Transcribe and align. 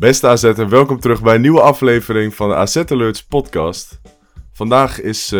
Beste 0.00 0.26
AZ'er, 0.26 0.68
welkom 0.68 1.00
terug 1.00 1.22
bij 1.22 1.34
een 1.34 1.40
nieuwe 1.40 1.60
aflevering 1.60 2.34
van 2.34 2.48
de 2.48 2.54
AZ 2.54 2.76
Alerts 2.76 3.24
podcast. 3.24 4.00
Vandaag 4.52 5.00
is 5.00 5.30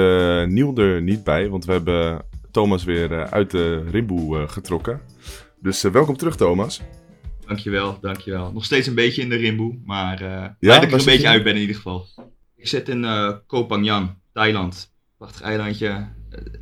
Niel 0.47 0.77
er 0.77 1.03
niet 1.03 1.25
bij, 1.25 1.49
want 1.49 1.65
we 1.65 1.73
hebben 1.73 2.25
Thomas 2.51 2.85
weer 2.85 3.13
eh, 3.13 3.25
uit 3.25 3.51
de 3.51 3.85
rimboe 3.91 4.39
eh, 4.39 4.49
getrokken. 4.49 5.01
Dus 5.61 5.83
welkom 5.83 6.17
terug 6.17 6.37
Thomas. 6.37 6.81
Dankjewel, 7.47 7.99
dankjewel. 8.01 8.53
Nog 8.53 8.65
steeds 8.65 8.87
een 8.87 8.95
beetje 8.95 9.23
in 9.23 9.29
de 9.29 9.37
rimboe, 9.37 9.79
maar 9.85 10.23
ja, 10.23 10.57
dat 10.59 10.83
ik 10.83 10.93
er 10.93 10.99
een 10.99 11.05
beetje 11.05 11.21
je? 11.21 11.29
uit 11.29 11.43
ben 11.43 11.55
in 11.55 11.61
ieder 11.61 11.77
geval. 11.77 12.07
Ik 12.57 12.69
zit 12.69 12.89
in 12.89 13.07
Koh 13.47 13.69
Phangan, 13.69 14.17
Thailand. 14.33 14.93
Prachtig 15.19 15.41
eilandje. 15.41 16.09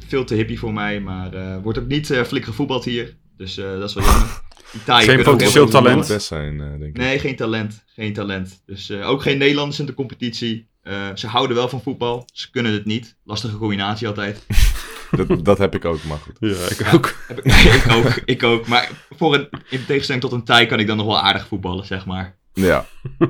Veel 0.07 0.25
te 0.25 0.35
hippie 0.35 0.59
voor 0.59 0.73
mij, 0.73 1.01
maar 1.01 1.61
wordt 1.63 1.79
ook 1.79 1.87
niet 1.87 2.07
flink 2.07 2.45
gevoetbald 2.45 2.85
hier. 2.85 3.17
Dus 3.37 3.55
dat 3.55 3.89
is 3.89 3.95
wel 3.95 4.05
jammer. 4.05 4.47
Geen 4.87 5.23
potentieel 5.23 5.69
talent. 5.69 6.09
Best 6.09 6.27
zijn, 6.27 6.61
eh, 6.61 6.69
denk 6.69 6.83
ik. 6.83 6.97
Nee, 6.97 7.19
geen 7.19 7.37
talent. 7.37 7.85
Geen 7.87 8.13
talent. 8.13 8.63
Dus 8.67 8.91
eh, 8.91 9.09
ook 9.09 9.23
geen 9.23 9.39
Nederlanders 9.39 9.79
in 9.79 9.87
de 9.87 9.95
competitie. 9.95 10.69
Eh, 10.83 11.09
ze 11.15 11.27
houden 11.27 11.57
wel 11.57 11.69
van 11.69 11.83
voetbal. 11.83 12.29
Ze 12.33 12.51
kunnen 12.51 12.73
het 12.73 12.85
niet. 12.85 13.17
Lastige 13.25 13.57
combinatie 13.57 14.07
altijd. 14.07 14.47
Dat, 15.11 15.45
dat 15.45 15.59
heb 15.59 15.75
ik 15.75 15.85
ook, 15.85 16.05
maar 16.05 16.19
goed. 16.19 16.37
Ja, 16.41 16.69
ik 16.69 16.95
ook. 16.95 17.15
Heb 17.29 17.39
ik, 17.39 17.53
ik 17.53 17.93
ook, 17.93 18.23
ik 18.25 18.43
ook. 18.43 18.67
Maar 18.67 18.91
voor 19.17 19.35
een, 19.35 19.49
in 19.71 19.85
tegenstelling 19.87 20.25
tot 20.25 20.33
een 20.33 20.45
Thai 20.45 20.67
kan 20.67 20.79
ik 20.79 20.87
dan 20.87 20.97
nog 20.97 21.07
wel 21.07 21.21
aardig 21.21 21.47
voetballen, 21.47 21.87
zeg 21.87 22.07
maar. 22.07 22.37
Ja. 22.53 22.87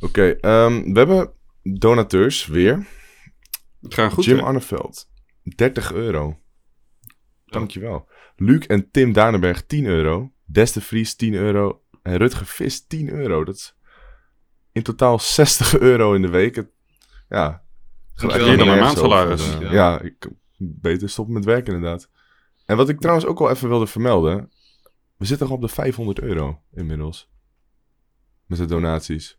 Oké, 0.00 0.30
ehm, 0.40 0.92
we 0.92 0.98
hebben 0.98 1.32
donateurs 1.62 2.46
weer. 2.46 2.86
Het 3.82 3.94
gaat 3.94 4.12
goed. 4.12 4.24
Jim 4.24 4.36
hè? 4.36 4.42
Arneveld, 4.42 5.08
30 5.42 5.92
euro. 5.92 6.38
Dankjewel. 7.46 8.08
Luc 8.36 8.64
en 8.66 8.90
Tim 8.90 9.12
Danenberg, 9.12 9.66
10 9.66 9.86
euro. 9.86 10.32
Des 10.44 10.72
de 10.72 10.80
Vries, 10.80 11.14
10 11.14 11.34
euro. 11.34 11.82
En 12.02 12.16
Rutger 12.16 12.46
Vis, 12.46 12.86
10 12.86 13.10
euro. 13.10 13.44
Dat 13.44 13.54
is 13.54 13.74
in 14.72 14.82
totaal 14.82 15.18
60 15.18 15.78
euro 15.90 16.12
in 16.14 16.22
de 16.22 16.28
week. 16.28 16.54
Het- 16.56 16.70
ja. 17.28 17.62
Dankjewel. 18.14 18.46
Meer 18.48 18.56
dan 18.58 18.66
mijn 18.66 18.78
maandsalaris. 18.80 19.54
eh, 19.54 19.60
Ja. 19.60 19.72
ja, 19.72 20.00
ik 20.00 20.28
beter 20.56 21.08
stoppen 21.08 21.34
met 21.34 21.44
werken 21.44 21.74
inderdaad. 21.74 22.08
En 22.66 22.76
wat 22.76 22.88
ik 22.88 23.00
trouwens 23.00 23.26
ook 23.26 23.38
wel 23.38 23.50
even 23.50 23.68
wilde 23.68 23.86
vermelden. 23.86 24.50
We 25.16 25.24
zitten 25.24 25.46
al 25.48 25.54
op 25.54 25.60
de 25.60 25.68
500 25.68 26.20
euro 26.20 26.60
inmiddels. 26.72 27.30
Met 28.46 28.58
de 28.58 28.64
donaties. 28.64 29.38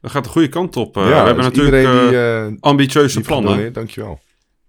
Dat 0.00 0.10
gaat 0.10 0.24
de 0.24 0.30
goede 0.30 0.48
kant 0.48 0.76
op. 0.76 0.96
eh. 0.96 1.02
ja, 1.02 1.08
we 1.08 1.14
hebben 1.14 1.34
dus 1.36 1.44
natuurlijk 1.44 1.76
iedereen 1.76 2.02
eh, 2.04 2.08
die, 2.46 2.56
eh, 2.56 2.60
ambitieuze 2.60 3.16
die 3.16 3.26
plannen. 3.26 3.72
dankjewel. 3.72 4.20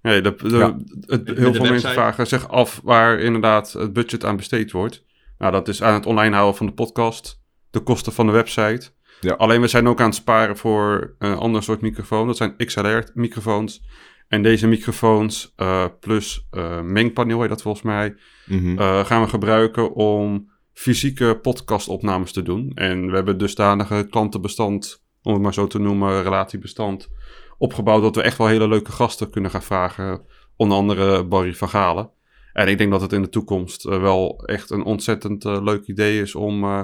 Nee, 0.01 0.21
de, 0.21 0.35
de- 0.35 0.57
Ja. 0.57 0.77
het, 1.05 1.25
de 1.25 1.33
heel 1.37 1.53
veel 1.53 1.65
mensen 1.69 1.89
vragen 1.91 2.27
zich 2.27 2.49
af 2.49 2.79
waar 2.83 3.19
inderdaad 3.19 3.71
het 3.73 3.93
budget 3.93 4.25
aan 4.25 4.35
besteed 4.35 4.71
wordt. 4.71 5.03
Nou, 5.37 5.51
dat 5.51 5.67
is 5.67 5.83
aan 5.83 5.93
het 5.93 6.05
online 6.05 6.33
houden 6.35 6.57
van 6.57 6.65
de 6.65 6.71
podcast, 6.73 7.41
de 7.71 7.79
kosten 7.79 8.13
van 8.13 8.25
de 8.25 8.31
website. 8.31 8.89
Ja. 9.21 9.33
Alleen 9.33 9.61
we 9.61 9.67
zijn 9.67 9.87
ook 9.87 9.99
aan 9.99 10.05
het 10.05 10.15
sparen 10.15 10.57
voor 10.57 11.15
een 11.19 11.35
ander 11.35 11.63
soort 11.63 11.81
microfoon. 11.81 12.27
Dat 12.27 12.37
zijn 12.37 12.55
XLR-microfoons. 12.57 13.81
En 14.27 14.43
deze 14.43 14.67
microfoons 14.67 15.53
eh, 15.55 15.85
plus 15.99 16.47
eh, 16.51 16.81
mengpaneel, 16.81 17.39
heet 17.39 17.49
dat 17.49 17.61
volgens 17.61 17.83
mij, 17.83 18.15
Mhm. 18.45 18.77
eh, 18.79 19.05
gaan 19.05 19.21
we 19.21 19.27
gebruiken 19.27 19.93
om 19.93 20.51
fysieke 20.73 21.39
podcastopnames 21.41 22.31
te 22.31 22.41
doen. 22.41 22.71
En 22.75 23.09
we 23.09 23.15
hebben 23.15 23.37
dusdanige 23.37 24.07
klantenbestand, 24.09 25.03
om 25.21 25.33
het 25.33 25.41
maar 25.41 25.53
zo 25.53 25.67
te 25.67 25.79
noemen, 25.79 26.23
relatiebestand, 26.23 27.09
opgebouwd 27.59 28.01
dat 28.01 28.15
we 28.15 28.21
echt 28.21 28.37
wel 28.37 28.47
hele 28.47 28.67
leuke 28.67 28.91
gasten 28.91 29.29
kunnen 29.29 29.51
gaan 29.51 29.63
vragen. 29.63 30.21
Onder 30.55 30.77
andere 30.77 31.25
Barry 31.25 31.53
van 31.53 31.69
Galen. 31.69 32.09
En 32.53 32.67
ik 32.67 32.77
denk 32.77 32.91
dat 32.91 33.01
het 33.01 33.13
in 33.13 33.21
de 33.21 33.29
toekomst 33.29 33.85
eh, 33.85 34.01
wel 34.01 34.43
echt 34.45 34.69
een 34.69 34.83
ontzettend 34.83 35.45
eh, 35.45 35.63
leuk 35.63 35.85
idee 35.85 36.21
is 36.21 36.35
om 36.35 36.63
eh, 36.63 36.83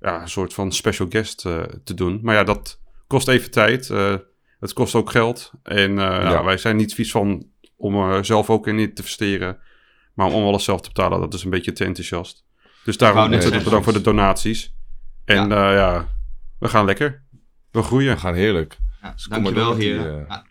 ja, 0.00 0.20
een 0.20 0.28
soort 0.28 0.54
van 0.54 0.72
special 0.72 1.08
guest 1.10 1.38
te 1.84 1.94
doen. 1.94 2.20
Maar 2.22 2.34
ja, 2.34 2.44
dat 2.44 2.80
kost 3.06 3.28
even 3.28 3.50
tijd. 3.50 3.88
het 4.60 4.72
kost 4.72 4.94
ook 4.94 5.10
geld. 5.10 5.52
En 5.62 5.94
ja, 5.96 6.44
wij 6.44 6.56
zijn 6.56 6.76
niet 6.76 6.94
vies 6.94 7.10
van 7.10 7.46
om 7.76 7.96
er 7.96 8.24
zelf 8.24 8.50
ook 8.50 8.66
in 8.66 8.76
te 8.76 8.82
investeren. 8.82 9.58
Maar 10.14 10.26
om 10.26 10.44
alles 10.44 10.64
zelf 10.64 10.80
te 10.80 10.88
betalen, 10.88 11.20
dat 11.20 11.34
is 11.34 11.44
een 11.44 11.50
beetje 11.50 11.72
te 11.72 11.84
enthousiast. 11.84 12.44
Dus 12.84 12.96
daarom 12.96 13.32
ontzettend 13.32 13.64
bedankt 13.64 13.84
voor 13.84 13.92
de 13.92 14.00
donaties. 14.00 14.74
En 15.24 15.48
ja, 15.48 15.72
ja 15.72 16.08
we 16.58 16.68
gaan 16.68 16.84
lekker. 16.84 17.22
We 17.70 17.82
groeien. 17.82 18.14
We 18.14 18.20
gaan 18.20 18.34
heerlijk. 18.34 18.78
Ja, 19.02 19.12
Dus 19.14 19.26
kom 19.28 19.42
dankjewel, 19.42 19.74
die, 19.74 19.94
eh, 19.96 20.04
Ja, 20.28 20.44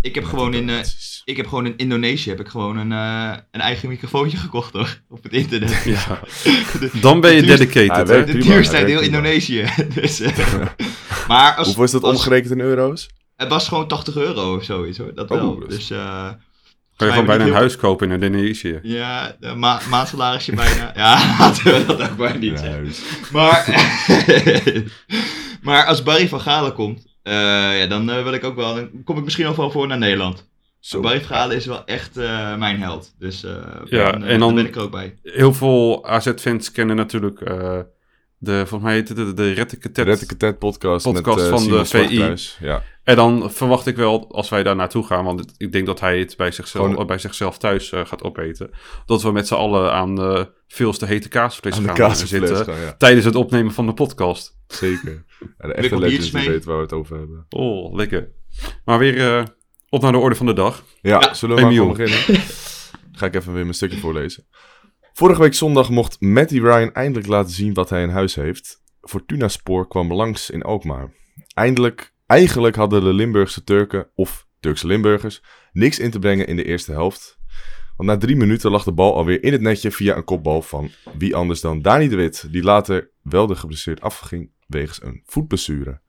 ik, 0.00 0.14
heb 0.14 0.24
gewoon 0.24 0.54
in, 0.54 0.68
eh, 0.68 0.76
ik 1.24 1.36
heb 1.36 1.46
gewoon 1.46 1.66
in 1.66 1.74
Indonesië 1.76 2.28
heb 2.30 2.40
ik 2.40 2.48
gewoon 2.48 2.76
een, 2.76 2.92
eh, 2.92 3.38
een 3.50 3.60
eigen 3.60 3.88
microfoontje 3.88 4.36
gekocht 4.36 4.72
hoor. 4.72 5.00
Op 5.08 5.22
het 5.22 5.32
internet. 5.32 5.82
Ja. 5.84 6.20
De, 6.80 6.90
Dan 7.00 7.20
ben 7.20 7.34
je 7.34 7.40
de 7.40 7.46
dedicated, 7.46 8.08
hè? 8.08 8.24
De 8.24 8.32
prima, 8.32 8.44
duurste 8.54 8.76
uit 8.76 8.86
heel. 8.86 9.00
Indonesië. 9.00 9.64
dus, 9.94 10.20
eh, 10.20 10.38
maar 11.28 11.54
als, 11.54 11.66
Hoeveel 11.66 11.84
is 11.84 11.90
dat 11.90 12.02
als- 12.02 12.16
omgerekend 12.16 12.52
in 12.52 12.60
euro's? 12.60 13.08
Het 13.36 13.48
was 13.48 13.68
gewoon 13.68 13.88
80 13.88 14.16
euro 14.16 14.56
of 14.56 14.64
zoiets 14.64 14.98
hoor. 14.98 15.14
Dat 15.14 15.30
Oh, 15.30 15.36
wel. 15.40 15.68
Dus 15.68 15.90
eh 15.90 16.28
Kan 16.96 17.06
je 17.06 17.12
gewoon 17.12 17.26
bijna 17.28 17.42
een 17.42 17.48
heel- 17.50 17.58
huis 17.58 17.76
kopen 17.76 18.10
in 18.10 18.22
Indonesië. 18.22 18.78
Ja, 18.82 19.36
de 19.40 19.54
ma 19.54 19.80
maandsalarisje 19.90 20.54
bijna. 20.54 20.92
Ja, 20.94 21.36
laten 21.38 21.64
we 21.64 21.84
dat 21.86 22.10
ook 22.10 22.16
maar 22.16 22.38
niet 22.38 22.60
Ja. 22.60 22.78
Maar, 23.32 23.64
maar 25.62 25.84
als 25.84 26.02
Barry 26.02 26.28
van 26.28 26.40
Galen 26.40 26.72
komt, 26.72 27.06
ja, 27.78 27.86
dan 27.86 28.10
eh, 28.10 28.22
wil 28.22 28.32
ik 28.32 28.44
ook 28.44 28.56
wel, 28.56 28.74
dan 28.74 28.90
kom 29.04 29.18
ik 29.18 29.24
misschien 29.24 29.46
ook 29.46 29.56
wel 29.56 29.70
voor 29.70 29.86
naar 29.86 29.98
Nederland. 29.98 30.48
Zo. 30.80 31.00
Barry 31.00 31.52
is 31.54 31.66
wel 31.66 31.84
echt 31.84 32.16
eh, 32.16 32.56
mijn 32.56 32.80
held. 32.80 33.14
Dus 33.18 33.44
eh, 33.44 33.52
Ja, 33.84 34.14
eh, 34.14 34.30
en 34.32 34.38
dan- 34.40 34.54
ben 34.54 34.66
ik 34.66 34.76
er 34.76 34.82
ook 34.82 34.90
bij. 34.90 35.14
Heel 35.22 35.52
veel 35.54 36.06
AZ-fans 36.06 36.72
kennen 36.72 36.96
natuurlijk 36.96 37.40
eh, 37.40 37.78
de, 38.38 38.52
volgens 38.56 38.82
mij 38.82 38.94
heet 38.94 39.08
het 39.08 39.16
de, 39.16 39.34
de 39.34 40.36
Ted 40.36 40.58
podcast, 40.58 41.04
Podcast 41.04 41.36
met 41.36 41.44
eh, 41.44 41.50
van 41.50 41.68
de 41.68 41.84
VI. 41.84 42.34
Ja. 42.66 42.82
En 43.04 43.16
dan 43.16 43.50
verwacht 43.52 43.86
ik 43.86 43.96
wel, 43.96 44.28
als 44.34 44.48
wij 44.48 44.62
daar 44.62 44.76
naartoe 44.76 45.04
gaan, 45.06 45.24
want 45.24 45.54
ik 45.56 45.72
denk 45.72 45.86
dat 45.86 46.00
hij 46.00 46.18
het 46.18 46.36
bij 46.36 46.50
zichzelf, 46.50 46.84
Gewoon- 46.86 47.00
eh, 47.00 47.06
bij 47.06 47.18
zichzelf 47.18 47.58
thuis 47.58 47.92
eh, 47.92 48.06
gaat 48.06 48.22
opeten, 48.22 48.70
dat 49.06 49.22
we 49.22 49.32
met 49.32 49.46
z'n 49.46 49.54
allen 49.54 49.92
aan 49.92 50.14
de 50.68 50.74
veelste 50.74 51.06
hete 51.06 51.28
kaasvlees 51.28 51.74
Aan 51.74 51.82
de 51.82 51.86
gaan 51.88 51.96
kaasvlees 51.96 52.28
zitten 52.30 52.56
gaan, 52.64 52.80
ja. 52.80 52.92
tijdens 52.96 53.24
het 53.24 53.34
opnemen 53.34 53.72
van 53.72 53.86
de 53.86 53.94
podcast. 53.94 54.58
Zeker. 54.66 55.24
Ja, 55.58 55.66
de 55.68 55.72
echte 55.74 55.98
legends 55.98 56.30
die 56.30 56.48
weten 56.48 56.68
waar 56.68 56.76
we 56.76 56.82
het 56.82 56.92
over 56.92 57.16
hebben. 57.18 57.46
Oh, 57.48 57.94
lekker. 57.94 58.30
Maar 58.84 58.98
weer 58.98 59.36
eh, 59.38 59.44
op 59.88 60.02
naar 60.02 60.12
de 60.12 60.18
orde 60.18 60.34
van 60.36 60.46
de 60.46 60.52
dag. 60.52 60.84
Ja, 61.00 61.20
Ja, 61.20 61.34
zullen 61.34 61.56
we 61.56 61.62
Emiel. 61.62 61.88
beginnen? 61.92 62.40
Ga 63.12 63.26
ik 63.26 63.34
even 63.34 63.52
weer 63.52 63.62
mijn 63.62 63.74
stukje 63.74 63.98
voorlezen. 63.98 64.46
Vorige 65.12 65.40
week 65.40 65.54
zondag 65.54 65.90
mocht 65.90 66.20
Matty 66.20 66.58
Ryan 66.58 66.92
eindelijk 66.92 67.26
laten 67.28 67.52
zien 67.52 67.74
wat 67.74 67.90
hij 67.90 68.02
in 68.02 68.08
huis 68.08 68.34
heeft. 68.34 68.82
Fortuna 69.00 69.48
Spoor 69.48 69.88
kwam 69.88 70.12
langs 70.12 70.50
in 70.50 70.62
Alkmaar. 70.62 71.12
Eindelijk, 71.54 72.12
eigenlijk 72.26 72.76
hadden 72.76 73.00
de 73.04 73.12
Limburgse 73.12 73.64
Turken, 73.64 74.10
of 74.14 74.46
Turkse 74.60 74.86
Limburgers, 74.86 75.42
niks 75.72 75.98
in 75.98 76.10
te 76.10 76.18
brengen 76.18 76.46
in 76.46 76.56
de 76.56 76.64
eerste 76.64 76.92
helft. 76.92 77.37
Want 77.98 78.10
na 78.10 78.16
drie 78.16 78.36
minuten 78.36 78.70
lag 78.70 78.84
de 78.84 78.92
bal 78.92 79.14
alweer 79.14 79.42
in 79.42 79.52
het 79.52 79.60
netje 79.60 79.90
via 79.90 80.16
een 80.16 80.24
kopbal 80.24 80.62
van 80.62 80.90
wie 81.18 81.36
anders 81.36 81.60
dan 81.60 81.82
Dani 81.82 82.08
de 82.08 82.16
Wit, 82.16 82.52
die 82.52 82.62
later 82.62 83.10
wel 83.22 83.46
de 83.46 83.56
geblesseerd 83.56 84.00
afging 84.00 84.50
wegens 84.66 85.02
een 85.02 85.22
voetblessure. 85.24 86.00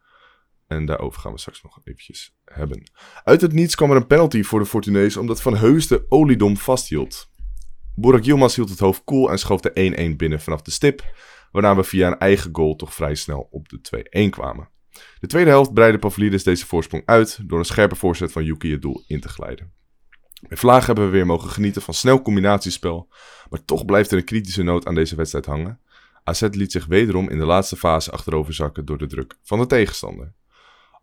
En 0.68 0.86
daarover 0.86 1.21
gaan 1.21 1.31
we 1.31 1.39
straks 1.39 1.62
nog 1.62 1.80
eventjes 1.83 2.36
hebben. 2.45 2.91
Uit 3.24 3.41
het 3.41 3.53
niets 3.53 3.75
kwam 3.75 3.89
er 3.89 3.95
een 3.95 4.07
penalty 4.07 4.44
voor 4.44 4.59
de 4.59 4.65
Fortunezen 4.65 5.21
omdat 5.21 5.41
Van 5.41 5.57
Heus 5.57 5.88
de 5.88 6.06
oliedom 6.09 6.57
vasthield. 6.57 7.31
Burak 7.95 8.24
Yilmaz 8.24 8.56
hield 8.56 8.69
het 8.69 8.80
hoofd 8.80 9.03
koel 9.03 9.31
en 9.31 9.39
schoof 9.39 9.62
de 9.62 10.12
1-1 10.13 10.15
binnen 10.15 10.41
vanaf 10.41 10.62
de 10.62 10.71
stip, 10.71 11.03
waarna 11.51 11.75
we 11.75 11.83
via 11.83 12.07
een 12.07 12.18
eigen 12.18 12.50
goal 12.56 12.75
toch 12.75 12.94
vrij 12.94 13.15
snel 13.15 13.47
op 13.51 13.69
de 13.69 13.80
2-1 14.27 14.30
kwamen. 14.30 14.69
De 15.19 15.27
tweede 15.27 15.50
helft 15.50 15.74
breidde 15.74 16.00
Pavlidis 16.00 16.44
deze 16.44 16.65
voorsprong 16.65 17.03
uit 17.06 17.39
door 17.50 17.59
een 17.59 17.65
scherpe 17.65 17.95
voorzet 17.95 18.31
van 18.31 18.44
Yuki 18.44 18.71
het 18.71 18.81
doel 18.81 19.03
in 19.07 19.19
te 19.19 19.30
glijden. 19.30 19.78
Bij 20.47 20.57
Vlaag 20.57 20.86
hebben 20.86 21.06
we 21.06 21.12
weer 21.12 21.25
mogen 21.25 21.50
genieten 21.50 21.81
van 21.81 21.94
snel 21.94 22.21
combinatiespel, 22.21 23.07
maar 23.50 23.65
toch 23.65 23.86
blijft 23.86 24.12
er 24.12 24.18
een 24.18 24.24
kritische 24.24 24.63
noot 24.63 24.86
aan 24.86 24.95
deze 24.95 25.15
wedstrijd 25.15 25.45
hangen. 25.45 25.80
AZ 26.24 26.47
liet 26.51 26.71
zich 26.71 26.86
wederom 26.86 27.30
in 27.30 27.38
de 27.38 27.45
laatste 27.45 27.75
fase 27.75 28.12
achterover 28.12 28.53
zakken 28.53 28.86
door 28.86 28.97
de 28.97 29.07
druk 29.07 29.38
van 29.44 29.59
de 29.59 29.65
tegenstander. 29.65 30.33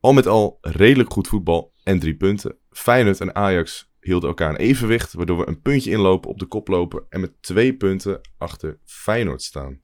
Al 0.00 0.12
met 0.12 0.26
al 0.26 0.58
redelijk 0.60 1.12
goed 1.12 1.28
voetbal 1.28 1.72
en 1.82 1.98
drie 1.98 2.16
punten. 2.16 2.56
Feyenoord 2.70 3.20
en 3.20 3.34
Ajax 3.34 3.90
hielden 4.00 4.28
elkaar 4.28 4.50
in 4.50 4.56
evenwicht, 4.56 5.12
waardoor 5.12 5.38
we 5.38 5.48
een 5.48 5.60
puntje 5.60 5.90
inlopen 5.90 6.30
op 6.30 6.38
de 6.38 6.46
koploper 6.46 7.04
en 7.08 7.20
met 7.20 7.42
twee 7.42 7.76
punten 7.76 8.20
achter 8.38 8.78
Feyenoord 8.84 9.42
staan. 9.42 9.80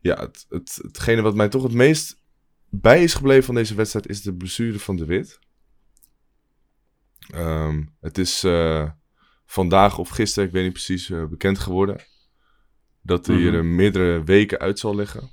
Ja, 0.00 0.20
het, 0.20 0.46
het, 0.48 0.78
hetgene 0.82 1.22
wat 1.22 1.34
mij 1.34 1.48
toch 1.48 1.62
het 1.62 1.72
meest 1.72 2.22
bij 2.70 3.02
is 3.02 3.14
gebleven 3.14 3.44
van 3.44 3.54
deze 3.54 3.74
wedstrijd 3.74 4.08
is 4.08 4.22
de 4.22 4.34
blessure 4.34 4.78
van 4.78 4.96
de 4.96 5.04
Wit. 5.04 5.38
Ehm, 7.34 7.82
het 8.00 8.18
is 8.18 8.44
eh, 8.44 8.90
vandaag 9.46 9.98
of 9.98 10.08
gisteren, 10.08 10.48
ik 10.48 10.54
weet 10.54 10.64
niet 10.64 10.72
precies, 10.72 11.10
eh, 11.10 11.24
bekend 11.24 11.58
geworden. 11.58 11.96
Dat 13.02 13.26
hij 13.26 13.36
Mhm. 13.36 13.54
er 13.54 13.64
meerdere 13.64 14.24
weken 14.24 14.58
uit 14.58 14.78
zal 14.78 14.94
liggen. 14.94 15.30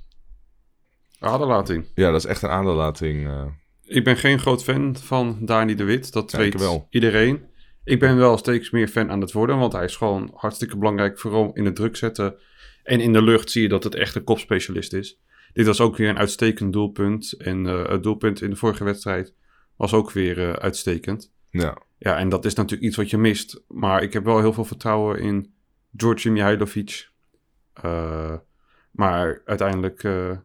Aderlating. 1.18 1.86
Ja, 1.94 2.10
dat 2.10 2.20
is 2.24 2.30
echt 2.30 2.42
een 2.42 2.50
aderlating. 2.50 3.26
eh. 3.26 3.46
Ik 3.82 4.04
ben 4.04 4.16
geen 4.16 4.38
groot 4.38 4.64
fan 4.64 4.96
van 4.96 5.38
Dani 5.40 5.74
de 5.74 5.84
Wit. 5.84 6.12
Dat 6.12 6.32
weet 6.32 6.54
wel. 6.60 6.86
iedereen. 6.90 7.44
Ik 7.84 7.98
ben 8.00 8.16
wel 8.16 8.36
steeds 8.38 8.70
meer 8.70 8.88
fan 8.88 9.10
aan 9.10 9.20
het 9.20 9.32
worden. 9.32 9.58
Want 9.58 9.72
hij 9.72 9.84
is 9.84 9.96
gewoon 9.96 10.30
hartstikke 10.34 10.76
belangrijk. 10.76 11.18
Vooral 11.18 11.52
in 11.52 11.64
het 11.64 11.76
druk 11.76 11.96
zetten. 11.96 12.36
En 12.82 13.00
in 13.00 13.12
de 13.12 13.22
lucht 13.22 13.50
zie 13.50 13.62
je 13.62 13.68
dat 13.68 13.84
het 13.84 13.94
echt 13.94 14.14
een 14.14 14.24
kopspecialist 14.24 14.92
is. 14.92 15.20
Dit 15.52 15.66
was 15.66 15.80
ook 15.80 15.96
weer 15.96 16.08
een 16.08 16.18
uitstekend 16.18 16.72
doelpunt. 16.72 17.32
En 17.32 17.66
eh, 17.66 17.88
het 17.88 18.02
doelpunt 18.02 18.42
in 18.42 18.50
de 18.50 18.56
vorige 18.56 18.84
wedstrijd 18.84 19.34
was 19.76 19.92
ook 19.92 20.10
weer 20.12 20.38
eh, 20.48 20.52
uitstekend. 20.52 21.32
ja. 21.50 21.84
Ja, 21.98 22.18
en 22.18 22.28
dat 22.28 22.44
is 22.44 22.54
natuurlijk 22.54 22.88
iets 22.88 22.96
wat 22.96 23.10
je 23.10 23.18
mist. 23.18 23.62
Maar 23.68 24.02
ik 24.02 24.12
heb 24.12 24.24
wel 24.24 24.40
heel 24.40 24.52
veel 24.52 24.64
vertrouwen 24.64 25.20
in 25.20 25.54
Georgi 25.96 26.30
Mihailovic. 26.30 27.08
Eh, 27.72 28.34
maar 28.90 29.42
uiteindelijk 29.44 30.04
eh 30.04 30.36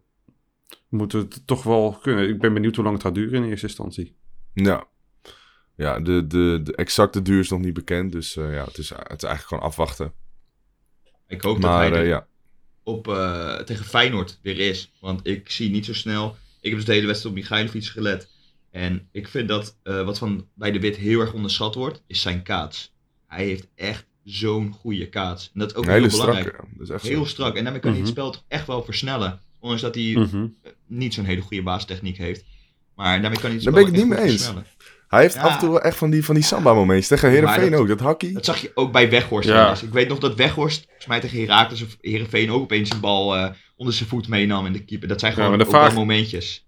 moet 0.92 1.12
het 1.12 1.48
toch 1.48 1.63
wel 1.63 1.98
kunnen. 2.01 2.30
Ik 2.30 2.39
ben 2.39 2.53
benieuwd 2.53 2.75
hoe 2.75 2.83
lang 2.83 2.95
het 2.95 3.06
gaat 3.06 3.15
duren 3.15 3.44
in 3.44 3.50
eerste 3.50 3.68
instantie. 3.68 4.15
Ja, 4.53 4.88
ja 5.75 6.00
de, 6.00 6.27
de, 6.27 6.59
de 6.63 6.75
exacte 6.75 7.21
duur 7.21 7.39
is 7.39 7.50
nog 7.50 7.59
niet 7.59 7.74
bekend. 7.74 8.12
Dus 8.12 8.36
eh, 8.36 8.54
ja, 8.54 8.65
het 8.65 8.77
is, 8.77 8.89
het 8.89 9.00
is 9.00 9.07
eigenlijk 9.24 9.42
gewoon 9.42 9.63
afwachten. 9.63 10.13
Ik 11.27 11.42
hoop 11.42 11.62
dat 11.62 11.71
hij 11.71 12.06
ja, 12.06 12.27
op, 12.83 13.07
eh, 13.07 13.56
tegen 13.56 13.86
Feyenoord 13.86 14.39
weer 14.42 14.59
is. 14.59 14.92
Want 15.00 15.27
ik 15.27 15.50
zie 15.50 15.69
niet 15.69 15.86
zo 15.86 15.94
snel... 15.94 16.36
Ik 16.62 16.69
heb 16.69 16.80
dus 16.80 16.86
de 16.86 16.94
hele 16.94 17.07
wedstrijd 17.07 17.36
op 17.36 17.42
Michailovic 17.42 17.83
gelet. 17.86 18.30
En 18.71 19.07
ik 19.12 19.27
vind 19.27 19.47
dat 19.47 19.77
eh, 19.83 20.03
wat 20.03 20.18
van 20.18 20.47
bij 20.53 20.71
de 20.71 20.79
Wit 20.79 20.95
heel 20.95 21.19
erg 21.19 21.33
onderschat 21.33 21.75
wordt, 21.75 22.03
is 22.07 22.21
zijn 22.21 22.44
kaats. 22.44 22.94
Hij 23.27 23.45
heeft 23.45 23.68
echt 23.75 24.06
zo'n 24.23 24.71
goede 24.71 25.09
kaats. 25.09 25.51
En 25.53 25.59
dat 25.59 25.69
is 25.69 25.75
ook 25.75 25.85
heel 25.85 26.07
belangrijk. 26.07 26.47
strakke. 26.47 26.68
Dat 26.73 26.88
is 26.88 26.94
echt 26.94 27.03
Heel 27.03 27.23
zo. 27.23 27.29
strak. 27.29 27.56
En 27.56 27.63
daarmee 27.63 27.81
kan 27.81 27.91
hij 27.91 28.00
het 28.00 28.09
Mhm. 28.09 28.18
spel 28.19 28.31
toch 28.31 28.44
echt 28.47 28.68
wel 28.68 28.83
versnellen. 28.83 29.39
Ondanks 29.59 29.81
dat 29.83 29.95
hij 29.95 30.03
Mhm. 30.03 30.47
niet 30.88 31.13
zo'n 31.13 31.25
hele 31.25 31.41
goede 31.41 31.63
basistechniek 31.63 32.18
heeft. 32.18 32.44
Maar 32.95 33.21
daarmee 33.21 33.39
kan 33.39 33.50
hij 33.50 33.59
het 33.59 33.63
Daar 33.63 33.73
spel 33.73 33.73
ben 33.73 33.81
ik 33.94 34.00
het 34.00 34.07
niet 34.09 34.18
mee 34.18 34.23
eens. 34.29 34.31
versnellen. 34.44 34.65
Hij 35.07 35.21
heeft 35.21 35.33
Ja. 35.33 35.41
af 35.41 35.53
en 35.53 35.59
toe 35.59 35.69
wel 35.69 35.81
echt 35.81 35.97
van 35.97 36.09
die, 36.09 36.25
van 36.25 36.35
die 36.35 36.44
samba-momentjes. 36.44 37.07
Tegen 37.07 37.29
Heerenveen 37.29 37.71
dat- 37.71 37.79
ook, 37.79 37.88
dat 37.88 38.00
hakkie. 38.00 38.33
Dat 38.33 38.45
zag 38.45 38.57
je 38.62 38.71
ook 38.75 38.91
bij 38.91 39.09
Weghorst. 39.09 39.50
Ja. 39.50 39.71
Ik 39.81 39.89
weet 39.94 40.07
nog 40.07 40.19
dat 40.19 40.35
Weghorst, 40.35 40.83
volgens 40.85 41.06
mij 41.06 41.19
tegen 41.19 41.39
Herakles 41.39 41.81
of 41.83 41.97
Heerenveen, 42.01 42.51
ook 42.51 42.62
opeens 42.62 42.89
een 42.91 43.00
bal 43.00 43.35
eh, 43.35 43.50
onder 43.75 43.94
zijn 43.94 44.09
voet 44.09 44.27
meenam 44.27 44.65
in 44.65 44.73
de 44.73 44.83
keeper. 44.85 45.07
Dat 45.07 45.19
zijn 45.19 45.31
Ja, 45.31 45.38
gewoon 45.38 45.51
maar 45.51 45.59
de 45.59 45.65
ook 45.65 45.71
wel 45.77 45.81
vraag- 45.81 45.95
momentjes. 45.95 46.65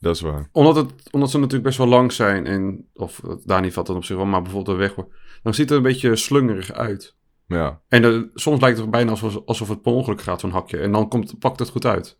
Dat 0.00 0.14
is 0.14 0.20
waar. 0.20 0.48
Omdat, 0.52 0.76
het, 0.76 0.92
omdat 1.10 1.30
ze 1.30 1.36
natuurlijk 1.36 1.64
best 1.64 1.78
wel 1.78 1.86
lang 1.86 2.12
zijn. 2.12 2.46
En, 2.46 2.86
of 2.94 3.20
eh, 3.24 3.30
Dani 3.44 3.72
valt 3.72 3.86
dan 3.86 3.96
op 3.96 4.04
zich 4.04 4.16
wel, 4.16 4.24
maar 4.26 4.42
bijvoorbeeld 4.42 4.76
de 4.78 4.82
weg. 4.82 4.94
Dan 5.42 5.54
ziet 5.54 5.58
het 5.58 5.70
er 5.70 5.76
een 5.76 5.82
beetje 5.82 6.16
slungerig 6.16 6.72
uit. 6.72 7.16
Ja, 7.46 7.80
En 7.88 8.04
eh, 8.04 8.20
soms 8.34 8.60
lijkt 8.60 8.78
het 8.78 8.90
bijna 8.90 9.10
alsof, 9.10 9.40
alsof 9.44 9.68
het 9.68 9.82
per 9.82 9.92
ongeluk 9.92 10.20
gaat, 10.22 10.40
zo'n 10.40 10.50
hakje. 10.50 10.78
En 10.78 10.92
dan 10.92 11.08
komt, 11.08 11.38
pakt 11.38 11.58
het 11.58 11.68
goed 11.68 11.84
uit. 11.86 12.18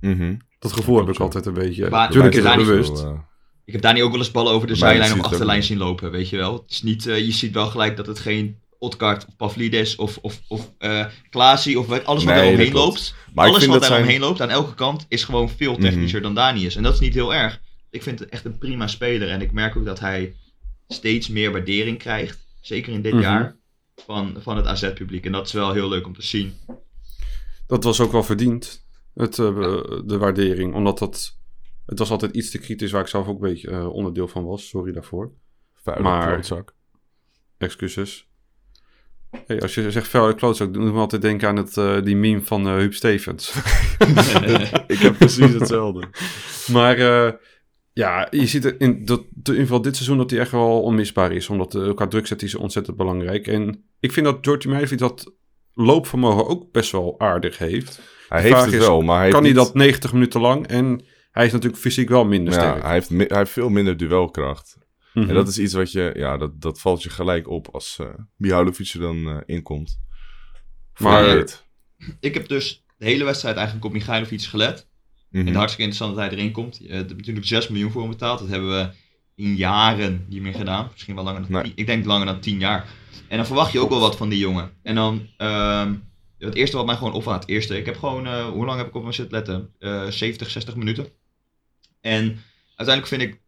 mhm. 0.00 0.36
Dat 0.58 0.72
gevoel 0.72 0.96
heb 0.96 1.08
ik 1.08 1.14
zo. 1.14 1.22
altijd 1.22 1.46
een 1.46 1.52
beetje. 1.54 1.90
Maar- 1.90 2.06
Natuurlijk 2.08 2.34
is 2.34 2.44
het 2.44 2.56
bewust. 2.56 3.02
Eh, 3.02 3.12
Ik 3.64 3.72
heb 3.72 3.82
daar 3.82 3.92
niet 3.94 4.02
ook 4.02 4.10
wel 4.10 4.18
eens 4.18 4.30
ballen 4.30 4.52
over 4.52 4.68
de 4.68 4.74
zijlijn 4.74 5.12
of 5.12 5.20
achterlijn 5.24 5.58
niet. 5.58 5.66
zien 5.66 5.78
lopen, 5.78 6.10
weet 6.10 6.28
je 6.28 6.36
wel. 6.36 6.52
Het 6.52 6.70
is 6.70 6.82
niet, 6.82 7.02
je 7.02 7.32
ziet 7.32 7.54
wel 7.54 7.66
gelijk 7.66 7.96
dat 7.96 8.06
het 8.06 8.18
geen 8.18 8.58
Odgaard 8.84 9.26
of 9.26 9.36
Pavlidis 9.36 9.96
of, 9.96 10.18
of, 10.22 10.40
of 10.48 10.72
eh 10.78 11.06
Klaasie 11.30 11.78
of 11.78 12.04
alles 12.04 12.24
wat 12.24 12.34
Nee, 12.34 12.44
er 12.46 12.52
omheen 12.52 12.72
loopt. 12.72 13.14
Maar 13.34 13.44
ik 13.44 13.50
alles 13.50 13.62
vind 13.62 13.72
wat 13.72 13.80
dat 13.80 13.90
daar 13.90 13.98
zijn... 13.98 14.02
omheen 14.02 14.20
loopt 14.28 14.40
aan 14.40 14.50
elke 14.50 14.74
kant 14.74 15.06
is 15.08 15.24
gewoon 15.24 15.48
veel 15.48 15.76
technischer 15.76 16.22
dan 16.22 16.34
Dani 16.34 16.66
is. 16.66 16.76
En 16.76 16.82
dat 16.82 16.94
is 16.94 17.00
niet 17.00 17.14
heel 17.14 17.34
erg. 17.34 17.60
Ik 17.90 18.02
vind 18.02 18.18
het 18.18 18.28
echt 18.28 18.44
een 18.44 18.58
prima 18.58 18.86
speler. 18.86 19.28
En 19.28 19.40
ik 19.40 19.52
merk 19.52 19.76
ook 19.76 19.84
dat 19.84 20.00
hij 20.00 20.34
steeds 20.88 21.28
meer 21.28 21.52
waardering 21.52 21.98
krijgt. 21.98 22.46
Zeker 22.60 22.92
in 22.92 23.02
dit 23.02 23.12
Mhm. 23.12 23.22
jaar. 23.22 23.56
Van, 23.96 24.36
van 24.40 24.56
het 24.56 24.66
AZ-publiek. 24.66 25.24
En 25.26 25.32
dat 25.32 25.46
is 25.46 25.52
wel 25.52 25.72
heel 25.72 25.88
leuk 25.88 26.06
om 26.06 26.14
te 26.14 26.22
zien. 26.22 26.54
Dat 27.66 27.84
was 27.84 28.00
ook 28.00 28.12
wel 28.12 28.22
verdiend, 28.22 28.86
het, 29.14 29.38
eh, 29.38 29.54
de 30.04 30.16
waardering. 30.18 30.74
Omdat 30.74 30.98
dat... 30.98 31.38
Het 31.86 31.98
was 31.98 32.10
altijd 32.10 32.34
iets 32.36 32.50
te 32.50 32.58
kritisch 32.58 32.90
waar 32.90 33.00
ik 33.02 33.06
zelf 33.08 33.26
ook 33.26 33.42
een 33.42 33.48
beetje 33.50 33.70
eh, 33.70 33.88
onderdeel 33.92 34.28
van 34.28 34.44
was. 34.44 34.68
Sorry 34.68 34.92
daarvoor. 34.92 35.32
Vuile 35.82 36.02
Maar- 36.02 36.32
klootzak. 36.32 36.74
Excuses. 37.58 38.28
Hey, 39.46 39.60
als 39.60 39.74
je 39.74 39.90
zegt 39.90 40.08
vuile 40.08 40.34
klootzak, 40.34 40.72
dan 40.72 40.80
doe 40.80 40.88
ik 40.88 40.94
me 40.94 41.00
altijd 41.00 41.22
denken 41.22 41.48
aan 41.48 41.56
het, 41.56 41.76
eh, 41.76 42.02
die 42.02 42.16
meme 42.16 42.40
van 42.42 42.66
eh 42.66 42.74
Huub 42.74 42.94
Stevens. 42.94 43.54
ik 44.86 44.98
heb 44.98 45.18
precies 45.18 45.52
hetzelfde. 45.58 46.08
Maar 46.72 46.98
eh, 46.98 47.32
ja, 47.92 48.26
je 48.30 48.46
ziet 48.46 48.64
er 48.64 48.80
in, 48.80 49.04
dat, 49.04 49.20
in 49.20 49.28
ieder 49.44 49.60
geval 49.62 49.82
dit 49.82 49.96
seizoen 49.96 50.18
dat 50.18 50.30
hij 50.30 50.40
echt 50.40 50.50
wel 50.50 50.82
onmisbaar 50.82 51.32
is. 51.32 51.48
Omdat 51.48 51.74
uh, 51.74 51.94
qua 51.94 52.06
druk 52.06 52.26
zet 52.26 52.40
hij 52.40 52.50
ze 52.50 52.58
ontzettend 52.58 52.96
belangrijk. 52.96 53.46
En 53.46 53.84
ik 54.00 54.12
vind 54.12 54.26
dat 54.26 54.38
Georgie 54.40 54.70
Meijer 54.70 54.96
dat 54.96 55.32
loopvermogen 55.74 56.46
ook 56.48 56.72
best 56.72 56.92
wel 56.92 57.14
aardig 57.18 57.58
heeft. 57.58 58.00
Hij 58.28 58.42
De 58.42 58.48
heeft 58.48 58.64
het 58.64 58.74
is, 58.74 58.78
wel, 58.78 59.00
maar 59.00 59.18
hij 59.18 59.30
kan 59.30 59.44
hij 59.44 59.52
heeft 59.52 59.64
dat 59.64 59.74
90 59.74 60.12
minuten 60.12 60.40
lang? 60.40 60.66
En 60.66 61.04
hij 61.30 61.46
is 61.46 61.52
natuurlijk 61.52 61.82
fysiek 61.82 62.08
wel 62.08 62.24
minder 62.24 62.54
Ja, 62.54 62.60
sterk. 62.60 62.82
hij 62.82 62.92
heeft, 62.92 63.08
hij 63.08 63.26
heeft 63.28 63.50
veel 63.50 63.68
minder 63.68 63.96
duelkracht. 63.96 64.76
Mhm. 65.14 65.28
En 65.28 65.34
dat 65.34 65.48
is 65.48 65.58
iets 65.58 65.72
wat 65.72 65.92
je, 65.92 66.12
ja, 66.16 66.36
dat, 66.36 66.60
dat 66.60 66.80
valt 66.80 67.02
je 67.02 67.10
gelijk 67.10 67.48
op 67.48 67.68
als 67.72 67.98
eh 68.00 68.06
Mihailovic 68.36 68.92
er 68.92 69.00
dan 69.00 69.28
eh, 69.28 69.36
inkomt. 69.46 70.00
Maar-. 70.98 71.62
Ik 72.20 72.34
heb 72.34 72.48
dus 72.48 72.84
de 72.96 73.04
hele 73.04 73.24
wedstrijd 73.24 73.56
eigenlijk 73.56 73.86
op 73.86 73.92
Michailovic 73.92 74.42
gelet. 74.42 74.88
Mhm. 75.30 75.46
En 75.46 75.54
hartstikke 75.54 75.82
interessant 75.82 76.14
dat 76.16 76.24
hij 76.24 76.38
erin 76.38 76.52
komt. 76.52 76.78
Je 76.82 76.92
hebt 76.92 77.16
natuurlijk 77.16 77.46
6 77.46 77.68
miljoen 77.68 77.90
voor 77.90 78.00
hem 78.00 78.10
betaald. 78.10 78.38
Dat 78.38 78.48
hebben 78.48 78.70
we 78.70 78.90
in 79.34 79.54
jaren 79.56 80.24
niet 80.28 80.42
meer 80.42 80.54
gedaan. 80.54 80.88
Misschien 80.92 81.14
wel 81.14 81.24
langer 81.24 81.40
dan 81.42 81.50
Nee. 81.50 81.62
10. 81.62 81.72
Ik 81.74 81.86
denk 81.86 82.04
langer 82.04 82.26
dan 82.26 82.40
10 82.40 82.58
jaar. 82.58 82.88
En 83.28 83.36
dan 83.36 83.46
verwacht 83.46 83.72
je 83.72 83.78
ook 83.78 83.88
wel 83.88 84.00
wat 84.00 84.16
van 84.16 84.28
die 84.28 84.38
jongen. 84.38 84.70
En 84.82 84.94
dan, 84.94 85.28
ehm, 85.36 85.94
het 86.38 86.54
eerste 86.54 86.76
wat 86.76 86.86
mij 86.86 86.96
gewoon 86.96 87.12
opvalt, 87.12 87.40
het 87.40 87.50
eerste. 87.50 87.78
Ik 87.78 87.86
heb 87.86 87.98
gewoon, 87.98 88.26
eh, 88.26 88.46
hoe 88.46 88.64
lang 88.64 88.78
heb 88.78 88.86
ik 88.86 88.94
op 88.94 89.02
hem 89.02 89.12
zitten 89.12 89.34
letten? 89.34 89.70
Eh 89.78 90.06
70, 90.06 90.50
60 90.50 90.76
minuten. 90.76 91.06
En 92.00 92.40
uiteindelijk 92.76 93.06
vind 93.06 93.22
ik, 93.22 93.40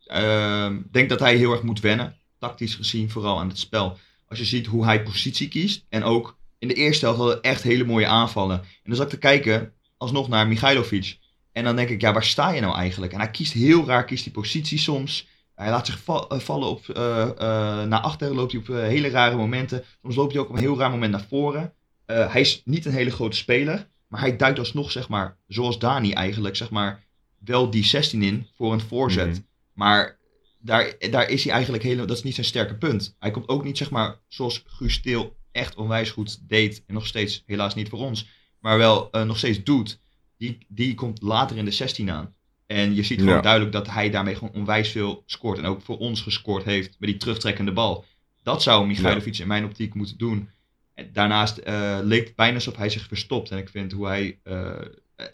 denk 0.91 1.09
dat 1.09 1.21
hij 1.21 1.37
heel 1.37 1.53
erg 1.53 1.63
moet 1.63 1.81
wennen. 1.81 2.17
Tactisch 2.39 2.75
gezien, 2.75 3.11
vooral 3.11 3.39
aan 3.39 3.49
het 3.49 3.59
spel. 3.59 3.99
Als 4.29 4.39
je 4.39 4.45
ziet 4.45 4.67
hoe 4.67 4.85
hij 4.85 5.03
positie 5.03 5.49
kiest. 5.49 5.85
En 5.89 6.03
ook 6.03 6.37
in 6.59 6.69
de 6.69 6.75
eerste 6.75 7.05
helft 7.05 7.21
hadden 7.21 7.43
echt 7.43 7.63
hele 7.63 7.85
mooie 7.85 8.07
aanvallen. 8.07 8.59
En 8.59 8.67
dan 8.85 8.97
zat 8.97 9.05
ik 9.05 9.13
te 9.13 9.19
kijken, 9.19 9.73
alsnog 9.97 10.29
naar 10.29 10.47
Michailovic. 10.47 11.19
En 11.53 11.65
dan 11.65 11.77
denk 11.77 11.89
ik, 11.89 12.01
ja, 12.01 12.13
waar 12.13 12.25
sta 12.25 12.51
je 12.51 12.61
nou 12.61 12.77
eigenlijk? 12.77 13.13
En 13.13 13.19
hij 13.19 13.31
kiest 13.31 13.53
heel 13.53 13.87
raar, 13.87 14.05
kiest 14.05 14.25
die 14.25 14.33
positie 14.33 14.79
soms. 14.79 15.27
Hij 15.55 15.71
laat 15.71 15.87
zich 15.87 16.01
eh, 16.07 16.39
vallen 16.39 16.69
op, 16.69 16.89
eh, 16.89 17.23
eh, 17.23 17.89
naar 17.89 18.01
achteren, 18.01 18.35
loopt 18.35 18.53
hij 18.53 18.61
op 18.61 18.67
hele 18.67 19.09
rare 19.09 19.37
momenten. 19.37 19.85
Soms 20.03 20.15
loopt 20.15 20.33
hij 20.33 20.41
ook 20.41 20.49
op 20.49 20.55
een 20.55 20.61
heel 20.61 20.79
raar 20.79 20.91
moment 20.91 21.13
naar 21.13 21.27
voren. 21.29 21.73
Hij 22.07 22.41
is 22.41 22.63
niet 22.65 22.85
een 22.85 22.93
hele 22.93 23.11
grote 23.11 23.37
speler, 23.37 23.89
maar 24.09 24.21
hij 24.21 24.37
duikt 24.37 24.59
alsnog, 24.59 24.91
zeg 24.91 25.09
maar, 25.09 25.37
zoals 25.47 25.79
Dani 25.79 26.13
eigenlijk, 26.13 26.57
zeg 26.57 26.71
maar, 26.71 27.05
wel 27.39 27.71
die 27.71 27.85
16 27.85 28.23
in 28.23 28.47
voor 28.57 28.73
een 28.73 28.81
voorzet. 28.81 29.29
Mhm. 29.29 29.39
Maar 29.77 30.19
daar, 30.59 30.95
daar 31.11 31.29
is 31.29 31.45
hij 31.45 31.53
eigenlijk 31.53 31.83
helemaal, 31.83 32.07
dat 32.07 32.17
is 32.17 32.23
niet 32.23 32.35
zijn 32.35 32.47
sterke 32.47 32.77
punt. 32.77 33.17
Hij 33.19 33.31
komt 33.31 33.49
ook 33.49 33.65
niet, 33.65 33.79
zeg 33.79 33.91
maar, 33.91 34.21
zoals 34.29 34.63
Guus 34.67 35.01
echt 35.53 35.75
onwijs 35.75 36.11
goed 36.11 36.49
deed. 36.49 36.85
En 36.87 36.95
nog 36.95 37.07
steeds, 37.07 37.43
helaas 37.47 37.75
niet 37.75 37.89
voor 37.89 37.99
ons, 37.99 38.29
maar 38.61 38.79
wel 38.79 39.11
eh, 39.11 39.23
nog 39.23 39.39
steeds 39.39 39.63
doet. 39.63 40.01
Die, 40.39 40.59
die 40.69 40.95
komt 40.95 41.23
later 41.23 41.57
in 41.57 41.65
de 41.65 41.71
16 41.71 42.11
aan. 42.11 42.35
En 42.67 42.95
je 42.95 43.03
ziet 43.03 43.19
gewoon 43.19 43.35
Ja. 43.35 43.41
duidelijk 43.41 43.73
dat 43.73 43.91
hij 43.91 44.11
daarmee 44.11 44.35
gewoon 44.35 44.55
onwijs 44.55 44.89
veel 44.91 45.23
scoort. 45.27 45.59
En 45.59 45.65
ook 45.65 45.83
voor 45.83 45.99
ons 45.99 46.21
gescoord 46.21 46.65
heeft 46.65 46.97
met 46.99 47.09
die 47.09 47.19
terugtrekkende 47.19 47.73
bal. 47.73 48.05
Dat 48.43 48.63
zou 48.63 48.87
Michailovic 48.87 49.39
in 49.39 49.47
mijn 49.47 49.65
optiek 49.65 49.95
moeten 49.95 50.19
doen. 50.19 50.51
En 50.95 51.11
daarnaast 51.13 51.57
eh, 51.59 51.99
leek 52.03 52.27
het 52.27 52.37
bijna 52.37 52.55
alsof 52.55 52.77
hij 52.77 52.89
zich 52.89 53.07
verstopt. 53.07 53.51
En 53.51 53.59
ik 53.59 53.69
vind 53.69 53.93
hoe 53.93 54.07
hij, 54.07 54.39
eh, 54.43 54.81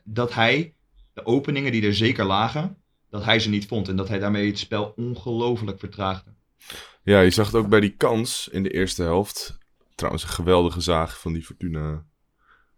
dat 0.05 0.35
hij 0.35 0.75
de 1.13 1.27
openingen 1.27 1.73
die 1.73 1.87
er 1.87 1.95
zeker 1.95 2.25
lagen, 2.25 2.77
dat 3.13 3.25
hij 3.25 3.39
ze 3.41 3.49
niet 3.49 3.67
vond. 3.67 3.89
En 3.89 3.97
dat 3.97 4.09
hij 4.09 4.19
daarmee 4.19 4.47
het 4.47 4.59
spel 4.59 4.93
ongelooflijk 4.97 5.79
vertraagde. 5.79 6.31
Ja, 7.03 7.21
je 7.21 7.31
zag 7.31 7.47
het 7.47 7.55
ook 7.55 7.69
bij 7.69 7.81
die 7.81 7.97
kans 7.97 8.49
in 8.53 8.63
de 8.63 8.71
eerste 8.71 9.03
helft. 9.03 9.59
Trouwens, 9.95 10.23
een 10.25 10.29
geweldige 10.31 10.81
zaag 10.81 11.21
van 11.21 11.33
die 11.33 11.43
Fortuna 11.43 12.05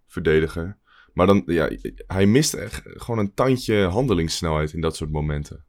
verdediger. 0.07 0.79
Maar 1.13 1.27
dan, 1.27 1.43
ja, 1.47 1.71
hij 2.07 2.27
mist 2.27 2.55
echt 2.55 2.83
gewoon 2.85 3.19
een 3.19 3.35
tandje 3.35 3.85
handelingssnelheid 3.85 4.73
in 4.73 4.81
dat 4.81 4.97
soort 4.97 5.11
momenten. 5.11 5.65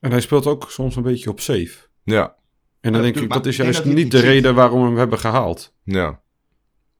En 0.00 0.10
hij 0.10 0.20
speelt 0.20 0.46
ook 0.46 0.70
soms 0.70 0.96
een 0.96 1.02
beetje 1.02 1.30
op 1.30 1.40
safe. 1.40 1.78
Ja, 2.02 2.36
En 2.80 2.92
dan 2.92 3.04
Ja, 3.04 3.12
denk 3.12 3.24
ik, 3.24 3.32
dat 3.32 3.46
is 3.46 3.56
juist 3.56 3.84
dat 3.84 3.94
niet 3.94 4.10
de 4.10 4.16
ziet. 4.16 4.26
reden 4.26 4.54
waarom 4.54 4.80
we 4.80 4.86
hem 4.86 4.96
hebben 4.96 5.18
gehaald. 5.18 5.74
ja. 5.84 6.22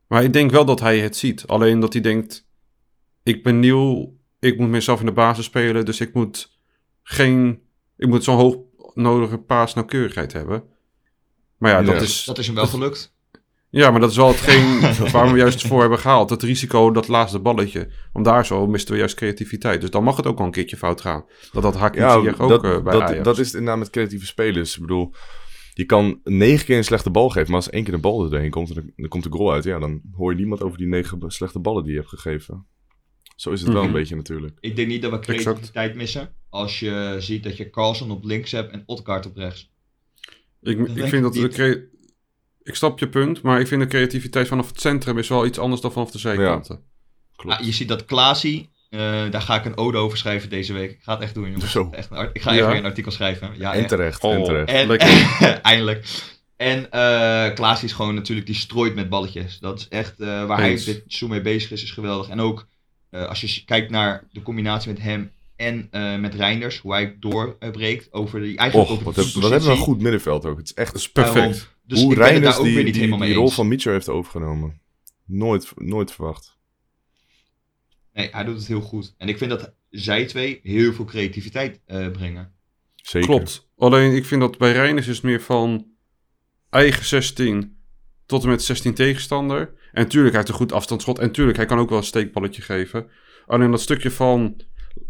Maar 0.06 0.24
ik 0.24 0.32
denk 0.32 0.50
wel 0.50 0.64
dat 0.64 0.80
hij 0.80 0.98
het 0.98 1.16
ziet. 1.16 1.46
Alleen 1.46 1.80
dat 1.80 1.92
hij 1.92 2.02
denkt, 2.02 2.48
ik 3.22 3.42
ben 3.42 3.60
nieuw, 3.60 4.16
ik 4.38 4.58
moet 4.58 4.68
mezelf 4.68 5.00
in 5.00 5.06
de 5.06 5.12
basis 5.12 5.44
spelen, 5.44 5.84
dus 5.84 6.00
ik 6.00 6.14
moet 6.14 6.53
geen, 7.04 7.60
ik 7.96 8.08
moet 8.08 8.24
zo'n 8.24 8.36
hoog 8.36 8.56
nodige 8.94 9.38
paasnauwkeurigheid 9.38 10.32
hebben. 10.32 10.62
Maar 11.58 11.70
ja, 11.70 11.82
dat 11.82 11.94
Ja. 11.94 12.00
is, 12.00 12.24
Dat 12.24 12.38
is 12.38 12.46
hem 12.46 12.54
wel 12.54 12.66
gelukt. 12.66 13.12
Ja, 13.70 13.90
maar 13.90 14.00
dat 14.00 14.10
is 14.10 14.16
wel 14.16 14.28
hetgeen 14.28 14.80
waar 15.12 15.32
we 15.32 15.38
juist 15.38 15.66
voor 15.66 15.80
hebben 15.80 15.98
gehaald. 15.98 16.30
Het 16.30 16.42
risico, 16.42 16.90
dat 16.90 17.08
laatste 17.08 17.38
balletje. 17.38 17.88
Want 18.12 18.24
daar 18.24 18.46
zo 18.46 18.66
misten 18.66 18.92
we 18.92 18.98
juist 18.98 19.14
creativiteit. 19.14 19.80
Dus 19.80 19.90
dan 19.90 20.04
mag 20.04 20.16
het 20.16 20.26
ook 20.26 20.36
wel 20.38 20.46
een 20.46 20.52
keertje 20.52 20.76
fout 20.76 21.00
gaan. 21.00 21.24
Dat 21.52 21.62
dat 21.62 21.74
Hakim 21.76 22.00
Ja, 22.02 22.20
Ziyech 22.20 22.40
ook 22.40 22.48
dat, 22.48 22.64
eh, 22.64 22.82
bij 22.82 22.92
dat, 22.92 23.02
Ajax. 23.02 23.22
dat 23.24 23.38
is 23.38 23.46
het 23.46 23.54
inderdaad 23.54 23.78
met 23.78 23.90
creatieve 23.90 24.26
spelers. 24.26 24.74
Ik 24.74 24.80
bedoel, 24.80 25.12
je 25.72 25.84
kan 25.84 26.20
negen 26.24 26.66
keer 26.66 26.76
een 26.76 26.84
slechte 26.84 27.10
bal 27.10 27.28
geven, 27.28 27.46
maar 27.46 27.56
als 27.60 27.70
één 27.70 27.84
keer 27.84 27.94
een 27.94 28.00
bal 28.00 28.32
erheen 28.32 28.50
komt 28.50 28.68
en 28.68 28.74
dan, 28.74 28.90
dan 28.96 29.08
komt 29.08 29.22
de 29.22 29.30
goal 29.30 29.52
uit, 29.52 29.64
ja, 29.64 29.78
dan 29.78 30.00
hoor 30.16 30.30
je 30.30 30.36
niemand 30.38 30.62
over 30.62 30.78
die 30.78 30.86
negen 30.86 31.18
slechte 31.26 31.58
ballen 31.58 31.82
die 31.82 31.92
je 31.92 31.98
hebt 31.98 32.10
gegeven. 32.10 32.66
Zo 33.34 33.50
is 33.50 33.60
het 33.60 33.68
wel 33.68 33.78
Mhm. 33.82 33.86
een 33.86 33.92
beetje 33.98 34.16
natuurlijk. 34.16 34.56
Ik 34.60 34.76
denk 34.76 34.88
niet 34.88 35.02
dat 35.02 35.10
we 35.10 35.16
Exact. 35.18 35.42
creativiteit 35.42 35.94
missen. 35.94 36.34
Als 36.48 36.80
je 36.80 37.16
ziet 37.18 37.42
dat 37.42 37.56
je 37.56 37.70
Carlson 37.70 38.10
op 38.10 38.24
links 38.24 38.50
hebt 38.50 38.72
en 38.72 38.82
Odgaard 38.86 39.26
op 39.26 39.36
rechts. 39.36 39.70
Ik, 40.62 40.78
Dat 40.78 40.96
ik 40.96 41.06
vind 41.06 41.22
dat 41.22 41.32
de 41.34 41.40
niet. 41.40 41.52
crea- 41.52 41.80
Ik 42.62 42.74
snap 42.74 42.98
je 42.98 43.08
punt, 43.08 43.42
maar 43.42 43.60
ik 43.60 43.66
vind 43.66 43.80
de 43.82 43.86
creativiteit 43.88 44.48
vanaf 44.48 44.68
het 44.68 44.80
centrum 44.80 45.18
is 45.18 45.28
wel 45.28 45.46
iets 45.46 45.58
anders 45.58 45.80
dan 45.80 45.92
vanaf 45.92 46.10
de 46.10 46.18
zijkanten. 46.18 46.80
Klopt. 47.36 47.58
Ah, 47.58 47.64
je 47.66 47.72
ziet 47.72 47.88
dat 47.88 48.04
Klaasie, 48.04 48.70
eh, 48.90 49.00
daar 49.30 49.40
ga 49.42 49.56
ik 49.58 49.64
een 49.64 49.76
ode 49.76 49.98
over 49.98 50.18
schrijven 50.18 50.50
deze 50.50 50.72
week. 50.72 50.90
Ik 50.90 51.02
ga 51.02 51.12
het 51.12 51.22
echt 51.22 51.34
doen, 51.34 51.50
jongens. 51.50 51.70
Zo. 51.70 51.88
Echt 51.90 52.10
ik 52.32 52.42
ga 52.42 52.52
Ja. 52.52 52.66
weer 52.66 52.76
een 52.76 52.84
artikel 52.84 53.12
schrijven. 53.12 53.50
Ja, 53.58 53.72
en 53.72 53.78
echt. 53.80 53.88
terecht, 53.88 54.22
Oh. 54.22 54.34
en 54.34 54.44
terecht. 54.44 54.70
En, 55.40 55.62
eindelijk. 55.62 56.04
En 56.56 56.90
eh 56.90 57.54
Klaasie 57.54 57.88
is 57.88 57.92
gewoon 57.94 58.14
natuurlijk, 58.14 58.46
die 58.46 58.56
strooit 58.56 58.94
met 58.94 59.08
balletjes. 59.08 59.58
Dat 59.58 59.78
is 59.78 59.88
echt, 59.88 60.20
eh, 60.20 60.46
waar 60.46 60.62
Eens. 60.62 60.84
hij 60.84 60.94
dit 60.94 61.04
zo 61.06 61.28
mee 61.28 61.40
bezig 61.40 61.70
is, 61.70 61.82
is 61.82 61.90
geweldig. 61.90 62.28
En 62.28 62.40
ook, 62.40 62.66
als 63.18 63.40
je 63.40 63.64
kijkt 63.64 63.90
naar 63.90 64.24
de 64.32 64.42
combinatie 64.42 64.92
met 64.92 65.02
hem 65.02 65.30
en 65.56 65.88
eh, 65.90 66.18
met 66.18 66.34
Reinders, 66.34 66.78
hoe 66.78 66.92
hij 66.92 67.16
doorbreekt 67.20 68.12
over 68.12 68.40
die, 68.40 68.56
eigenlijk 68.56 68.90
Och, 68.90 68.94
over 68.94 69.04
wat, 69.04 69.14
de 69.14 69.22
heb- 69.22 69.32
wat 69.32 69.50
hebben 69.50 69.68
we 69.68 69.74
een 69.76 69.82
goed 69.82 70.00
middenveld 70.00 70.44
ook. 70.44 70.56
Het 70.56 70.66
is 70.66 70.74
echt 70.74 70.94
is 70.94 71.10
perfect. 71.12 71.72
Dus 71.86 72.00
hoe 72.02 72.12
ik 72.12 72.16
ben 72.18 72.24
het 72.24 72.32
Reinders 72.32 72.50
daar 72.54 72.60
ook 72.60 72.66
die, 72.66 72.74
weer 72.74 72.84
niet 72.84 72.92
die, 72.92 73.02
helemaal 73.02 73.26
die 73.26 73.34
mee 73.34 73.44
rol 73.44 73.50
van 73.52 73.68
Mitchell 73.68 73.92
heeft 73.92 74.08
overgenomen. 74.08 74.80
Nooit, 75.24 75.72
nooit 75.76 76.12
verwacht. 76.12 76.56
Nee, 78.12 78.28
hij 78.32 78.44
doet 78.44 78.56
het 78.56 78.66
heel 78.66 78.80
goed. 78.80 79.14
En 79.18 79.28
ik 79.28 79.38
vind 79.38 79.50
dat 79.50 79.72
zij 79.90 80.24
twee 80.24 80.60
heel 80.62 80.92
veel 80.92 81.04
creativiteit 81.04 81.80
eh, 81.86 82.08
brengen. 82.10 82.52
Zeker. 82.94 83.28
Klopt. 83.28 83.68
Alleen 83.78 84.14
ik 84.14 84.24
vind 84.24 84.40
dat 84.40 84.58
bij 84.58 84.72
Reiners 84.72 85.06
is 85.06 85.14
het 85.16 85.24
meer 85.24 85.40
van 85.42 85.86
eigen 86.70 87.04
16 87.04 87.76
tot 88.26 88.42
en 88.42 88.48
met 88.48 88.62
16 88.62 88.94
tegenstander. 88.94 89.74
En 89.94 90.08
tuurlijk, 90.08 90.34
hij 90.34 90.40
heeft 90.40 90.48
een 90.48 90.60
goed 90.66 90.72
afstandsschot. 90.72 91.18
En 91.18 91.30
tuurlijk, 91.32 91.56
hij 91.56 91.66
kan 91.66 91.78
ook 91.78 91.88
wel 91.88 91.98
een 91.98 92.04
steekballetje 92.04 92.62
geven. 92.62 93.06
Alleen 93.46 93.70
dat 93.70 93.80
stukje 93.80 94.10
van 94.10 94.60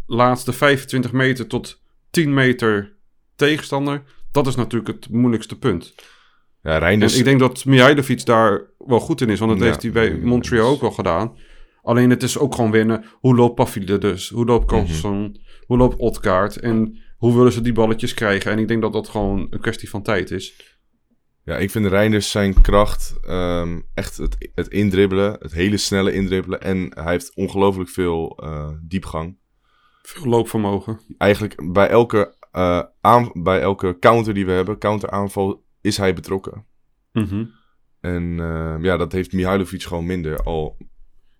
laatste 0.05 0.53
25 0.53 1.11
meter 1.11 1.47
tot 1.47 1.81
10 2.09 2.33
meter 2.33 2.95
tegenstander, 3.35 4.03
dat 4.31 4.47
is 4.47 4.55
natuurlijk 4.55 4.93
het 4.95 5.09
moeilijkste 5.09 5.57
punt. 5.57 5.95
Ja, 6.61 6.71
En 6.73 6.79
Reinders... 6.79 7.17
ik 7.17 7.23
denk 7.23 7.39
dat 7.39 7.65
Mihailovic 7.65 8.25
daar 8.25 8.61
wel 8.77 8.99
goed 8.99 9.21
in 9.21 9.29
is, 9.29 9.39
want 9.39 9.51
dat 9.51 9.59
Ja, 9.59 9.65
heeft 9.65 9.81
hij 9.81 9.91
bij 9.91 10.15
Montreal 10.17 10.69
ook 10.69 10.81
wel 10.81 10.91
gedaan. 10.91 11.37
Alleen 11.81 12.09
het 12.09 12.23
is 12.23 12.37
ook 12.37 12.55
gewoon 12.55 12.71
winnen. 12.71 13.05
Hoe 13.11 13.35
loopt 13.35 13.55
Pavile 13.55 13.97
dus? 13.97 14.29
Hoe 14.29 14.45
loopt 14.45 14.71
Mhm. 14.71 14.75
Carlson? 14.75 15.37
Hoe 15.65 15.77
loopt 15.77 15.95
Odgaard? 15.97 16.55
En 16.59 16.97
hoe 17.17 17.35
willen 17.35 17.51
ze 17.51 17.61
die 17.61 17.73
balletjes 17.73 18.13
krijgen? 18.13 18.51
En 18.51 18.59
ik 18.59 18.67
denk 18.67 18.81
dat 18.81 18.93
dat 18.93 19.07
gewoon 19.09 19.47
een 19.49 19.59
kwestie 19.59 19.89
van 19.89 20.03
tijd 20.03 20.31
is. 20.31 20.74
Ja, 21.45 21.57
ik 21.57 21.71
vind 21.71 21.85
Reinders 21.85 22.31
zijn 22.31 22.61
kracht 22.61 23.15
ehm, 23.21 23.81
echt 23.93 24.17
het, 24.17 24.49
het 24.55 24.67
indribbelen. 24.67 25.35
Het 25.39 25.51
hele 25.51 25.77
snelle 25.77 26.13
indribbelen. 26.13 26.61
En 26.61 26.91
hij 26.93 27.11
heeft 27.11 27.35
ongelooflijk 27.35 27.89
veel 27.89 28.37
eh, 28.37 28.69
diepgang. 28.81 29.37
Veel 30.01 30.25
loopvermogen. 30.25 30.99
Eigenlijk 31.17 31.71
bij 31.73 31.87
elke, 31.87 32.35
eh, 32.51 32.81
aan, 33.01 33.31
bij 33.33 33.59
elke 33.59 33.99
counter 33.99 34.33
die 34.33 34.45
we 34.45 34.51
hebben, 34.51 34.77
counteraanval, 34.77 35.63
is 35.81 35.97
hij 35.97 36.13
betrokken. 36.13 36.65
Mhm. 37.11 37.45
En 37.99 38.39
eh, 38.39 38.75
ja, 38.81 38.97
dat 38.97 39.11
heeft 39.11 39.33
Mihailovic 39.33 39.83
gewoon 39.83 40.05
minder. 40.05 40.43
Al 40.43 40.77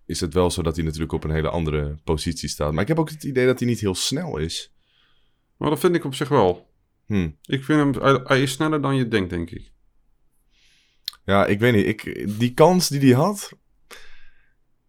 is 0.04 0.20
het 0.20 0.34
wel 0.34 0.50
zo 0.50 0.62
dat 0.62 0.76
hij 0.76 0.84
natuurlijk 0.84 1.12
op 1.12 1.24
een 1.24 1.30
hele 1.30 1.48
andere 1.48 1.98
positie 2.04 2.48
staat. 2.48 2.72
Maar 2.72 2.82
ik 2.82 2.88
heb 2.88 2.98
ook 2.98 3.10
het 3.10 3.24
idee 3.24 3.46
dat 3.46 3.58
hij 3.58 3.68
niet 3.68 3.80
heel 3.80 3.94
snel 3.94 4.36
is. 4.36 4.74
Maar 5.56 5.70
dat 5.70 5.78
vind 5.80 5.94
ik 5.94 6.04
op 6.04 6.14
zich 6.14 6.28
wel. 6.28 6.70
Hm. 7.06 7.30
Ik 7.42 7.64
vind 7.64 7.78
hem, 7.96 8.02
hij, 8.02 8.20
hij 8.24 8.42
is 8.42 8.52
sneller 8.52 8.82
dan 8.82 8.96
je 8.96 9.08
denkt, 9.08 9.30
denk 9.30 9.50
ik. 9.50 9.74
Ja, 11.26 11.46
ik 11.46 11.58
weet 11.58 11.74
niet. 11.74 11.86
Ik, 11.86 12.28
die 12.38 12.54
kans 12.54 12.88
die 12.88 13.00
hij 13.00 13.22
had. 13.24 13.52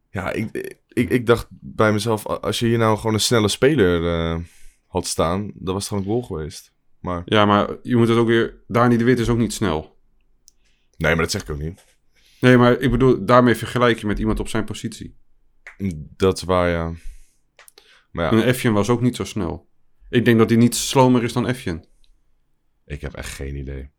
Ja, 0.09 0.31
ik, 0.31 0.75
ik, 0.87 1.09
ik 1.09 1.25
dacht 1.25 1.47
bij 1.49 1.93
mezelf, 1.93 2.25
als 2.25 2.59
je 2.59 2.65
hier 2.65 2.77
nou 2.77 2.97
gewoon 2.97 3.13
een 3.13 3.19
snelle 3.19 3.47
speler 3.47 4.07
eh, 4.07 4.39
had 4.87 5.07
staan, 5.07 5.51
dan 5.53 5.73
was 5.73 5.83
het 5.83 5.87
gewoon 5.87 6.03
een 6.03 6.09
goal 6.09 6.21
geweest. 6.21 6.73
Maar 6.99 7.21
Ja, 7.25 7.45
maar 7.45 7.75
je 7.83 7.95
moet 7.95 8.07
het 8.07 8.17
ook 8.17 8.27
weer... 8.27 8.63
Dani 8.67 8.97
de 8.97 9.03
Wit 9.03 9.19
is 9.19 9.29
ook 9.29 9.37
niet 9.37 9.53
snel. 9.53 9.97
nee, 10.97 11.13
maar 11.13 11.23
dat 11.23 11.31
zeg 11.31 11.41
ik 11.41 11.49
ook 11.49 11.59
niet. 11.59 11.85
Nee, 12.39 12.57
maar 12.57 12.79
ik 12.79 12.91
bedoel, 12.91 13.25
daarmee 13.25 13.55
vergelijk 13.55 13.99
je 13.99 14.07
met 14.07 14.19
iemand 14.19 14.39
op 14.39 14.47
zijn 14.47 14.63
positie. 14.63 15.17
Dat 16.15 16.37
is 16.37 16.43
waar, 16.43 16.69
ja. 16.69 16.93
Maar 18.11 18.25
ja, 18.35 18.41
En 18.41 18.47
Efjen 18.47 18.73
was 18.73 18.89
ook 18.89 19.01
niet 19.01 19.15
zo 19.15 19.23
snel. 19.23 19.69
Ik 20.09 20.25
denk 20.25 20.37
dat 20.37 20.49
hij 20.49 20.57
niet 20.57 20.75
slomer 20.75 21.23
is 21.23 21.33
dan 21.33 21.47
Efjen. 21.47 21.85
ik 22.85 23.01
heb 23.01 23.13
echt 23.13 23.33
geen 23.33 23.55
idee. 23.55 23.89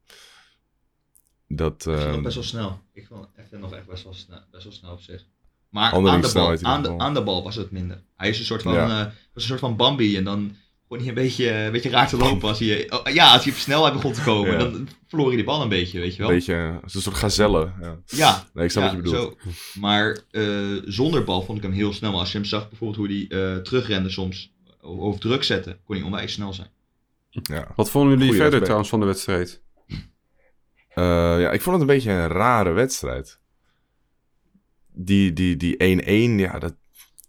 Dat, 1.49 1.87
eh, 1.87 2.11
nog 2.13 2.23
best 2.23 2.35
wel 2.35 2.45
snel. 2.45 2.81
Ik 2.93 3.07
vond 3.07 3.27
nog 3.51 3.73
echt 3.75 3.87
best 3.87 4.05
wel 4.05 4.15
snel, 4.15 4.41
best 4.51 4.65
wel 4.65 4.73
snel 4.73 4.93
op 4.93 5.01
zich. 5.01 5.25
Maar 5.71 5.93
aan 5.93 6.21
de, 6.21 6.31
bal, 6.35 6.57
aan, 6.63 6.83
de, 6.83 6.99
aan 6.99 7.15
de 7.15 7.23
bal 7.23 7.43
was 7.43 7.55
het 7.57 7.71
minder. 7.71 8.03
Hij 8.17 8.29
is 8.29 8.39
een 8.39 8.45
soort 8.45 8.63
van, 8.63 8.73
Ja. 8.75 9.01
eh, 9.01 9.05
was 9.07 9.43
een 9.43 9.49
soort 9.49 9.61
van 9.61 9.77
Bambi. 9.77 10.17
En 10.17 10.25
dan 10.25 10.57
begon 10.89 10.99
hij 10.99 11.09
een 11.09 11.23
beetje, 11.23 11.51
een 11.53 11.73
beetje 11.73 11.91
raar 11.91 12.09
te 12.09 12.17
lopen. 12.17 12.49
Als 12.49 12.59
hij, 12.59 12.91
oh, 12.91 13.13
ja, 13.13 13.33
als 13.33 13.45
hij 13.45 13.53
op 13.53 13.59
snelheid 13.59 13.93
begon 13.93 14.13
te 14.13 14.23
komen. 14.23 14.53
Ja. 14.53 14.59
Dan 14.59 14.89
verloor 15.07 15.27
hij 15.27 15.37
die 15.37 15.45
bal 15.45 15.63
een 15.63 15.69
beetje, 15.69 16.01
weet 16.01 16.15
je 16.17 16.21
een 16.23 16.27
wel. 16.29 16.37
beetje 16.37 16.55
eh, 16.55 16.83
als 16.83 16.95
een 16.95 17.01
soort 17.03 17.17
gazelle. 17.17 17.73
Ja. 17.81 17.99
Ja, 18.07 18.45
Nee, 18.55 18.65
ik 18.65 18.71
snap 18.71 18.85
ja, 18.85 18.97
wat 18.97 19.05
je 19.05 19.11
bedoelt. 19.11 19.37
Zo. 19.43 19.81
Maar 19.81 20.19
eh, 20.31 20.77
zonder 20.85 21.25
bal 21.25 21.43
vond 21.43 21.59
ik 21.59 21.65
hem 21.65 21.73
heel 21.73 21.93
snel. 21.93 22.11
Maar 22.11 22.21
als 22.21 22.33
je 22.33 22.39
hem 22.39 22.47
zag 22.47 22.69
bijvoorbeeld 22.69 22.99
hoe 23.09 23.27
hij 23.29 23.55
eh, 23.57 23.63
terugrende 23.63 24.11
soms. 24.11 24.53
Of 24.81 25.19
druk 25.19 25.43
zette, 25.45 25.79
kon 25.85 25.97
hij 25.97 26.05
onwijs 26.05 26.33
snel 26.33 26.53
zijn. 26.53 26.69
Ja. 27.31 27.69
Wat 27.77 27.91
vonden 27.91 28.11
jullie 28.11 28.27
Goeie 28.27 28.41
verder 28.43 28.61
aspect. 28.61 28.65
trouwens 28.65 28.89
van 28.91 29.01
de 29.01 29.07
wedstrijd? 29.07 29.63
Eh, 30.99 31.41
ja, 31.41 31.51
ik 31.51 31.61
vond 31.61 31.81
het 31.81 31.89
een 31.89 31.95
beetje 31.95 32.11
een 32.11 32.29
rare 32.29 32.73
wedstrijd. 32.73 33.41
Die 34.93 35.31
1-1, 35.31 35.35
die, 35.35 35.57
die 35.57 36.37
1-1, 36.37 36.41
ja, 36.41 36.59
dat 36.59 36.77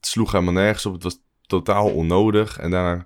sloeg 0.01 0.31
helemaal 0.31 0.53
nergens 0.53 0.85
op. 0.85 0.93
Het 0.93 1.03
was 1.03 1.21
totaal 1.41 1.93
onnodig. 1.93 2.57
En 2.57 2.71
daarna 2.71 3.05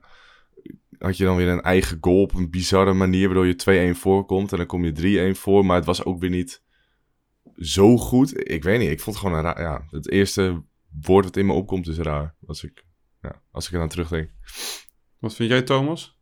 had 0.97 1.17
je 1.17 1.23
dan 1.23 1.35
weer 1.35 1.47
een 1.47 1.61
eigen 1.61 1.97
goal 2.01 2.21
op 2.21 2.33
een 2.33 2.49
bizarre 2.49 2.93
manier, 2.93 3.25
waardoor 3.25 3.47
je 3.47 3.93
2-1 3.95 3.97
voorkomt. 3.99 4.51
En 4.51 4.57
dan 4.57 4.67
kom 4.67 4.85
je 4.85 5.33
3-1 5.33 5.37
voor, 5.37 5.65
maar 5.65 5.75
het 5.75 5.85
was 5.85 6.03
ook 6.03 6.19
weer 6.19 6.29
niet 6.29 6.63
zo 7.57 7.97
goed. 7.97 8.49
Ik 8.49 8.63
weet 8.63 8.79
niet, 8.79 8.89
ik 8.89 8.99
vond 8.99 9.15
het 9.15 9.25
gewoon 9.25 9.45
een 9.45 9.53
raar... 9.53 9.61
Ja, 9.61 9.87
het 9.89 10.09
eerste 10.09 10.63
woord 11.01 11.23
dat 11.23 11.37
in 11.37 11.45
me 11.45 11.53
opkomt 11.53 11.87
is 11.87 11.97
raar. 11.97 12.35
Als 12.47 12.63
ik, 12.63 12.85
ja, 13.21 13.41
als 13.51 13.67
ik 13.67 13.73
eraan 13.73 13.89
terugdenk. 13.89 14.29
Wat 15.19 15.35
vind 15.35 15.49
jij, 15.49 15.61
Thomas? 15.61 16.17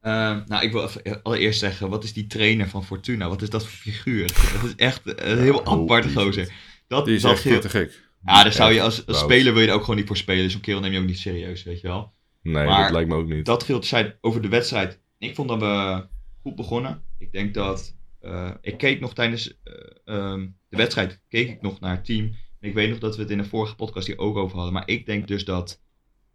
Ehm, 0.00 0.40
nou, 0.46 0.64
ik 0.64 0.72
wil 0.72 0.82
even 0.84 1.22
allereerst 1.22 1.58
zeggen, 1.60 1.88
wat 1.88 2.04
is 2.04 2.12
die 2.12 2.26
trainer 2.26 2.68
van 2.68 2.84
Fortuna? 2.84 3.28
Wat 3.28 3.42
is 3.42 3.50
dat 3.50 3.62
voor 3.66 3.78
figuur? 3.92 4.26
Dat 4.26 4.64
is 4.64 4.74
echt 4.76 5.00
een 5.22 5.38
heel 5.38 5.58
oh, 5.58 5.66
aparte 5.66 6.08
die 6.08 6.16
gozer. 6.16 6.52
Dat, 6.86 7.04
Die 7.04 7.14
is 7.14 7.22
dat 7.22 7.32
echt 7.32 7.42
heel- 7.44 7.60
te 7.60 7.68
gek. 7.68 8.06
Ja, 8.26 8.42
daar 8.42 8.52
zou 8.52 8.72
je 8.72 8.82
als, 8.82 9.06
als 9.06 9.18
speler 9.18 9.52
wil 9.52 9.62
je 9.62 9.68
er 9.68 9.74
ook 9.74 9.80
gewoon 9.80 9.96
niet 9.96 10.06
voor 10.06 10.16
spelen. 10.16 10.50
Zo'n 10.50 10.60
kerel 10.60 10.80
neem 10.80 10.92
je 10.92 10.98
ook 10.98 11.06
niet 11.06 11.18
serieus, 11.18 11.62
weet 11.62 11.80
je 11.80 11.86
wel. 11.86 12.12
Nee, 12.42 12.64
Maar 12.66 12.82
dat 12.82 12.90
lijkt 12.90 13.08
me 13.08 13.14
ook 13.16 13.28
niet. 13.28 13.44
Dat 13.46 13.62
geldt 13.62 13.86
zijn 13.86 14.14
over 14.20 14.42
de 14.42 14.48
wedstrijd. 14.48 15.00
Ik 15.18 15.34
vond 15.34 15.48
dat 15.48 15.58
we 15.58 16.06
goed 16.42 16.54
begonnen. 16.56 17.02
Ik 17.18 17.32
denk 17.32 17.54
dat... 17.54 17.96
eh, 18.20 18.50
ik 18.60 18.78
keek 18.78 19.00
nog 19.00 19.14
tijdens 19.14 19.54
eh, 19.64 19.74
ehm, 20.04 20.46
de 20.68 20.76
wedstrijd, 20.76 21.20
keek 21.28 21.48
ik 21.48 21.60
nog 21.62 21.80
naar 21.80 21.94
het 21.96 22.04
team. 22.04 22.24
En 22.60 22.68
ik 22.68 22.74
weet 22.74 22.88
nog 22.90 22.98
dat 22.98 23.16
we 23.16 23.22
het 23.22 23.30
in 23.30 23.38
de 23.38 23.44
vorige 23.44 23.74
podcast 23.74 24.06
hier 24.06 24.18
ook 24.18 24.36
over 24.36 24.56
hadden. 24.56 24.74
Maar 24.74 24.88
ik 24.88 25.06
denk 25.06 25.28
dus 25.28 25.44
dat... 25.44 25.80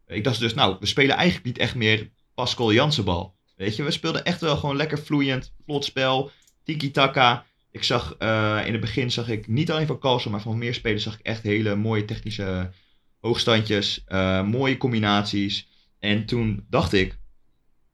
Ik 0.08 0.24
dacht 0.24 0.40
dus, 0.40 0.54
nou, 0.54 0.78
we 0.80 0.86
spelen 0.86 1.16
eigenlijk 1.16 1.46
niet 1.46 1.58
echt 1.58 1.76
meer 1.76 2.10
Pascal 2.34 2.74
Jansen 2.74 3.04
bal. 3.06 3.36
Weet 3.64 3.76
je, 3.76 3.84
we 3.84 3.92
speelden 3.92 4.24
echt 4.26 4.42
wel 4.42 4.58
gewoon 4.58 4.76
lekker 4.76 5.00
vloeiend, 5.00 5.54
vlot 5.66 5.86
spel, 5.86 6.32
tiki-taka. 6.64 7.46
Ik 7.72 7.84
zag, 7.84 8.16
eh, 8.20 8.62
in 8.66 8.72
het 8.72 8.82
begin 8.82 9.12
zag 9.12 9.30
ik 9.30 9.48
niet 9.48 9.72
alleen 9.72 9.88
van 9.88 10.00
Carlsen, 10.00 10.32
maar 10.32 10.42
van 10.42 10.58
meer 10.58 10.74
spelers 10.74 11.04
zag 11.04 11.14
ik 11.20 11.26
echt 11.26 11.44
hele 11.44 11.76
mooie 11.76 12.06
technische 12.06 12.72
hoogstandjes, 13.20 14.04
eh, 14.06 14.44
mooie 14.44 14.78
combinaties. 14.78 15.68
En 16.00 16.26
toen 16.26 16.66
dacht 16.70 16.94
ik, 16.94 17.18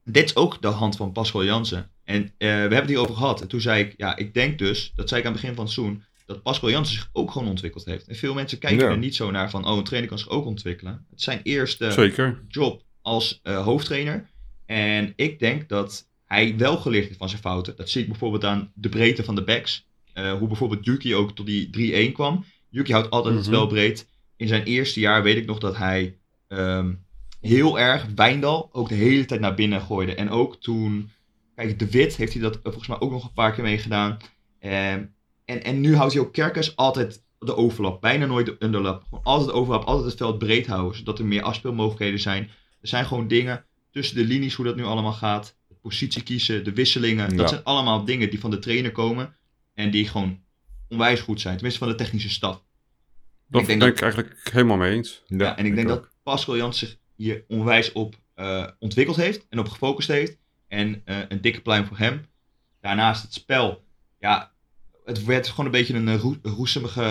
dit 0.04 0.24
is 0.26 0.36
ook 0.36 0.62
de 0.62 0.68
hand 0.68 0.96
van 0.96 1.12
Pascal 1.12 1.44
Jansen. 1.44 1.92
En 2.04 2.24
eh, 2.24 2.30
we 2.38 2.46
hebben 2.48 2.76
het 2.78 2.88
hierover 2.88 3.16
gehad. 3.16 3.42
En 3.42 3.48
toen 3.48 3.62
zei 3.62 3.84
ik, 3.84 3.94
ja, 3.98 4.16
ik 4.18 4.34
denk 4.34 4.58
dus, 4.60 4.92
dat 4.96 5.10
zei 5.10 5.22
ik 5.22 5.28
aan 5.28 5.34
het 5.34 5.42
begin 5.42 5.56
van 5.56 5.66
het 5.66 5.74
seizoen, 5.74 6.04
dat 6.26 6.42
Pascal 6.44 6.70
Jansen 6.70 6.96
zich 6.96 7.10
ook 7.14 7.32
gewoon 7.32 7.48
ontwikkeld 7.48 7.86
heeft. 7.86 8.08
En 8.08 8.16
veel 8.16 8.34
mensen 8.34 8.58
kijken 8.58 8.86
Ja. 8.86 8.92
er 8.92 8.98
niet 8.98 9.16
zo 9.16 9.32
naar 9.32 9.50
van, 9.50 9.66
oh, 9.68 9.78
een 9.78 9.84
trainer 9.84 10.10
kan 10.10 10.20
zich 10.20 10.30
ook 10.30 10.46
ontwikkelen. 10.46 11.06
Het 11.10 11.20
is 11.20 11.24
zijn 11.24 11.40
eerste 11.44 11.92
Zeker. 11.92 12.44
job 12.48 12.84
als 13.02 13.40
hoofdtrainer. 13.44 14.30
En 14.70 15.14
ik 15.16 15.40
denk 15.40 15.70
dat 15.70 16.08
hij 16.26 16.58
wel 16.58 16.78
geleerd 16.78 17.06
heeft 17.06 17.18
van 17.18 17.30
zijn 17.30 17.42
fouten. 17.42 17.76
Dat 17.76 17.90
zie 17.90 18.02
ik 18.02 18.08
bijvoorbeeld 18.08 18.44
aan 18.44 18.72
de 18.76 18.90
breedte 18.90 19.24
van 19.24 19.36
de 19.36 19.44
backs. 19.44 19.88
Eh, 20.14 20.34
hoe 20.34 20.48
bijvoorbeeld 20.48 20.86
Yuki 20.86 21.16
ook 21.16 21.36
tot 21.36 21.46
die 21.46 21.70
3-1 21.70 22.12
kwam. 22.14 22.46
Yuki 22.70 22.92
houdt 22.92 23.10
altijd 23.10 23.36
het 23.36 23.44
Mhm. 23.44 23.54
spel 23.54 23.68
breed. 23.68 24.08
In 24.38 24.48
zijn 24.48 24.64
eerste 24.64 25.00
jaar 25.00 25.24
weet 25.24 25.38
ik 25.38 25.46
nog 25.46 25.60
dat 25.60 25.78
hij 25.78 26.18
ehm, 26.48 26.94
heel 27.42 27.80
erg 27.80 28.06
Wijndal 28.16 28.70
ook 28.72 28.90
de 28.90 28.96
hele 28.96 29.26
tijd 29.26 29.40
naar 29.42 29.54
binnen 29.56 29.82
gooide. 29.82 30.16
En 30.16 30.30
ook 30.30 30.62
toen, 30.62 31.10
kijk, 31.56 31.80
De 31.80 31.90
Wit 31.90 32.16
heeft 32.16 32.34
hij 32.34 32.42
dat 32.42 32.60
volgens 32.64 32.88
mij 32.88 33.00
ook 33.00 33.12
nog 33.12 33.24
een 33.24 33.34
paar 33.34 33.54
keer 33.54 33.64
meegedaan. 33.64 34.18
Ehm, 34.60 35.04
En, 35.46 35.64
en 35.64 35.82
nu 35.82 35.96
houdt 35.96 36.14
hij 36.14 36.22
ook 36.22 36.34
Kerkers 36.34 36.76
altijd 36.76 37.24
de 37.40 37.56
overlap. 37.56 38.02
Bijna 38.02 38.26
nooit 38.26 38.46
de 38.46 38.56
underlap. 38.60 39.04
Gewoon 39.04 39.24
altijd 39.24 39.50
de 39.50 39.56
overlap, 39.56 39.84
altijd 39.84 40.06
het 40.08 40.18
veld 40.18 40.38
breed 40.38 40.68
houden. 40.68 40.98
Zodat 40.98 41.20
er 41.20 41.26
meer 41.26 41.42
afspeelmogelijkheden 41.42 42.20
zijn. 42.20 42.44
Er 42.82 42.88
zijn 42.88 43.06
gewoon 43.06 43.28
dingen 43.28 43.66
tussen 43.91 44.15
de 44.15 44.24
linies, 44.24 44.53
hoe 44.53 44.65
dat 44.65 44.75
nu 44.75 44.84
allemaal 44.84 45.13
gaat. 45.13 45.58
Positie 45.81 46.24
kiezen, 46.24 46.63
de 46.63 46.74
wisselingen. 46.74 47.29
Ja. 47.29 47.36
Dat 47.36 47.50
zijn 47.50 47.63
allemaal 47.63 48.05
dingen 48.05 48.29
die 48.29 48.39
van 48.39 48.51
de 48.51 48.60
trainer 48.60 48.91
komen. 48.91 49.36
En 49.74 49.91
die 49.91 50.08
gewoon 50.08 50.39
onwijs 50.89 51.19
goed 51.19 51.41
zijn. 51.41 51.53
Tenminste 51.53 51.79
van 51.79 51.89
de 51.89 51.96
technische 51.96 52.29
staf. 52.29 52.63
Dat 53.48 53.62
Ik 53.62 53.67
ben 53.67 53.79
denk 53.79 53.91
ik 53.91 54.01
eigenlijk 54.01 54.50
helemaal 54.51 54.77
mee 54.77 54.96
eens. 54.96 55.24
Ja, 55.27 55.58
en 55.58 55.65
ik, 55.65 55.75
denk 55.75 55.89
ook. 55.89 56.01
dat 56.01 56.10
Pascal 56.24 56.58
Jans 56.58 56.79
zich 56.79 56.98
hier 57.15 57.43
onwijs 57.48 57.91
op 57.91 58.15
eh, 58.34 58.67
ontwikkeld 58.79 59.17
heeft 59.17 59.46
en 59.50 59.60
op 59.60 59.67
gefocust 59.69 60.08
heeft. 60.08 60.38
En 60.67 61.01
eh, 61.05 61.17
een 61.27 61.41
dikke 61.41 61.62
pluim 61.62 61.86
voor 61.86 61.98
hem. 61.98 62.25
Daarnaast 62.81 63.22
het 63.22 63.34
spel. 63.34 63.84
Ja, 64.19 64.51
het 65.05 65.24
werd 65.25 65.48
gewoon 65.48 65.65
een 65.65 65.72
beetje 65.72 65.93
een 65.93 66.08
eh, 66.08 66.19
roe- 66.19 66.39
roesemige 66.41 67.01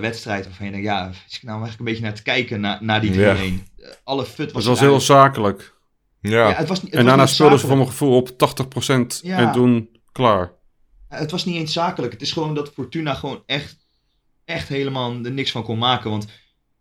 wedstrijd. 0.00 0.44
Waarvan 0.44 0.66
je 0.66 0.72
denkt, 0.72 0.86
ja, 0.86 1.08
is 1.08 1.36
ik 1.36 1.42
nou 1.42 1.58
eigenlijk 1.58 1.78
een 1.78 1.84
beetje 1.84 2.02
naar 2.02 2.14
te 2.14 2.22
kijken 2.22 2.60
na, 2.60 2.78
naar 2.82 3.00
die 3.00 3.12
3-1. 3.12 3.14
Ja. 3.14 3.34
Eh, 3.34 3.54
alle 4.04 4.24
fut 4.24 4.52
was 4.52 4.64
Het 4.64 4.72
was 4.72 4.80
heel 4.80 5.00
zakelijk. 5.00 5.74
Ja, 6.28 6.48
Ja, 6.48 6.54
het 6.54 6.68
was, 6.68 6.82
niet- 6.82 6.90
het 6.90 7.00
En 7.00 7.06
was 7.06 7.14
daarna 7.14 7.26
speelden 7.32 7.58
ze 7.58 7.66
voor 7.66 7.76
mijn 7.76 7.88
gevoel 7.88 8.16
op 8.16 8.28
80% 8.38 9.20
Ja. 9.22 9.38
en 9.38 9.52
toen 9.52 9.88
klaar. 10.12 10.52
Het 11.08 11.30
was 11.30 11.44
niet 11.44 11.54
eens 11.56 11.72
zakelijk. 11.72 12.12
Het 12.12 12.22
is 12.22 12.32
gewoon 12.32 12.54
dat 12.54 12.72
Fortuna 12.72 13.14
gewoon 13.14 13.42
echt, 13.46 13.76
echt 14.44 14.68
helemaal 14.68 15.24
er 15.24 15.32
niks 15.32 15.50
van 15.50 15.62
kon 15.62 15.78
maken. 15.78 16.10
Want 16.10 16.26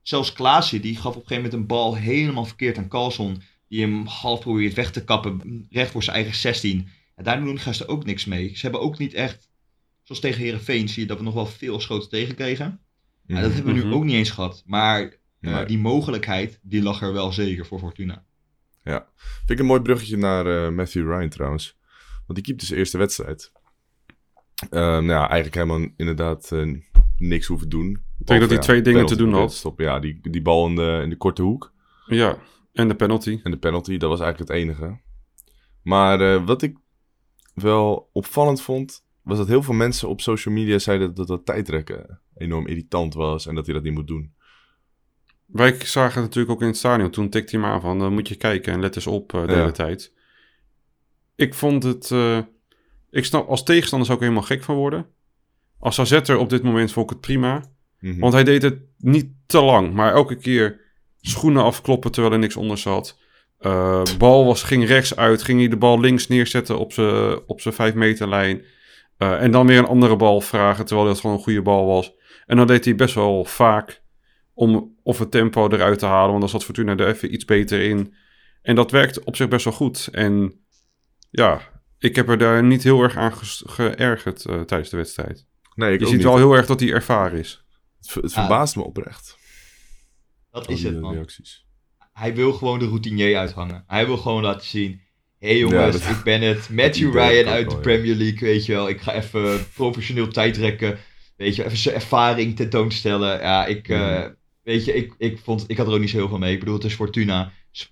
zelfs 0.01 0.33
Klaasje, 0.33 0.79
die 0.79 0.95
gaf 0.95 1.15
op 1.15 1.21
een 1.21 1.27
gegeven 1.27 1.43
moment 1.43 1.53
een 1.53 1.67
bal 1.67 1.95
helemaal 1.95 2.45
verkeerd 2.45 2.77
aan 2.77 2.87
Carlson. 2.87 3.41
Die 3.67 3.81
hem 3.81 4.05
half 4.05 4.39
probeert 4.39 4.73
weg 4.73 4.91
te 4.91 5.03
kappen, 5.03 5.65
recht 5.69 5.91
voor 5.91 6.03
zijn 6.03 6.15
eigen 6.15 6.35
16. 6.35 6.87
En 7.15 7.23
daar 7.23 7.39
doen 7.43 7.59
gasten 7.59 7.87
ook 7.87 8.05
niks 8.05 8.25
mee. 8.25 8.49
Ze 8.55 8.61
hebben 8.61 8.81
ook 8.81 8.97
niet 8.97 9.13
echt, 9.13 9.49
zoals 10.03 10.21
tegen 10.21 10.41
Herenveen 10.41 10.89
zie 10.89 11.01
je 11.01 11.07
dat 11.07 11.17
we 11.17 11.23
nog 11.23 11.33
wel 11.33 11.45
veel 11.45 11.79
schoten 11.79 12.09
tegenkregen. 12.09 12.79
Maar 13.27 13.41
dat 13.41 13.53
hebben 13.53 13.73
we 13.73 13.79
nu 13.79 13.85
Mhm. 13.85 13.93
ook 13.95 14.03
niet 14.03 14.15
eens 14.15 14.29
gehad. 14.29 14.63
Maar, 14.65 15.15
maar 15.39 15.67
die 15.67 15.77
mogelijkheid, 15.77 16.59
die 16.61 16.81
lag 16.81 17.01
er 17.01 17.13
wel 17.13 17.31
zeker 17.31 17.65
voor 17.65 17.79
Fortuna. 17.79 18.23
Vind 19.37 19.49
ik 19.49 19.59
een 19.59 19.65
mooi 19.65 19.81
bruggetje 19.81 20.17
naar 20.17 20.45
eh, 20.45 20.71
Matthew 20.71 21.11
Ryan 21.11 21.29
trouwens. 21.29 21.77
Want 22.25 22.39
die 22.39 22.43
keepte 22.43 22.65
zijn 22.65 22.79
eerste 22.79 22.97
wedstrijd. 22.97 23.51
Ehm, 24.69 24.81
nou 24.81 25.05
ja, 25.05 25.29
eigenlijk 25.29 25.55
helemaal 25.55 25.89
inderdaad 25.97 26.51
eh, 26.51 26.73
niks 27.17 27.47
hoeven 27.47 27.69
doen. 27.69 28.03
Ik 28.19 28.25
denk 28.25 28.39
dat 28.39 28.49
hij 28.49 28.59
twee 28.59 28.81
dingen 28.81 29.05
te 29.05 29.15
doen 29.15 29.33
had. 29.33 29.53
Stoppen. 29.53 29.85
Ja, 29.85 29.99
die, 29.99 30.19
die 30.21 30.41
bal 30.41 30.67
in 30.67 30.75
de, 30.75 30.99
in 31.03 31.09
de 31.09 31.17
korte 31.17 31.41
hoek. 31.41 31.73
Ja, 32.05 32.37
en 32.73 32.87
de 32.87 32.95
penalty. 32.95 33.39
En 33.43 33.51
de 33.51 33.57
penalty, 33.57 33.97
dat 33.97 34.09
was 34.09 34.19
eigenlijk 34.19 34.49
het 34.49 34.59
enige. 34.59 34.99
Maar 35.81 36.21
eh, 36.21 36.45
wat 36.45 36.61
ik 36.61 36.77
wel 37.53 38.09
opvallend 38.13 38.61
vond, 38.61 39.05
was 39.21 39.37
dat 39.37 39.47
heel 39.47 39.63
veel 39.63 39.73
mensen 39.73 40.09
op 40.09 40.21
social 40.21 40.53
media 40.53 40.79
zeiden 40.79 41.13
dat 41.13 41.27
dat 41.27 41.45
tijdrekken 41.45 42.21
enorm 42.35 42.67
irritant 42.67 43.13
was 43.13 43.47
en 43.47 43.55
dat 43.55 43.65
hij 43.65 43.75
dat 43.75 43.83
niet 43.83 43.93
moet 43.93 44.07
doen. 44.07 44.34
Wij 45.55 45.75
zagen 45.85 46.13
het 46.21 46.23
natuurlijk 46.23 46.53
ook 46.53 46.61
in 46.61 46.67
het 46.67 46.77
stadion. 46.77 47.09
Toen 47.09 47.29
tikte 47.29 47.55
hij 47.55 47.65
me 47.65 47.71
aan 47.71 47.81
van, 47.81 47.99
dan 47.99 48.13
moet 48.13 48.27
je 48.27 48.35
kijken 48.35 48.73
en 48.73 48.79
let 48.79 48.95
eens 48.95 49.07
op 49.07 49.33
eh, 49.33 49.47
de 49.47 49.53
hele 49.53 49.71
tijd. 49.71 50.13
Ik 51.35 51.53
vond 51.53 51.83
het... 51.83 52.11
eh, 52.11 52.39
ik 53.09 53.25
snap, 53.25 53.47
als 53.47 53.63
tegenstander 53.63 54.07
zou 54.07 54.19
ik 54.19 54.23
helemaal 54.23 54.47
gek 54.47 54.63
van 54.63 54.75
worden. 54.75 55.05
Als 55.79 55.99
AZ'er 55.99 56.37
op 56.37 56.49
dit 56.49 56.63
moment 56.63 56.91
vond 56.91 57.05
ik 57.05 57.11
het 57.11 57.25
prima. 57.25 57.63
Mhm. 57.99 58.19
Want 58.19 58.33
hij 58.33 58.43
deed 58.43 58.61
het 58.61 58.79
niet 58.97 59.31
te 59.45 59.61
lang, 59.61 59.93
maar 59.93 60.13
elke 60.13 60.35
keer 60.35 60.79
schoenen 61.21 61.63
afkloppen 61.63 62.11
terwijl 62.11 62.33
er 62.33 62.39
niks 62.39 62.55
onder 62.55 62.77
zat. 62.77 63.19
Eh, 63.59 64.01
bal 64.17 64.45
was, 64.45 64.63
ging 64.63 64.87
rechts 64.87 65.15
uit, 65.15 65.43
ging 65.43 65.59
hij 65.59 65.67
de 65.67 65.77
bal 65.77 65.99
links 65.99 66.27
neerzetten 66.27 66.79
op 66.79 66.93
zijn 66.93 67.39
op 67.47 67.61
zijn 67.61 67.73
5 67.73 67.93
meter 67.93 68.29
lijn. 68.29 68.65
Eh, 69.17 69.41
en 69.41 69.51
dan 69.51 69.67
weer 69.67 69.77
een 69.77 69.87
andere 69.87 70.15
bal 70.15 70.41
vragen, 70.41 70.85
terwijl 70.85 71.07
dat 71.07 71.19
gewoon 71.19 71.35
een 71.35 71.43
goede 71.43 71.61
bal 71.61 71.85
was. 71.85 72.13
En 72.45 72.57
dan 72.57 72.67
deed 72.67 72.85
hij 72.85 72.95
best 72.95 73.15
wel 73.15 73.45
vaak 73.45 74.03
om 74.57 74.95
of 75.03 75.19
het 75.19 75.31
tempo 75.31 75.69
eruit 75.69 75.99
te 75.99 76.05
halen, 76.05 76.27
want 76.29 76.39
dan 76.39 76.49
zat 76.49 76.63
Fortuna 76.63 76.95
er 76.95 77.07
even 77.07 77.33
iets 77.33 77.45
beter 77.45 77.81
in. 77.81 78.13
En 78.61 78.75
dat 78.75 78.91
werkte 78.91 79.23
op 79.23 79.35
zich 79.35 79.47
best 79.47 79.63
wel 79.65 79.73
goed. 79.73 80.07
En 80.11 80.65
ja, 81.29 81.61
ik 81.99 82.15
heb 82.15 82.29
er 82.29 82.37
daar 82.37 82.63
niet 82.63 82.83
heel 82.83 83.01
erg 83.01 83.15
aan 83.17 83.33
geërgerd 83.65 84.45
eh, 84.45 84.61
tijdens 84.61 84.89
de 84.89 84.97
wedstrijd. 84.97 85.45
nee, 85.75 85.93
ik 85.93 85.99
Je 85.99 86.05
ziet 86.05 86.15
niet. 86.15 86.23
wel 86.23 86.37
heel 86.37 86.53
erg 86.53 86.65
dat 86.65 86.79
hij 86.79 86.91
ervaren 86.91 87.39
is. 87.39 87.63
Het, 87.97 88.09
ver- 88.11 88.21
het 88.21 88.33
Ah. 88.33 88.39
verbaast 88.39 88.75
me 88.75 88.83
oprecht. 88.83 89.37
Dat 90.51 90.69
is 90.69 90.83
het, 90.83 90.95
eh, 90.95 91.01
man. 91.01 91.13
reacties. 91.13 91.65
hij 92.13 92.35
wil 92.35 92.53
gewoon 92.53 92.79
de 92.79 92.85
routinier 92.85 93.37
uithangen. 93.37 93.83
Hij 93.87 94.05
wil 94.05 94.17
gewoon 94.17 94.43
laten 94.43 94.67
zien. 94.67 95.01
Hé 95.39 95.47
hey 95.47 95.57
jongens, 95.57 95.79
Ja, 95.79 95.91
dat- 96.07 96.17
ik 96.17 96.23
ben 96.23 96.41
het. 96.41 96.69
Matthew 96.79 97.13
Ryan 97.13 97.47
uit 97.47 97.69
de. 97.69 97.77
Premier 97.77 98.15
League, 98.15 98.39
weet 98.49 98.65
je 98.65 98.71
wel. 98.73 98.89
Ik 98.89 99.01
ga 99.01 99.13
even 99.13 99.67
professioneel 99.73 100.27
tijdrekken. 100.27 100.97
Weet 101.37 101.55
je, 101.55 101.65
even 101.65 101.77
zijn 101.77 101.95
ervaring 101.95 102.55
tentoonstellen. 102.55 103.39
Ja, 103.41 103.65
ik, 103.65 103.89
eh. 103.89 104.25
Weet 104.65 104.85
je, 104.85 104.93
ik, 104.93 105.13
ik, 105.17 105.39
vond, 105.39 105.63
ik 105.67 105.77
had 105.77 105.87
er 105.87 105.93
ook 105.93 105.99
niet 105.99 106.09
zo 106.09 106.17
heel 106.17 106.27
veel 106.27 106.37
mee. 106.37 106.53
Ik 106.53 106.59
bedoel, 106.59 106.75
het 106.75 106.83
is 106.83 106.93
Fortuna. 106.93 107.51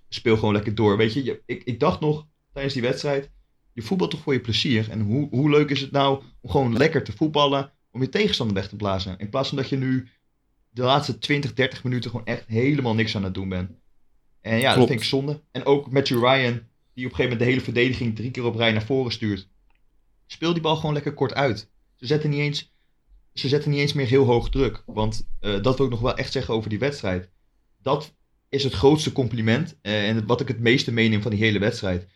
Speel 0.09 0.37
gewoon 0.37 0.53
lekker 0.53 0.75
door. 0.75 0.97
Weet 0.97 1.13
je, 1.13 1.23
je- 1.23 1.41
ik, 1.45 1.63
ik 1.63 1.79
dacht 1.79 1.99
nog 1.99 2.27
tijdens 2.53 2.73
die 2.73 2.83
wedstrijd. 2.83 3.31
Je 3.73 3.81
voetbalt 3.81 4.11
toch 4.11 4.19
voor 4.21 4.33
je 4.33 4.39
plezier. 4.41 4.89
En 4.89 5.01
hoe, 5.01 5.27
hoe 5.29 5.49
leuk 5.49 5.69
is 5.69 5.81
het 5.81 5.91
nou 5.91 6.23
om 6.41 6.49
gewoon 6.49 6.77
lekker 6.77 7.03
te 7.03 7.11
voetballen. 7.11 7.71
Om 7.91 8.01
je 8.01 8.09
tegenstander 8.09 8.55
weg 8.55 8.67
te 8.69 8.75
blazen. 8.75 9.17
In 9.17 9.29
plaats 9.29 9.47
van 9.49 9.57
dat 9.57 9.69
je 9.69 9.77
nu 9.77 10.07
de 10.69 10.81
laatste 10.81 11.17
20, 11.17 11.53
30 11.53 11.83
minuten 11.83 12.09
gewoon 12.09 12.25
echt 12.25 12.43
helemaal 12.47 12.95
niks 12.95 13.15
aan 13.15 13.23
het 13.23 13.33
doen 13.33 13.49
bent. 13.49 13.71
En 14.41 14.57
ja, 14.59 14.75
dat 14.75 14.87
vind 14.87 14.99
ik 14.99 15.05
zonde. 15.05 15.41
En 15.51 15.65
ook 15.65 15.91
Matthew 15.91 16.19
Ryan, 16.19 16.53
die 16.93 17.05
op 17.05 17.11
een 17.11 17.15
gegeven 17.15 17.21
moment 17.23 17.39
de 17.39 17.45
hele 17.45 17.61
verdediging 17.61 18.15
drie 18.15 18.31
keer 18.31 18.45
op 18.45 18.55
rij 18.55 18.71
naar 18.71 18.83
voren 18.85 19.11
stuurt. 19.11 19.49
Speel 20.27 20.53
die 20.53 20.61
bal 20.61 20.75
gewoon 20.75 20.93
lekker 20.93 21.13
kort 21.13 21.33
uit. 21.33 21.71
Ze 21.95 22.05
zetten 22.05 22.29
niet 22.29 22.39
eens, 22.39 22.72
ze 23.33 23.47
zetten 23.47 23.71
niet 23.71 23.79
eens 23.79 23.93
meer 23.93 24.07
heel 24.07 24.25
hoog 24.25 24.49
druk. 24.49 24.83
Want 24.85 25.27
eh, 25.39 25.61
dat 25.61 25.77
wil 25.77 25.85
ik 25.85 25.91
nog 25.91 26.01
wel 26.01 26.17
echt 26.17 26.31
zeggen 26.31 26.53
over 26.53 26.69
die 26.69 26.79
wedstrijd. 26.79 27.29
Dat 27.81 28.13
is 28.49 28.63
het 28.63 28.73
grootste 28.73 29.11
compliment. 29.11 29.75
eh, 29.81 30.07
en 30.09 30.25
wat 30.25 30.41
ik 30.41 30.47
het 30.47 30.59
meeste 30.59 30.91
meeneem 30.91 31.21
van 31.21 31.31
die 31.31 31.39
hele 31.43 31.59
wedstrijd. 31.59 32.07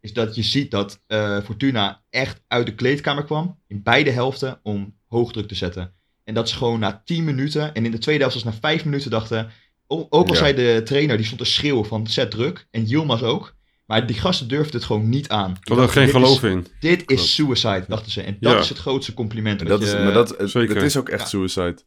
Is 0.00 0.12
dat 0.12 0.34
je 0.34 0.42
ziet 0.42 0.70
dat 0.70 1.00
eh, 1.06 1.40
Fortuna 1.44 2.02
echt 2.10 2.42
uit 2.48 2.66
de 2.66 2.74
kleedkamer 2.74 3.24
kwam. 3.24 3.58
In 3.66 3.82
beide 3.82 4.10
helften 4.10 4.60
om 4.62 4.94
hoog 5.06 5.32
druk 5.32 5.48
te 5.48 5.54
zetten. 5.54 5.92
En 6.24 6.34
dat 6.34 6.48
ze 6.48 6.56
gewoon 6.56 6.80
na 6.80 7.02
10 7.04 7.24
minuten. 7.24 7.74
En 7.74 7.84
in 7.84 7.90
de 7.90 7.98
tweede 7.98 8.22
helft, 8.24 8.40
zelfs 8.40 8.56
na 8.60 8.68
5 8.68 8.84
minuten 8.84 9.10
dachten. 9.10 9.50
Ook 9.86 10.12
al 10.12 10.26
Ja. 10.26 10.34
zei 10.34 10.54
de 10.54 10.80
trainer, 10.84 11.16
die 11.16 11.26
stond 11.26 11.40
te 11.40 11.46
schreeuwen 11.46 11.86
van 11.86 12.06
zet 12.06 12.30
druk. 12.30 12.66
En 12.70 12.84
Yilmaz 12.84 13.22
ook. 13.22 13.54
Maar 13.86 14.06
die 14.06 14.16
gasten 14.16 14.48
durfden 14.48 14.74
het 14.74 14.84
gewoon 14.84 15.08
niet 15.08 15.28
aan. 15.28 15.50
Ik 15.60 15.68
had 15.68 15.78
er 15.78 15.88
geen 15.88 16.04
is- 16.04 16.10
geloof 16.10 16.42
in. 16.42 16.66
Dit 16.80 17.04
Klopt. 17.04 17.22
is 17.22 17.34
suicide, 17.34 17.84
dachten 17.88 18.12
ze. 18.12 18.22
En 18.22 18.36
dat 18.40 18.52
Ja. 18.52 18.58
is 18.58 18.68
het 18.68 18.78
grootste 18.78 19.14
compliment. 19.14 19.60
En 19.60 19.66
dat 19.66 19.82
is, 19.82 19.90
je- 19.90 19.98
maar 19.98 20.12
dat, 20.12 20.38
het- 20.38 20.50
zeker. 20.50 20.74
het 20.74 20.84
is 20.84 20.96
ook 20.96 21.08
echt 21.08 21.20
Ja. 21.22 21.26
suicide. 21.28 21.78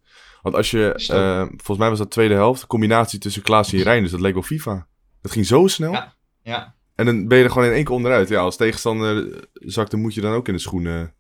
Want 0.42 0.56
als 0.56 0.72
je, 0.72 0.78
het 0.78 1.10
eh, 1.10 1.40
volgens 1.48 1.78
mij 1.78 1.90
was 1.90 1.98
dat 1.98 2.12
tweede 2.12 2.34
helft, 2.34 2.68
combinatie 2.68 3.20
tussen 3.20 3.42
Klaas 3.42 3.74
en 3.74 3.82
Rijn, 3.82 4.02
dus 4.04 4.12
dat 4.12 4.20
leek 4.22 4.34
wel 4.34 4.42
FIFA. 4.44 4.88
Het 5.22 5.32
ging 5.32 5.46
zo 5.46 5.68
snel. 5.68 5.92
Ja. 5.92 6.16
Ja, 6.44 6.76
En 6.96 7.06
dan 7.06 7.28
ben 7.28 7.38
je 7.38 7.44
er 7.44 7.50
gewoon 7.52 7.68
in 7.68 7.74
één 7.74 7.84
keer 7.84 7.96
onderuit. 7.96 8.30
Ja, 8.30 8.40
als 8.42 8.56
tegenstander 8.58 9.32
eh, 9.34 9.40
zakt, 9.54 9.92
dan 9.92 10.00
moet 10.02 10.14
je 10.14 10.22
dan 10.22 10.34
ook 10.34 10.48
in 10.48 10.54
de 10.54 10.60
schoenen. 10.60 11.14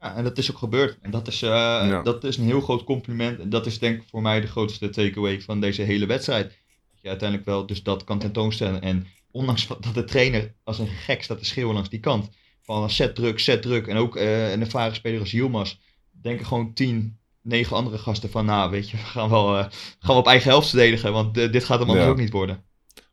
Ja, 0.00 0.14
en 0.16 0.24
dat 0.24 0.38
is 0.38 0.50
ook 0.50 0.58
gebeurd. 0.58 0.98
En 1.02 1.10
dat 1.10 1.28
is, 1.28 1.42
eh, 1.42 1.48
Ja. 1.50 2.02
dat 2.02 2.24
is 2.24 2.36
een 2.36 2.44
heel 2.44 2.60
groot 2.60 2.84
compliment. 2.84 3.38
En 3.40 3.50
dat 3.50 3.66
is 3.66 3.78
denk 3.78 4.00
ik 4.02 4.08
voor 4.10 4.22
mij 4.22 4.40
de 4.40 4.46
grootste 4.46 4.90
takeaway 4.90 5.40
van 5.40 5.60
deze 5.60 5.82
hele 5.82 6.06
wedstrijd. 6.06 6.44
Dat 6.44 7.00
je 7.02 7.08
uiteindelijk 7.08 7.48
wel 7.48 7.66
dus 7.66 7.82
dat 7.82 8.04
kan 8.04 8.18
tentoonstellen. 8.18 8.82
En 8.82 9.06
ondanks 9.38 9.66
dat 9.66 9.94
de 9.94 10.04
trainer 10.04 10.54
als 10.64 10.78
een 10.78 10.86
gek 10.86 11.22
staat 11.22 11.38
te 11.38 11.44
schreeuwen 11.44 11.74
langs 11.74 11.88
die 11.88 12.00
kant. 12.00 12.28
Van 12.62 12.90
set 12.90 13.14
druk, 13.14 13.38
set 13.38 13.62
druk. 13.62 13.86
En 13.86 13.96
ook 13.96 14.16
eh, 14.16 14.50
een 14.52 14.60
ervaren 14.60 14.94
speler 14.94 15.20
als 15.20 15.30
Yilmaz. 15.30 15.76
Denken 16.22 16.46
gewoon 16.46 16.72
tien, 16.74 17.18
negen 17.42 17.76
andere 17.76 17.98
gasten 17.98 18.30
van... 18.30 18.44
Nou, 18.44 18.70
weet 18.70 18.90
je, 18.90 18.96
we 18.96 19.02
gaan 19.02 19.28
wel, 19.30 19.56
eh, 19.58 19.64
gaan 19.98 20.14
we 20.14 20.20
op 20.20 20.26
eigen 20.26 20.50
helft 20.50 20.68
verdedigen. 20.68 21.12
Want 21.12 21.38
eh, 21.38 21.52
dit 21.52 21.64
gaat 21.64 21.78
hem 21.78 21.88
anders 21.88 22.06
Ja. 22.06 22.12
ook 22.12 22.18
niet 22.18 22.30
worden. 22.32 22.64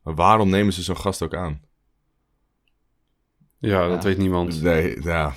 Maar 0.03 0.15
waarom 0.15 0.49
nemen 0.49 0.73
ze 0.73 0.81
zo'n 0.83 0.97
gast 0.97 1.21
ook 1.21 1.35
aan? 1.35 1.61
Ja, 3.59 3.87
dat 3.87 4.03
weet 4.03 4.17
niemand. 4.17 4.61
Nee, 4.61 5.01
ja. 5.01 5.35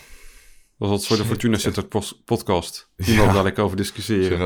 Dat 0.79 0.89
was 0.89 1.07
voor 1.07 1.17
de 1.17 1.25
Fortuna 1.25 1.57
Sitter 1.59 1.85
podcast. 2.25 2.91
Die 2.97 3.17
wil 3.17 3.25
Ja. 3.25 3.33
daar 3.33 3.43
lekker 3.43 3.65
over 3.65 3.77
discussiëren. 3.77 4.41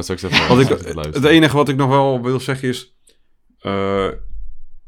ik, 0.61 0.69
het 1.15 1.25
enige 1.25 1.57
wat 1.57 1.69
ik 1.69 1.77
nog 1.77 1.89
wel 1.89 2.23
wil 2.23 2.41
zeggen 2.41 2.69
is... 2.69 2.95
eh, 3.59 4.09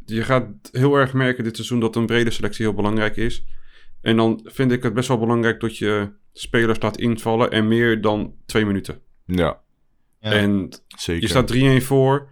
je 0.07 0.23
gaat 0.23 0.47
heel 0.73 0.97
erg 0.97 1.13
merken 1.13 1.45
dit 1.45 1.57
seizoen 1.57 1.81
dat 1.81 1.97
een 1.97 2.07
brede 2.07 2.31
selectie 2.31 2.65
heel 2.65 2.75
belangrijk 2.75 3.17
is. 3.17 3.45
En 4.01 4.17
dan 4.17 4.41
vind 4.45 4.73
ik 4.73 4.83
het 4.83 4.95
best 4.95 5.09
wel 5.09 5.19
belangrijk 5.19 5.61
dat 5.61 5.79
je 5.79 6.13
spelers 6.33 6.83
laat 6.83 6.99
invallen 6.99 7.51
en 7.51 7.69
meer 7.69 8.01
dan 8.01 8.35
twee 8.47 8.67
minuten. 8.67 9.01
Ja, 9.25 9.63
Ja. 10.21 10.31
En 10.31 10.71
zeker. 10.97 11.23
je 11.23 11.29
staat 11.29 11.81
3-1 11.83 11.85
voor. 11.85 12.29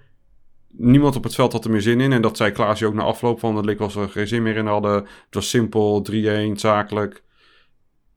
Niemand 0.68 1.16
op 1.16 1.24
het 1.24 1.34
veld 1.34 1.52
had 1.52 1.64
er 1.64 1.70
meer 1.70 1.82
zin 1.82 2.00
in. 2.00 2.12
En 2.12 2.22
dat 2.22 2.36
zei 2.36 2.50
Klaasje 2.50 2.86
ook 2.86 2.94
na 2.94 3.02
afloop 3.02 3.38
van. 3.38 3.54
Dat 3.54 3.64
leek 3.64 3.78
wel 3.78 3.86
alsof 3.86 4.02
ze 4.02 4.08
er 4.08 4.14
geen 4.14 4.26
zin 4.26 4.42
meer 4.42 4.56
in 4.56 4.66
hadden. 4.66 4.94
Het 4.94 5.34
was 5.34 5.48
simpel, 5.48 6.06
3-1, 6.12 6.14
zakelijk. 6.54 7.22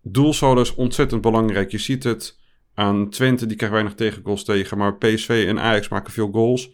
Doelsaldo 0.01 0.61
is 0.61 0.75
ontzettend 0.75 1.21
belangrijk. 1.21 1.71
Je 1.71 1.77
ziet 1.77 2.03
het 2.03 2.39
aan 2.73 3.09
Twente, 3.09 3.45
die 3.45 3.55
krijgt 3.55 3.75
weinig 3.75 3.95
tegengoals 3.95 4.43
tegen. 4.43 4.77
Maar 4.77 4.97
PSV 4.97 5.45
en 5.47 5.59
Ajax 5.59 5.89
maken 5.89 6.13
veel 6.13 6.31
goals. 6.31 6.71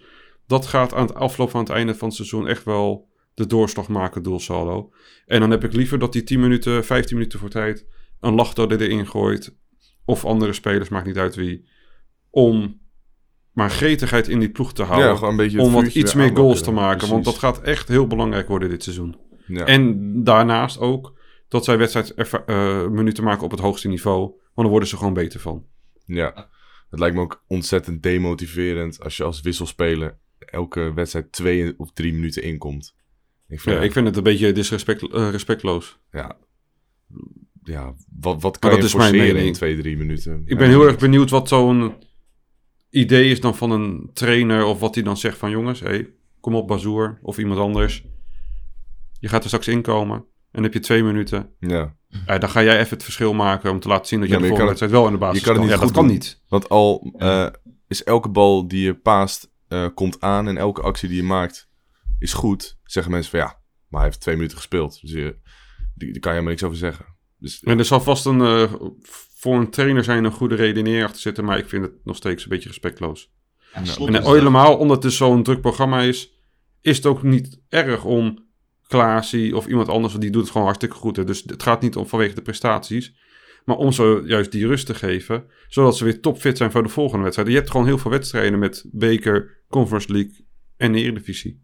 Dat 0.52 0.68
gaat 0.68 0.94
aan 0.94 1.06
het 1.06 1.16
afloop 1.16 1.50
van 1.50 1.60
het 1.60 1.70
einde 1.70 1.96
van 1.96 2.08
het 2.08 2.18
seizoen 2.18 2.48
echt 2.48 2.64
wel 2.64 3.10
de 3.34 3.46
doorslag 3.46 3.88
maken, 3.88 4.24
doelsaldo. 4.24 4.94
En 5.26 5.40
dan 5.40 5.52
heb 5.52 5.64
ik 5.64 5.74
liever 5.74 6.00
dat 6.00 6.14
die 6.14 6.24
10 6.24 6.40
minuten, 6.40 6.86
15 6.86 7.18
minuten 7.18 7.40
voor 7.40 7.50
tijd 7.50 7.86
een 8.20 8.36
lachtoder 8.36 8.82
erin 8.82 9.08
gooit. 9.08 9.56
of 10.06 10.26
andere 10.26 10.54
spelers, 10.54 10.90
maakt 10.90 11.06
niet 11.06 11.18
uit 11.18 11.36
wie, 11.36 11.70
om 12.30 12.80
maar 13.52 13.70
gretigheid 13.70 14.28
in 14.28 14.40
die 14.40 14.50
ploeg 14.50 14.74
te 14.74 14.84
houden. 14.84 15.22
Ja, 15.22 15.28
een 15.28 15.36
beetje 15.36 15.62
om 15.62 15.72
wat 15.72 15.96
iets 15.96 16.14
meer 16.14 16.36
goals 16.36 16.64
te 16.64 16.72
maken. 16.72 17.10
Want 17.10 17.26
dat 17.26 17.38
gaat 17.38 17.62
echt 17.62 17.88
heel 17.88 18.08
belangrijk 18.08 18.48
worden 18.48 18.70
dit 18.70 18.84
seizoen. 18.84 19.18
Ja. 19.48 19.66
En 19.66 20.14
daarnaast 20.24 20.80
ook 20.80 21.20
dat 21.48 21.66
zij 21.66 21.78
wedstrijdminuten 21.78 23.24
maken 23.24 23.44
op 23.44 23.52
het 23.52 23.60
hoogste 23.60 23.88
niveau. 23.88 24.20
Want 24.20 24.40
dan 24.56 24.68
worden 24.68 24.88
ze 24.88 24.98
gewoon 24.98 25.14
beter 25.14 25.40
van. 25.40 25.66
Ja, 26.06 26.50
het 26.90 27.00
lijkt 27.00 27.16
me 27.16 27.22
ook 27.22 27.44
ontzettend 27.48 28.04
demotiverend 28.04 29.04
als 29.04 29.18
je 29.18 29.24
als 29.24 29.42
wisselspeler 29.42 30.20
elke 30.46 30.94
wedstrijd 30.94 31.32
twee 31.32 31.74
of 31.78 31.92
drie 31.94 32.14
minuten 32.14 32.44
inkomt. 32.44 32.96
Ik 33.48 33.60
vind, 33.60 33.76
Ja, 33.78 33.82
ik 33.84 33.92
vind 33.92 34.06
het 34.08 34.18
een 34.18 34.24
beetje 34.24 34.52
disrespect, 34.52 35.12
eh, 35.12 35.30
respectloos. 35.30 36.00
ja, 36.12 36.38
ja, 37.64 37.94
wat, 38.20 38.42
wat 38.42 38.60
kan 38.60 38.70
dat 38.70 38.80
je 38.80 38.86
is 38.86 38.94
mijn 38.96 39.08
forceren 39.08 39.30
in 39.30 39.36
mening. 39.36 39.56
twee, 39.56 39.78
drie 39.82 39.98
minuten? 39.98 40.42
Ik 40.46 40.58
ben 40.58 40.68
heel 40.70 40.86
erg 40.88 40.98
benieuwd 40.98 41.30
wat 41.30 41.48
zo'n 41.48 41.94
idee 42.90 43.30
is 43.32 43.42
dan 43.42 43.56
van 43.56 43.72
een 43.72 44.10
trainer. 44.14 44.64
Of 44.66 44.80
wat 44.80 44.96
hij 44.96 45.04
dan 45.04 45.18
zegt 45.18 45.38
van 45.38 45.50
jongens, 45.50 45.80
hey, 45.80 46.10
kom 46.40 46.56
op 46.56 46.68
Bazoer 46.68 47.20
of 47.22 47.38
iemand 47.38 47.60
anders. 47.60 48.06
Je 49.20 49.28
gaat 49.28 49.42
er 49.42 49.48
straks 49.48 49.68
inkomen. 49.68 50.18
En 50.18 50.26
dan 50.52 50.64
heb 50.64 50.74
je 50.74 50.80
twee 50.80 51.04
minuten. 51.04 51.50
Ja, 51.60 51.96
dan 52.26 52.50
ga 52.50 52.64
jij 52.64 52.80
even 52.80 52.90
het 52.94 53.04
verschil 53.04 53.34
maken 53.34 53.72
om 53.72 53.80
te 53.80 53.88
laten 53.88 54.08
zien 54.08 54.20
dat 54.20 54.28
je 54.30 54.34
Ja, 54.36 54.40
de 54.42 54.48
je 54.48 54.50
volgende 54.56 54.76
kan 54.76 54.80
wedstrijd 54.88 54.92
wel 54.92 55.06
in 55.06 55.12
de 55.12 55.18
basis 55.26 55.40
je 55.40 55.46
kan 55.46 55.54
het 55.54 55.64
niet 55.64 55.74
Ja, 55.74 55.80
dat 55.80 55.92
kan 55.92 56.06
niet. 56.06 56.42
want 56.48 56.70
al 56.70 57.14
eh, 57.18 57.48
is 57.88 58.04
elke 58.04 58.30
bal 58.30 58.68
die 58.68 58.82
je 58.86 58.94
paast, 58.94 59.51
eh, 59.72 59.88
komt 59.94 60.22
aan 60.22 60.48
en 60.48 60.58
elke 60.58 60.82
actie 60.82 61.08
die 61.10 61.18
je 61.18 61.24
maakt 61.24 61.70
is 62.20 62.34
goed, 62.34 62.80
zeggen 62.84 63.12
mensen 63.12 63.32
van 63.32 63.40
ja, 63.40 63.60
maar 63.88 64.00
hij 64.00 64.10
heeft 64.10 64.22
twee 64.22 64.36
minuten 64.36 64.58
gespeeld. 64.58 65.02
Dus 65.02 65.12
je, 65.12 65.36
die, 65.96 66.12
die 66.12 66.22
kan 66.22 66.34
je 66.34 66.40
helemaal 66.40 66.50
niks 66.50 66.64
over 66.64 66.78
zeggen. 66.78 67.06
Dus 67.38 67.64
En 67.64 67.80
er 67.80 67.86
zal 67.86 68.02
vast 68.02 68.26
een, 68.26 68.42
eh, 68.42 68.74
voor 69.34 69.56
een 69.56 69.70
trainer 69.70 70.04
zijn 70.04 70.24
een 70.24 70.32
goede 70.32 70.56
redenering 70.56 71.04
achter 71.04 71.22
zitten. 71.22 71.46
Maar 71.46 71.58
ik 71.58 71.70
vind 71.70 71.84
het 71.84 71.94
nog 72.04 72.16
steeds 72.16 72.44
een 72.44 72.50
beetje 72.50 72.70
respectloos. 72.70 73.32
Ja, 73.74 73.86
Slot 73.86 74.08
En 74.08 74.24
helemaal 74.24 74.78
omdat 74.78 74.96
het 74.96 75.06
dus 75.06 75.18
zo'n 75.18 75.44
druk 75.44 75.62
programma 75.62 76.02
is, 76.02 76.34
is 76.82 76.98
het 76.98 77.06
ook 77.06 77.24
niet 77.24 77.62
erg 77.70 78.04
om 78.04 78.50
Klaasie 78.88 79.56
of 79.56 79.68
iemand 79.68 79.88
anders, 79.88 80.12
want 80.12 80.24
die 80.24 80.32
doet 80.32 80.42
het 80.42 80.52
gewoon 80.52 80.68
hartstikke 80.68 80.96
goed. 80.96 81.16
Hè. 81.16 81.24
Dus 81.24 81.44
het 81.46 81.64
gaat 81.64 81.82
niet 81.82 81.96
om 81.96 82.08
vanwege 82.08 82.36
de 82.36 82.42
prestaties, 82.42 83.16
maar 83.66 83.76
om 83.76 83.92
zo 83.92 84.22
juist 84.26 84.52
die 84.52 84.68
rust 84.68 84.86
te 84.86 84.94
geven, 84.94 85.46
zodat 85.68 85.98
ze 85.98 86.04
weer 86.04 86.22
topfit 86.22 86.58
zijn 86.58 86.72
voor 86.72 86.84
de 86.84 86.90
volgende 86.90 87.24
wedstrijd. 87.24 87.50
Je 87.50 87.56
hebt 87.56 87.70
gewoon 87.72 87.86
heel 87.86 87.98
veel 87.98 88.12
wedstrijden 88.12 88.60
met 88.60 88.86
beker, 88.92 89.61
Conference 89.72 90.12
League 90.12 90.46
en 90.78 90.92
de 90.92 91.00
Eredivisie. 91.00 91.62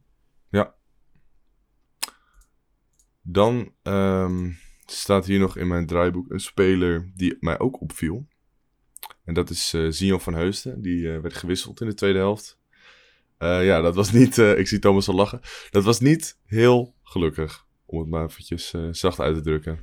Dan 3.29 3.73
ehm, 3.83 4.51
staat 4.85 5.25
hier 5.25 5.39
nog 5.39 5.57
in 5.57 5.67
mijn 5.67 5.85
draaiboek 5.85 6.31
een 6.31 6.39
speler 6.39 7.11
die 7.15 7.37
mij 7.39 7.59
ook 7.59 7.81
opviel. 7.81 8.27
En 9.23 9.33
dat 9.33 9.49
is 9.49 9.73
eh 9.73 9.85
Zion 9.89 10.21
van 10.21 10.33
Heusden. 10.33 10.81
Die 10.81 11.13
eh, 11.13 11.19
werd 11.19 11.33
gewisseld 11.33 11.81
in 11.81 11.87
de 11.87 11.93
tweede 11.93 12.17
helft. 12.17 12.59
Eh, 13.37 13.65
ja, 13.65 13.81
dat 13.81 13.95
was 13.95 14.11
niet... 14.11 14.37
eh, 14.37 14.57
ik 14.57 14.67
zie 14.67 14.79
Thomas 14.79 15.07
al 15.07 15.15
lachen. 15.15 15.41
Dat 15.69 15.83
was 15.83 15.99
niet 15.99 16.37
heel 16.45 16.95
gelukkig. 17.03 17.65
Om 17.85 17.99
het 17.99 18.07
maar 18.07 18.25
eventjes 18.25 18.73
eh, 18.73 18.87
zacht 18.91 19.19
uit 19.19 19.35
te 19.35 19.41
drukken. 19.41 19.79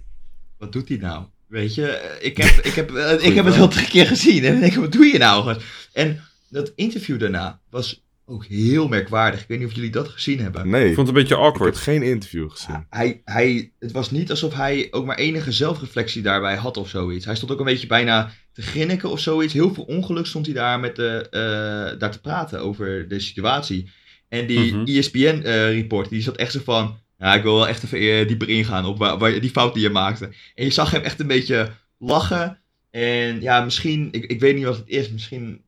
Wat 0.58 0.72
doet 0.72 0.88
hij 0.88 0.98
nou? 0.98 1.26
Weet 1.46 1.74
je, 1.74 2.18
ik 2.20 2.36
heb, 2.36 2.64
ik 2.70 2.74
heb, 2.74 2.90
ik 3.20 3.34
heb 3.34 3.44
het 3.44 3.58
al 3.58 3.68
drie 3.68 3.88
keer 3.88 4.06
gezien. 4.06 4.44
En 4.44 4.50
dan 4.52 4.60
denk 4.60 4.72
ik, 4.72 4.80
wat 4.80 4.92
doe 4.92 5.06
je 5.06 5.18
nou? 5.18 5.60
En 5.92 6.20
dat 6.48 6.72
interview 6.74 7.18
daarna 7.18 7.60
was 7.70 8.03
ook 8.26 8.44
heel 8.44 8.88
merkwaardig. 8.88 9.40
Ik 9.40 9.48
weet 9.48 9.58
niet 9.58 9.68
of 9.68 9.74
jullie 9.74 9.90
dat 9.90 10.08
gezien 10.08 10.38
hebben. 10.40 10.68
Nee, 10.68 10.88
Ik 10.88 10.94
vond 10.94 11.06
het 11.08 11.16
een 11.16 11.22
beetje 11.22 11.34
ik 11.36 11.40
heb 11.42 11.50
awkward. 11.52 11.76
geen 11.76 12.02
interview 12.02 12.50
gezien. 12.50 12.86
Hij, 12.90 13.20
hij, 13.24 13.72
het 13.78 13.92
was 13.92 14.10
niet 14.10 14.30
alsof 14.30 14.54
hij 14.54 14.88
ook 14.90 15.04
maar 15.06 15.16
enige 15.18 15.52
zelfreflectie 15.52 16.22
daarbij 16.22 16.56
had 16.56 16.76
of 16.76 16.88
zoiets. 16.88 17.24
Hij 17.24 17.34
stond 17.36 17.52
ook 17.52 17.58
een 17.58 17.64
beetje 17.64 17.86
bijna 17.86 18.30
te 18.52 18.62
grinniken 18.62 19.10
of 19.10 19.20
zoiets. 19.20 19.52
Heel 19.52 19.74
veel 19.74 19.84
ongeluk 19.84 20.26
stond 20.26 20.46
hij 20.46 20.54
daar, 20.54 20.80
met 20.80 20.96
de, 20.96 21.26
eh, 21.30 21.98
daar 21.98 22.10
te 22.10 22.20
praten 22.20 22.60
over 22.60 23.08
de 23.08 23.20
situatie. 23.20 23.90
En 24.28 24.46
die 24.46 24.58
E 24.58 24.72
Mhm. 24.72 24.84
ESPN-report, 24.86 26.08
die 26.08 26.22
zat 26.22 26.36
echt 26.36 26.52
zo 26.52 26.60
van... 26.64 26.98
Ja, 27.18 27.34
ik 27.34 27.42
wil 27.42 27.54
wel 27.54 27.68
echt 27.68 27.84
even 27.84 27.98
eh, 27.98 28.28
dieper 28.28 28.48
ingaan 28.48 28.84
op 28.84 28.98
waar, 28.98 29.18
waar, 29.18 29.40
die 29.40 29.50
fout 29.50 29.74
die 29.74 29.82
je 29.82 29.90
maakte. 29.90 30.24
En 30.54 30.64
je 30.64 30.70
zag 30.70 30.90
hem 30.90 31.02
echt 31.02 31.20
een 31.20 31.26
beetje 31.26 31.70
lachen. 31.98 32.58
En 32.90 33.40
ja, 33.40 33.64
misschien, 33.64 34.08
ik, 34.10 34.24
ik 34.24 34.40
weet 34.40 34.54
niet 34.54 34.64
wat 34.64 34.76
het 34.76 34.88
is, 34.88 35.10
misschien 35.10 35.62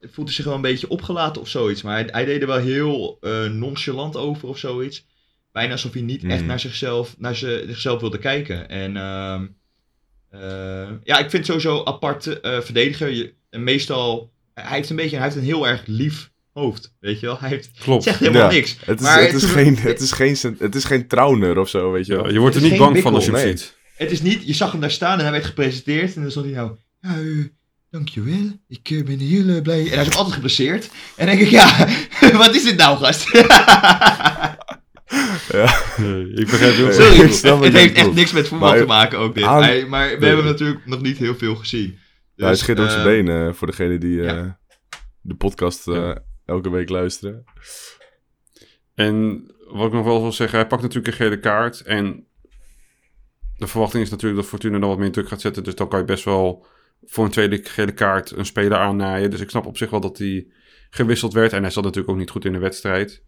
voelt 0.00 0.26
hij 0.26 0.36
zich 0.36 0.44
wel 0.44 0.54
een 0.54 0.60
beetje 0.60 0.88
opgelaten 0.88 1.42
of 1.42 1.48
zoiets. 1.48 1.82
Maar 1.82 1.94
hij, 1.94 2.08
hij 2.10 2.24
deed 2.24 2.40
er 2.40 2.46
wel 2.46 2.58
heel 2.58 3.18
eh, 3.20 3.44
nonchalant 3.44 4.16
over 4.16 4.48
of 4.48 4.58
zoiets. 4.58 5.06
Bijna 5.52 5.72
alsof 5.72 5.92
hij 5.92 6.02
niet 6.02 6.24
echt 6.24 6.40
Mm. 6.40 6.46
naar 6.46 6.60
zichzelf, 6.60 7.14
naar 7.18 7.36
ze- 7.36 7.64
zichzelf 7.68 8.00
wilde 8.00 8.18
kijken. 8.18 8.68
En 8.68 8.96
ehm, 8.96 9.46
eh, 10.30 10.88
ja, 11.04 11.18
ik 11.18 11.30
vind 11.30 11.46
sowieso 11.46 11.84
apart 11.84 12.40
eh 12.40 12.60
verdediger. 12.60 13.08
Je, 13.08 13.34
en 13.50 13.64
meestal, 13.64 14.30
hij 14.54 14.76
heeft 14.76 14.90
een 14.90 14.96
beetje, 14.96 15.16
hij 15.16 15.24
heeft 15.24 15.36
een 15.36 15.42
heel 15.42 15.68
erg 15.68 15.82
lief 15.86 16.30
hoofd, 16.52 16.94
weet 17.00 17.20
je 17.20 17.26
wel. 17.26 17.38
Hij 17.38 17.48
heeft, 17.48 17.70
Klopt. 17.80 18.02
zegt 18.02 18.18
helemaal 18.18 18.42
Ja, 18.42 18.50
niks. 18.56 18.76
Het 18.84 19.00
is, 19.00 19.06
maar 19.06 19.22
het, 19.22 19.32
is 19.34 19.40
toen- 19.40 19.50
geen, 19.50 19.76
het, 19.78 20.00
is 20.00 20.12
geen, 20.12 20.36
het 20.58 20.74
is 20.74 20.84
geen 20.84 21.06
Trauner 21.06 21.58
of 21.58 21.68
zo, 21.68 21.92
weet 21.92 22.06
je 22.06 22.12
Ja, 22.14 22.22
wel. 22.22 22.32
je 22.32 22.38
wordt 22.38 22.56
er 22.56 22.62
niet 22.62 22.78
bang 22.78 22.98
van 22.98 23.14
als 23.14 23.24
je 23.24 23.30
hem 23.36 23.48
ziet. 23.48 23.78
Het 23.96 24.10
is 24.10 24.22
niet, 24.22 24.46
je 24.46 24.54
zag 24.54 24.72
hem 24.72 24.80
daar 24.80 24.90
staan 24.90 25.16
en 25.18 25.22
hij 25.22 25.32
werd 25.32 25.44
gepresenteerd. 25.44 26.14
En 26.16 26.22
dan 26.22 26.30
stond 26.30 26.46
hij 26.46 26.54
nou, 26.54 26.76
ja, 27.00 27.48
dankjewel, 27.90 28.50
ik 28.68 28.90
eh, 28.90 29.04
ben 29.04 29.18
heel 29.18 29.48
eh, 29.48 29.62
blij. 29.62 29.80
En 29.82 29.88
hij 29.90 30.00
is 30.00 30.06
ook 30.06 30.14
altijd 30.14 30.34
geblesseerd. 30.34 30.90
En 31.16 31.26
dan 31.26 31.36
denk 31.36 31.40
ik, 31.40 31.48
ja, 31.50 31.88
wat 32.44 32.54
is 32.54 32.62
dit 32.62 32.76
nou, 32.76 32.98
gast? 32.98 33.32
Nee, 35.96 36.28
ik 36.32 36.46
begrijp 36.46 36.74
heel 36.74 36.92
Sorry. 36.92 37.20
Ik 37.20 37.64
het 37.64 37.72
heeft 37.72 37.94
echt 37.96 38.12
niks 38.14 38.32
met 38.32 38.48
voetbal 38.48 38.68
Maar 38.68 38.78
te 38.78 38.84
maken 38.86 39.18
ook 39.18 39.34
dit. 39.34 39.44
aan- 39.44 39.62
Hij- 39.62 39.86
maar 39.86 40.08
we 40.10 40.16
Nee. 40.16 40.28
hebben 40.28 40.44
natuurlijk 40.46 40.86
nog 40.86 41.00
niet 41.00 41.18
heel 41.18 41.34
veel 41.34 41.54
gezien. 41.54 41.98
Ja, 42.34 42.42
hij 42.46 42.50
Dus, 42.50 42.58
schiet 42.60 42.78
op 42.78 42.88
zijn 42.88 42.98
eh, 42.98 43.04
benen 43.04 43.54
voor 43.54 43.66
degene 43.66 43.98
die 43.98 44.20
eh, 44.20 44.26
ja. 44.26 44.58
de 45.20 45.34
podcast 45.34 45.88
eh, 45.88 45.94
Ja. 45.94 46.18
elke 46.46 46.70
week 46.70 46.88
luisteren. 46.88 47.44
En 48.94 49.44
wat 49.70 49.86
ik 49.86 49.92
nog 49.92 50.04
wel 50.04 50.20
wil 50.22 50.32
zeggen, 50.32 50.58
hij 50.58 50.66
pakt 50.68 50.82
natuurlijk 50.82 51.08
een 51.08 51.24
gele 51.24 51.40
kaart. 51.40 51.80
En 51.80 52.26
de 53.56 53.66
verwachting 53.66 54.02
is 54.04 54.10
natuurlijk 54.10 54.40
dat 54.40 54.50
Fortuna 54.50 54.78
dan 54.78 54.88
wat 54.88 54.98
meer 54.98 55.12
druk 55.12 55.28
gaat 55.28 55.40
zetten. 55.40 55.64
Dus 55.64 55.74
dan 55.74 55.88
kan 55.88 55.98
je 55.98 56.04
best 56.04 56.24
wel 56.24 56.66
voor 57.04 57.24
een 57.24 57.30
tweede 57.30 57.60
gele 57.62 57.92
kaart 57.92 58.30
een 58.30 58.46
speler 58.46 58.78
aannaaien. 58.78 59.30
Dus 59.30 59.40
ik 59.40 59.50
snap 59.50 59.66
op 59.66 59.76
zich 59.76 59.90
wel 59.90 60.00
dat 60.00 60.18
hij 60.18 60.46
gewisseld 60.90 61.32
werd. 61.32 61.52
En 61.52 61.62
hij 61.62 61.70
zat 61.70 61.84
natuurlijk 61.84 62.12
ook 62.12 62.18
niet 62.18 62.30
goed 62.30 62.44
in 62.44 62.52
de 62.52 62.58
wedstrijd. 62.58 63.22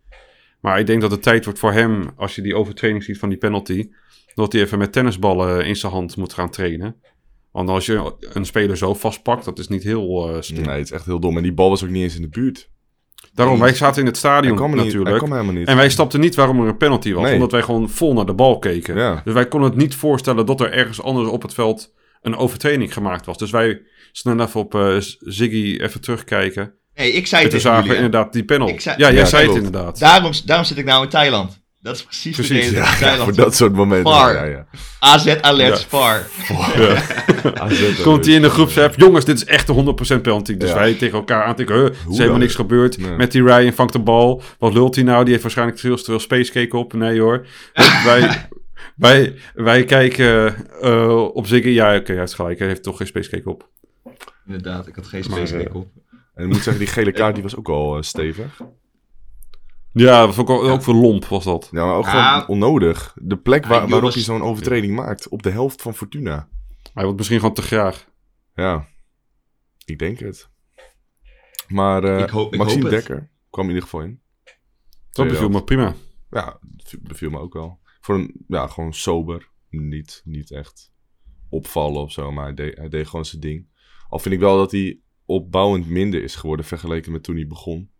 Maar 0.60 0.78
ik 0.78 0.86
denk 0.86 1.00
dat 1.00 1.10
het 1.10 1.22
tijd 1.22 1.44
wordt 1.44 1.58
voor 1.58 1.72
hem, 1.72 2.10
als 2.16 2.34
je 2.34 2.42
die 2.42 2.56
overtraining 2.56 3.04
ziet 3.04 3.18
van 3.18 3.28
die 3.28 3.38
penalty, 3.38 3.90
dat 4.34 4.52
hij 4.52 4.62
even 4.62 4.78
met 4.78 4.92
tennisballen 4.92 5.66
in 5.66 5.76
zijn 5.76 5.92
hand 5.92 6.16
moet 6.16 6.32
gaan 6.32 6.50
trainen. 6.50 6.96
Want 7.52 7.68
als 7.68 7.86
je 7.86 8.14
een 8.32 8.44
speler 8.44 8.76
zo 8.76 8.94
vastpakt, 8.94 9.44
dat 9.44 9.58
is 9.58 9.68
niet 9.68 9.82
heel 9.82 10.28
eh 10.28 10.40
slim. 10.40 10.64
Nee, 10.64 10.76
het 10.76 10.84
is 10.84 10.92
echt 10.92 11.04
heel 11.04 11.20
dom. 11.20 11.36
En 11.36 11.42
die 11.42 11.52
bal 11.52 11.68
was 11.68 11.84
ook 11.84 11.90
niet 11.90 12.02
eens 12.02 12.16
in 12.16 12.22
de 12.22 12.28
buurt. 12.28 12.70
Daarom, 13.34 13.58
wij 13.58 13.74
zaten 13.74 14.00
in 14.00 14.06
het 14.06 14.16
stadion 14.16 14.56
kwam, 14.56 14.74
niet, 14.74 14.84
natuurlijk. 14.84 15.24
kwam 15.24 15.54
niet. 15.54 15.68
En 15.68 15.76
wij 15.76 15.90
stapten 15.90 16.20
niet 16.20 16.34
waarom 16.34 16.60
er 16.60 16.68
een 16.68 16.76
penalty 16.76 17.12
was. 17.12 17.22
Nee. 17.22 17.34
Omdat 17.34 17.52
wij 17.52 17.62
gewoon 17.62 17.90
vol 17.90 18.12
naar 18.12 18.26
de 18.26 18.34
bal 18.34 18.58
keken. 18.58 18.96
Ja. 18.96 19.20
Dus 19.24 19.34
wij 19.34 19.48
konden 19.48 19.70
het 19.70 19.78
niet 19.78 19.94
voorstellen 19.94 20.46
dat 20.46 20.60
er 20.60 20.72
ergens 20.72 21.02
anders 21.02 21.28
op 21.28 21.42
het 21.42 21.54
veld 21.54 21.92
een 22.22 22.36
overtreding 22.36 22.92
gemaakt 22.92 23.26
was. 23.26 23.38
Dus 23.38 23.50
wij 23.50 23.80
snel 24.12 24.40
even 24.40 24.60
op 24.60 24.74
eh, 24.74 24.96
Ziggy 25.18 25.78
even 25.80 26.00
terugkijken. 26.00 26.74
Nee, 26.94 27.12
ik 27.12 27.26
zei 27.26 27.42
het 27.42 27.50
toen 27.50 27.60
tegen 27.60 27.74
zagen 27.74 27.82
jullie. 27.88 28.04
inderdaad 28.04 28.32
die 28.32 28.44
panel. 28.44 28.68
Ik 28.68 28.80
zei- 28.80 28.96
ja, 28.98 29.06
jij 29.10 29.18
Ja, 29.20 29.24
zei 29.24 29.46
het 29.46 29.56
inderdaad. 29.56 29.98
Daarom, 29.98 30.32
daarom 30.44 30.66
zit 30.66 30.78
ik 30.78 30.84
nou 30.84 31.02
in 31.04 31.08
Thailand. 31.10 31.60
Dat 31.80 31.94
is 31.96 32.02
precies, 32.02 32.34
Precies, 32.36 32.48
de 32.54 32.60
reden 32.60 32.74
dat 32.74 32.82
ik 32.84 32.88
in 32.92 32.98
Ja, 32.98 33.06
Thailand 33.06 33.34
voor 33.34 33.44
dat 33.44 33.54
soort 33.56 33.72
momenten. 33.72 34.12
Ja. 34.12 34.66
AZ 34.98 35.26
Alert 35.40 35.68
Ja. 35.74 35.76
Spar. 35.76 36.22
Komt 38.02 38.24
hij 38.26 38.34
in 38.34 38.42
de 38.42 38.50
groepsapp. 38.50 38.94
Jongens, 38.96 39.24
dit 39.24 39.36
is 39.36 39.44
echt 39.44 39.66
de 39.66 39.72
100% 39.72 40.22
penalty. 40.22 40.56
Dus 40.56 40.68
Ja. 40.68 40.74
wij 40.74 40.94
tegen 40.94 41.18
elkaar 41.18 41.44
aantikken. 41.44 41.74
Huh, 41.76 41.84
er 41.84 41.92
is 42.10 42.16
helemaal 42.18 42.38
niks 42.38 42.54
gebeurd. 42.54 42.98
Nee. 42.98 43.10
Met 43.16 43.32
die 43.32 43.42
Ryan 43.44 43.72
vangt 43.72 43.92
de 43.92 43.98
bal. 43.98 44.42
Wat 44.58 44.72
lult 44.72 44.94
hij 44.94 45.04
nou? 45.04 45.20
Die 45.20 45.30
heeft 45.30 45.42
waarschijnlijk 45.42 45.78
veel 45.78 45.96
te 45.96 46.04
veel 46.04 46.18
spacecake 46.20 46.76
op. 46.76 46.92
Nee 46.92 47.20
hoor. 47.20 47.46
wij, 48.04 48.28
wij, 49.02 49.38
wij 49.54 49.84
kijken 49.84 50.54
eh, 50.80 51.24
op 51.34 51.46
Ziggy. 51.46 51.68
Ja, 51.68 51.96
oké, 51.96 52.10
hij 52.10 52.20
heeft 52.20 52.34
gelijk. 52.34 52.58
Hij 52.58 52.68
heeft 52.68 52.82
toch 52.82 52.96
geen 52.96 53.06
spacecake 53.06 53.50
op. 53.50 53.70
Inderdaad, 54.46 54.86
ik 54.86 54.94
had 54.94 55.06
geen 55.06 55.24
Maar, 55.28 55.46
space 55.46 55.56
eh, 55.68 55.74
op. 55.74 55.88
En 56.34 56.42
ik 56.44 56.48
moet 56.52 56.62
zeggen, 56.62 56.78
die 56.78 56.86
gele 56.92 57.12
kaart 57.20 57.34
die 57.34 57.42
was 57.42 57.56
ook 57.56 57.68
al 57.68 57.96
eh, 57.96 58.02
stevig. 58.02 58.60
Ja, 59.92 60.18
dat 60.18 60.26
was 60.26 60.38
ook, 60.38 60.50
ook, 60.50 60.62
ook 60.64 60.82
voor 60.82 60.94
lomp 60.94 61.24
was 61.24 61.44
dat. 61.44 61.68
Ja, 61.72 61.84
maar 61.86 61.94
ook 61.96 62.04
Ja. 62.04 62.32
gewoon 62.40 62.48
onnodig. 62.48 63.16
De 63.20 63.36
plek 63.36 63.66
waar, 63.66 63.88
waarop 63.88 64.12
hij 64.12 64.22
zo'n 64.22 64.42
overtreding 64.42 64.94
maakt. 64.94 65.28
Op 65.28 65.42
de 65.42 65.50
helft 65.50 65.82
van 65.82 65.94
Fortuna. 65.94 66.48
Hij 66.92 67.02
wordt 67.02 67.18
misschien 67.18 67.38
gewoon 67.40 67.54
te 67.54 67.62
graag. 67.62 68.08
Ja, 68.54 68.88
ik 69.84 69.98
denk 69.98 70.18
het. 70.18 70.50
Maar 71.68 72.04
eh 72.04 72.18
Ik 72.22 72.28
hoop- 72.28 72.52
ik 72.52 72.58
Maxime 72.58 72.82
hoop. 72.82 72.90
Dekker 72.90 73.30
kwam 73.50 73.64
in 73.64 73.70
ieder 73.70 73.84
geval 73.88 74.00
in. 74.00 74.20
Dat 75.10 75.28
beviel 75.28 75.48
me 75.48 75.64
prima. 75.64 75.94
Ja, 76.30 76.58
beviel 77.00 77.30
me 77.30 77.38
ook 77.38 77.52
wel. 77.54 77.80
Voor 78.02 78.14
een, 78.14 78.44
ja, 78.48 78.66
gewoon 78.66 78.94
sober. 78.94 79.50
Niet, 79.68 80.22
niet 80.24 80.50
echt 80.50 80.92
opvallen 81.48 82.02
of 82.02 82.12
zo, 82.12 82.32
maar 82.32 82.44
hij 82.44 82.54
deed, 82.54 82.76
hij 82.76 82.88
deed 82.88 83.06
gewoon 83.06 83.24
zijn 83.24 83.40
ding. 83.40 83.66
Al 84.08 84.18
vind 84.18 84.34
ik 84.34 84.40
wel 84.40 84.56
dat 84.56 84.70
hij 84.72 85.00
opbouwend 85.26 85.88
minder 85.88 86.22
is 86.22 86.34
geworden 86.34 86.66
vergeleken 86.66 87.12
met 87.12 87.22
toen 87.22 87.36
hij 87.36 87.46
begon. 87.46 87.90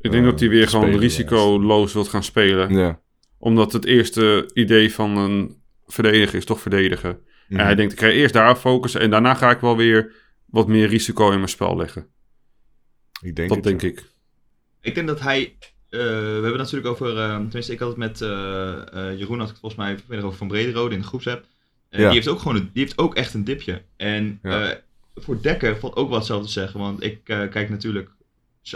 Ik 0.00 0.10
denk 0.10 0.24
Eh, 0.24 0.30
dat 0.30 0.40
hij 0.40 0.48
weer 0.48 0.64
te 0.64 0.68
gewoon 0.70 0.84
spelen, 0.84 1.00
risicoloos 1.00 1.92
wilt 1.92 2.08
gaan 2.08 2.22
spelen. 2.22 2.74
Ja, 2.74 3.00
Omdat 3.38 3.72
het 3.72 3.84
eerste 3.84 4.50
idee 4.54 4.92
van 4.92 5.16
een 5.16 5.62
verdediger 5.86 6.38
is 6.38 6.44
toch 6.44 6.60
verdedigen. 6.60 7.20
Mhm. 7.48 7.60
En 7.60 7.66
hij 7.66 7.74
denkt, 7.74 7.92
ik 7.92 8.00
ga 8.00 8.08
eerst 8.08 8.34
daarop 8.34 8.56
focussen 8.56 9.00
en 9.00 9.10
daarna 9.10 9.34
ga 9.34 9.50
ik 9.50 9.60
wel 9.60 9.76
weer 9.76 10.14
wat 10.46 10.68
meer 10.68 10.88
risico 10.88 11.30
in 11.30 11.36
mijn 11.36 11.48
spel 11.48 11.76
leggen. 11.76 12.06
Ik 13.20 13.36
denk 13.36 13.48
Dat 13.48 13.56
het, 13.56 13.66
denk 13.66 13.80
ja. 13.80 13.88
ik. 13.88 14.10
Ik 14.80 14.94
denk 14.94 15.06
dat 15.06 15.20
hij. 15.20 15.56
Eh, 15.92 15.98
we 16.00 16.32
hebben 16.32 16.50
het 16.50 16.56
natuurlijk 16.58 16.88
over. 16.88 17.18
eh, 17.18 17.36
tenminste, 17.36 17.72
ik 17.72 17.78
had 17.78 17.88
het 17.88 17.96
met 17.96 18.20
eh, 18.20 18.28
Jeroen, 19.18 19.38
had 19.38 19.48
ik 19.48 19.52
het 19.52 19.60
volgens 19.60 19.74
mij 19.74 19.98
vanmiddag 19.98 20.26
over 20.26 20.38
Van 20.38 20.48
Brederode 20.48 20.94
in 20.94 21.00
de 21.00 21.06
groepsapp. 21.06 21.44
Ja. 21.90 21.98
die, 21.98 22.06
heeft 22.06 22.28
ook 22.28 22.38
gewoon 22.38 22.56
een, 22.56 22.70
die 22.72 22.82
heeft 22.82 22.98
ook 22.98 23.14
echt 23.14 23.34
een 23.34 23.44
dipje. 23.44 23.82
En 23.96 24.38
Ja. 24.42 24.80
voor 25.14 25.42
Dekker 25.42 25.78
valt 25.78 25.96
ook 25.96 26.08
wel 26.08 26.18
hetzelfde 26.18 26.46
te 26.46 26.52
zeggen. 26.52 26.80
Want 26.80 27.02
ik 27.02 27.24
kijk 27.24 27.70
natuurlijk, 27.70 28.10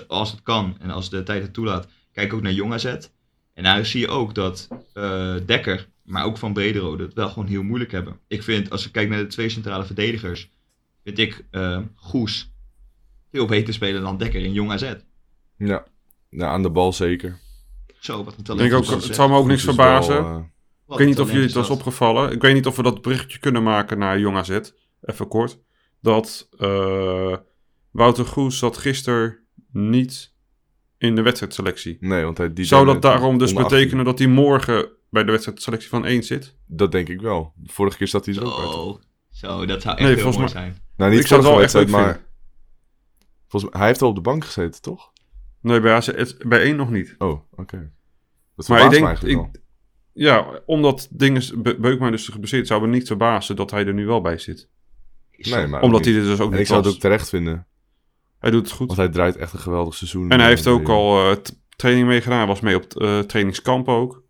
als 0.09 0.31
het 0.31 0.43
kan 0.43 0.77
en 0.81 0.91
als 0.91 1.11
de 1.11 1.23
tijd 1.23 1.43
het 1.43 1.53
toelaat, 1.53 1.89
kijk 2.13 2.27
ik 2.27 2.35
ook 2.35 2.43
naar 2.43 2.53
Jong 2.53 2.73
AZ. 2.73 2.85
En 3.55 3.63
daar 3.63 3.87
zie 3.87 4.01
je 4.01 4.09
ook 4.09 4.35
dat 4.35 4.69
Dekker, 5.47 5.89
maar 6.03 6.25
ook 6.25 6.39
Van 6.39 6.53
Brederode, 6.53 7.05
het 7.05 7.15
wel 7.15 7.29
gewoon 7.29 7.49
heel 7.49 7.63
moeilijk 7.63 7.93
hebben. 7.93 8.19
Ik 8.29 8.43
vind, 8.43 8.71
als 8.71 8.87
ik 8.87 8.93
kijk 8.93 9.09
naar 9.09 9.19
de 9.19 9.27
twee 9.27 9.49
centrale 9.49 9.85
verdedigers, 9.85 10.51
vind 11.05 11.19
ik 11.19 11.45
eh, 11.51 11.81
Goes 11.95 12.51
veel 13.33 13.47
beter 13.47 13.75
spelen 13.75 14.03
dan 14.03 14.19
Dekker 14.19 14.41
in 14.41 14.53
Jong 14.53 14.71
AZ. 14.71 14.95
Ja. 15.57 15.87
Ja, 16.29 16.47
aan 16.49 16.63
de 16.63 16.71
bal 16.71 16.93
zeker. 16.93 17.39
Zo, 18.01 18.25
wat 18.25 18.33
een 18.33 18.39
Ik 18.39 18.45
talent. 18.45 18.71
denk 18.71 18.83
ook, 18.85 19.03
het 19.03 19.15
zou 19.15 19.31
me 19.31 19.37
ook 19.37 19.47
niks 19.47 19.65
wel, 19.65 19.75
verbazen. 19.75 20.17
eh, 20.25 20.39
Ik 20.89 20.99
weet 20.99 21.07
niet 21.07 21.21
of 21.21 21.27
jullie 21.27 21.41
het 21.41 21.51
is 21.51 21.57
was 21.57 21.71
opgevallen. 21.71 22.33
Ik 22.33 22.43
weet 22.43 22.55
niet 22.55 22.67
of 22.67 22.77
we 22.77 22.83
dat 22.83 23.03
berichtje 23.03 23.39
kunnen 23.39 23.63
maken 23.63 23.99
naar 23.99 24.19
Jong 24.19 24.37
AZ. 24.37 24.59
Even 25.03 25.29
kort. 25.29 25.59
Dat 26.01 26.49
eh, 26.59 27.37
Wouter 27.91 28.25
Goes 28.25 28.59
zat 28.59 28.77
gisteren 28.77 29.39
niet 29.73 30.35
in 30.99 31.15
de 31.15 31.23
wedstrijdselectie. 31.23 31.97
nee, 32.01 32.25
want 32.25 32.39
hij, 32.39 32.53
die 32.53 32.65
Zou 32.65 32.87
dat 32.87 33.03
daarom 33.03 33.39
dus 33.39 33.49
onder 33.49 33.65
18. 33.65 33.79
betekenen 33.79 34.05
dat 34.05 34.19
hij 34.19 34.29
morgen 34.29 34.89
bij 35.11 35.25
de 35.25 35.31
wedstrijdselectie 35.31 35.89
van 35.89 36.05
1 36.05 36.23
zit? 36.23 36.57
Dat 36.67 36.93
denk 36.93 37.09
ik 37.09 37.21
wel. 37.21 37.53
De 37.57 37.73
vorige 37.73 37.97
keer 37.97 38.09
zat 38.09 38.27
hij 38.27 38.35
er 38.35 38.45
ook 38.45 38.59
uit. 38.59 38.71
Zo, 38.71 39.01
zo, 39.31 39.67
dat 39.67 39.83
zou 39.83 39.97
echt 39.97 40.07
Nee, 40.07 40.17
heel 40.17 40.33
mooi 40.33 40.49
zijn. 40.49 40.83
Nou, 40.97 41.11
niet 41.11 41.21
Ik 41.21 41.27
zou 41.27 41.41
het 41.41 41.51
wel 41.51 41.63
echt 41.63 41.89
maar... 41.91 42.25
Volgens 43.49 43.71
mij, 43.73 43.81
hij 43.81 43.89
heeft 43.91 44.03
al 44.03 44.09
op 44.09 44.15
de 44.15 44.21
bank 44.21 44.45
gezeten, 44.45 44.83
toch? 44.83 45.13
Nee, 45.67 45.81
bij, 45.81 45.93
AZ, 45.93 46.37
bij 46.47 46.61
1 46.63 46.77
nog 46.77 46.91
niet. 46.91 47.15
Oh, 47.19 47.41
oké. 47.51 47.91
Dat 48.57 48.69
Maar 48.69 48.85
ik 48.85 48.91
denk, 48.91 49.19
wel. 49.19 49.51
ik, 49.53 49.61
ja, 50.13 50.61
omdat 50.67 51.09
dingen, 51.11 51.63
Be- 51.63 51.79
Beukman 51.81 52.11
dus 52.11 52.29
geblesseerd 52.29 52.67
zou 52.67 52.81
me 52.81 52.87
niet 52.87 53.07
verbazen 53.07 53.57
dat 53.57 53.71
hij 53.71 53.87
er 53.87 53.95
nu 53.95 54.07
wel 54.07 54.21
bij 54.21 54.39
zit. 54.39 54.69
Nee, 55.37 55.67
maar 55.67 55.83
Omdat 55.83 56.05
hij 56.05 56.15
er 56.15 56.23
dus 56.23 56.41
ook 56.41 56.47
En 56.47 56.51
niet 56.51 56.61
ik 56.61 56.67
zou 56.67 56.83
het 56.83 56.91
ook 56.95 57.01
terecht 57.01 57.29
vinden. 57.29 57.67
Hij 58.39 58.51
doet 58.51 58.63
het 58.67 58.73
goed. 58.77 58.87
Want 58.87 58.99
hij 58.99 59.09
draait 59.09 59.37
echt 59.37 59.53
een 59.53 59.59
geweldig 59.59 59.95
seizoen. 59.95 60.31
En 60.31 60.39
hij 60.39 60.49
heeft 60.49 60.67
ook 60.67 60.89
al 60.89 61.31
eh, 61.31 61.37
training 61.77 62.07
meegedaan. 62.07 62.39
Hij 62.39 62.47
was 62.47 62.61
mee 62.61 62.77
op 62.77 62.97
eh, 62.97 63.19
trainingskamp 63.19 63.89
ook. 63.89 64.23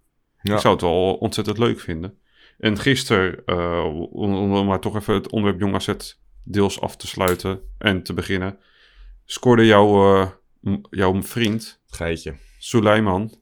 Ja. 0.42 0.55
Ik 0.55 0.61
zou 0.61 0.75
het 0.75 0.83
wel 0.83 1.14
ontzettend 1.14 1.59
leuk 1.59 1.81
vinden. 1.81 2.18
En 2.59 2.79
gisteren, 2.79 3.44
eh, 3.44 3.85
om, 4.12 4.35
om 4.35 4.66
maar 4.66 4.81
toch 4.81 4.96
even 4.96 5.14
het 5.14 5.31
onderwerp 5.31 5.61
Jong 5.61 5.75
AZ 5.75 6.16
deels 6.42 6.81
af 6.81 6.96
te 6.96 7.07
sluiten 7.07 7.61
en 7.79 8.03
te 8.03 8.14
beginnen, 8.14 8.59
scoorde 9.25 9.66
jouw, 9.66 10.20
jouw 10.90 11.22
vriend, 11.22 11.81
Geitje. 11.87 12.35
Suleiman, 12.59 13.38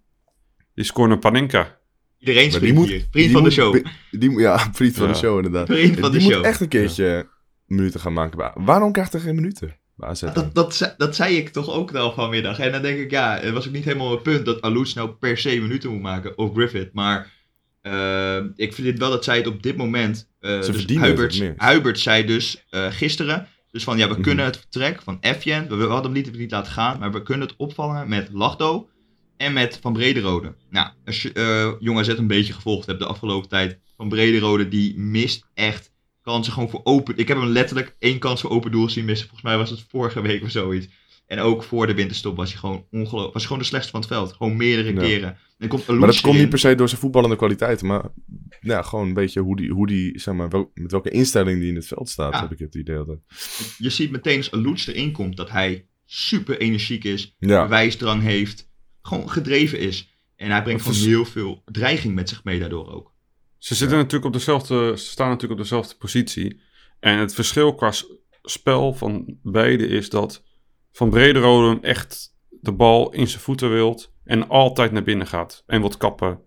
die 0.74 0.84
scoorde 0.84 1.12
een 1.14 1.18
Panenka. 1.20 1.78
Iedereen 2.18 2.52
springt 2.52 2.86
hier. 2.86 2.88
Vriend 2.98 3.12
die 3.12 3.30
van 3.30 3.44
de 3.44 3.50
show. 3.50 3.84
die- 4.10 4.38
ja, 4.38 4.70
vriend 4.72 4.94
van 4.94 5.06
Ja. 5.06 5.12
de 5.12 5.18
show 5.18 5.36
inderdaad. 5.36 5.66
Vriend 5.66 5.98
van 5.98 6.10
die 6.10 6.18
de 6.20 6.24
moet 6.24 6.34
show. 6.34 6.44
echt 6.44 6.60
een 6.60 6.68
keertje 6.68 7.28
minuten 7.66 8.00
gaan 8.00 8.12
maken. 8.12 8.64
Waarom 8.64 8.92
krijgt 8.92 9.12
hij 9.12 9.20
geen 9.20 9.34
minuten? 9.34 9.76
Dat, 10.34 10.54
dat, 10.54 10.74
ze- 10.74 10.94
dat 10.96 11.16
zei 11.16 11.36
ik 11.36 11.48
toch 11.48 11.70
ook 11.70 11.90
wel 11.90 12.12
vanmiddag. 12.12 12.58
En 12.58 12.72
dan 12.72 12.82
denk 12.82 12.98
ik, 12.98 13.10
ja, 13.10 13.38
het 13.40 13.52
was 13.52 13.66
ook 13.66 13.72
niet 13.72 13.84
helemaal 13.84 14.10
het 14.10 14.22
punt 14.22 14.44
dat 14.44 14.60
Alous 14.62 14.94
nou 14.94 15.10
per 15.10 15.38
se 15.38 15.60
minuten 15.60 15.90
moet 15.90 16.02
maken. 16.02 16.38
Of 16.38 16.52
Griffith. 16.54 16.92
Maar 16.92 17.32
eh, 17.80 18.36
ik 18.56 18.74
vind 18.74 18.98
wel 18.98 19.10
dat 19.10 19.24
zij 19.24 19.36
het 19.36 19.46
op 19.46 19.62
dit 19.62 19.76
moment... 19.76 20.30
eh 20.40 20.56
dus 20.56 20.66
verdienen 20.66 21.08
het 21.08 21.16
Hubert, 21.16 21.38
meer. 21.40 21.54
Hubert 21.72 21.98
zei 22.00 22.24
dus 22.26 22.64
eh, 22.70 22.86
gisteren... 22.90 23.48
Dus 23.74 23.84
van, 23.84 23.98
ja, 23.98 24.06
we 24.08 24.12
Mhm. 24.12 24.22
kunnen 24.22 24.44
het 24.44 24.56
vertrek 24.58 25.02
van 25.02 25.18
Efjen... 25.20 25.68
We, 25.68 25.74
we 25.76 25.84
hadden 25.84 26.12
hem 26.12 26.22
niet, 26.22 26.36
niet 26.38 26.50
laten 26.50 26.72
gaan, 26.72 26.98
maar 26.98 27.12
we 27.12 27.22
kunnen 27.22 27.46
het 27.48 27.56
opvangen 27.56 28.08
met 28.08 28.28
Lachdo... 28.32 28.88
En 29.36 29.52
met 29.52 29.78
Van 29.82 29.92
Brederode. 29.92 30.54
Nou, 30.70 30.88
als 31.04 31.22
je 31.22 31.32
eh 31.32 31.72
Jong 31.80 31.98
AZ 31.98 32.08
een 32.08 32.26
beetje 32.26 32.52
gevolgd 32.52 32.86
hebt 32.86 32.98
de 32.98 33.06
afgelopen 33.06 33.48
tijd... 33.48 33.78
Van 33.96 34.08
Brederode, 34.08 34.68
die 34.68 34.98
mist 34.98 35.44
echt 35.54 35.92
kansen 36.22 36.52
gewoon 36.52 36.68
voor 36.68 36.80
open... 36.84 37.16
Ik 37.16 37.28
heb 37.28 37.36
hem 37.36 37.46
letterlijk 37.48 37.96
één 37.98 38.18
kans 38.18 38.40
voor 38.40 38.50
open 38.50 38.70
doel 38.70 38.88
zien 38.88 39.04
missen. 39.04 39.28
Volgens 39.28 39.48
mij 39.48 39.58
was 39.58 39.70
het 39.70 39.84
vorige 39.88 40.20
week 40.20 40.42
of 40.42 40.50
zoiets. 40.50 40.86
En 41.26 41.38
ook 41.38 41.62
voor 41.62 41.86
de 41.86 41.94
winterstop 41.94 42.36
was 42.36 42.50
hij 42.50 42.58
gewoon 42.60 42.86
ongelooflijk. 42.90 43.32
Was 43.32 43.42
hij 43.42 43.42
gewoon 43.42 43.58
de 43.58 43.64
slechtste 43.68 43.90
van 43.92 44.00
het 44.00 44.08
veld. 44.08 44.32
Gewoon 44.32 44.56
meerdere 44.56 44.92
Ja. 44.94 45.00
keren. 45.00 45.36
En 45.58 45.68
komt 45.68 45.86
Maar 45.86 45.98
dat 46.06 46.20
komt 46.20 46.38
niet 46.38 46.48
per 46.48 46.58
se 46.58 46.74
door 46.74 46.88
zijn 46.88 47.00
voetballende 47.00 47.36
kwaliteiten. 47.36 47.86
Maar 47.86 48.02
ja, 48.60 48.82
gewoon 48.82 49.06
een 49.08 49.14
beetje 49.14 49.40
hoe 49.40 49.56
die, 49.56 49.70
hoe 49.70 49.86
die 49.86 50.18
zeg 50.20 50.34
maar, 50.34 50.48
wel- 50.48 50.70
met 50.74 50.90
welke 50.90 51.10
instelling 51.10 51.60
die 51.60 51.68
in 51.68 51.74
het 51.74 51.86
veld 51.86 52.08
staat, 52.08 52.32
Ja. 52.32 52.40
heb 52.40 52.52
ik 52.52 52.58
het 52.58 52.74
idee 52.74 52.96
altijd. 52.96 53.18
Je 53.78 53.90
ziet 53.90 54.10
meteen 54.10 54.36
als 54.36 54.50
Alous 54.52 54.86
erin 54.86 55.12
komt 55.12 55.36
dat 55.36 55.50
hij 55.50 55.86
super 56.04 56.58
energiek 56.58 57.04
is. 57.04 57.34
Ja, 57.38 57.62
Bewijsdrang 57.62 58.22
heeft. 58.22 58.70
Gewoon 59.02 59.30
gedreven 59.30 59.78
is. 59.78 60.08
En 60.36 60.50
hij 60.50 60.62
brengt 60.62 60.82
gewoon 60.82 60.98
heel 60.98 61.24
veel 61.24 61.62
dreiging 61.64 62.14
met 62.14 62.28
zich 62.28 62.44
mee 62.44 62.58
daardoor 62.58 62.92
ook. 62.94 63.12
Ze 63.58 63.74
zitten 63.74 63.96
natuurlijk 63.96 64.24
op 64.24 64.32
dezelfde, 64.32 64.92
ze 64.98 65.04
staan 65.04 65.28
natuurlijk 65.28 65.60
op 65.60 65.66
dezelfde 65.66 65.94
positie. 65.98 66.60
En 67.00 67.18
het 67.18 67.34
verschil 67.34 67.74
qua 67.74 67.92
spel 68.42 68.94
van 68.94 69.38
beide 69.42 69.86
is 69.86 70.08
dat 70.10 70.42
Van 70.94 71.10
Brederode 71.10 71.68
hem 71.68 71.82
echt 71.82 72.36
de 72.50 72.72
bal 72.72 73.12
in 73.12 73.28
zijn 73.28 73.40
voeten 73.42 73.70
wilt 73.70 74.12
en 74.24 74.48
altijd 74.48 74.92
naar 74.92 75.02
binnen 75.02 75.26
gaat 75.26 75.62
en 75.66 75.80
wilt 75.80 75.96
kappen. 75.96 76.40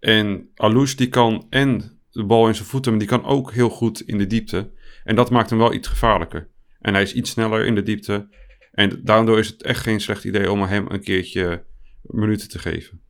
En 0.00 0.50
Alous 0.54 0.96
die 0.96 1.08
kan 1.08 1.46
en 1.50 2.00
de 2.10 2.24
bal 2.24 2.48
in 2.48 2.54
zijn 2.54 2.68
voeten, 2.68 2.90
maar 2.90 3.00
die 3.00 3.08
kan 3.08 3.24
ook 3.24 3.52
heel 3.52 3.68
goed 3.68 4.00
in 4.00 4.18
de 4.18 4.26
diepte. 4.26 4.72
En 5.04 5.16
dat 5.16 5.30
maakt 5.30 5.50
hem 5.50 5.58
wel 5.58 5.72
iets 5.72 5.88
gevaarlijker. 5.88 6.50
En 6.80 6.92
hij 6.94 7.02
is 7.02 7.14
iets 7.14 7.30
sneller 7.30 7.66
in 7.66 7.74
de 7.74 7.82
diepte. 7.82 8.28
En 8.72 9.00
daardoor 9.04 9.38
is 9.38 9.46
het 9.48 9.62
echt 9.62 9.80
geen 9.82 10.00
slecht 10.00 10.24
idee 10.24 10.50
om 10.50 10.62
hem 10.62 10.86
een 10.88 11.02
keertje 11.02 11.64
minuten 12.02 12.48
te 12.48 12.58
geven. 12.58 13.00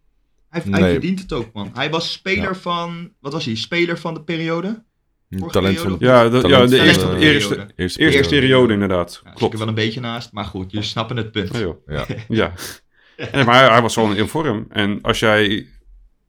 Hij, 0.48 0.62
hij 0.70 0.80
Nee. 0.80 0.90
verdient 0.92 1.20
het 1.20 1.32
ook, 1.32 1.52
man. 1.52 1.70
Hij 1.74 1.90
was 1.90 2.12
speler 2.12 2.42
Ja. 2.44 2.54
van... 2.54 3.12
Wat 3.20 3.32
was 3.32 3.44
hij? 3.44 3.54
Speler 3.54 3.98
van 3.98 4.14
de 4.14 4.22
periode? 4.24 4.84
Talent 5.50 5.78
van? 5.80 5.96
Ja, 5.98 6.28
de, 6.28 6.36
ja, 6.36 6.40
de 6.40 6.40
van 6.40 6.50
eerste, 6.58 6.76
de 6.76 6.82
eerste, 6.82 7.48
periode. 7.48 7.72
eerste 7.76 8.00
eerste 8.00 8.28
periode. 8.28 8.72
inderdaad. 8.72 9.20
Ja, 9.24 9.30
Klopt. 9.30 9.52
er 9.52 9.58
wel 9.58 9.68
een 9.68 9.74
beetje 9.74 10.00
naast. 10.00 10.32
Maar 10.32 10.44
goed, 10.44 10.70
jullie 10.70 10.86
snappen 10.86 11.16
het 11.16 11.30
punt. 11.32 11.52
Ja, 11.52 11.58
joh. 11.58 11.76
Ja. 11.86 12.06
Ja. 12.28 12.52
Nee, 13.32 13.44
maar 13.44 13.54
hij, 13.58 13.68
hij 13.72 13.82
was 13.82 13.94
gewoon 13.94 14.16
in 14.16 14.28
vorm. 14.28 14.66
En 14.68 14.98
als 15.02 15.18
jij 15.18 15.66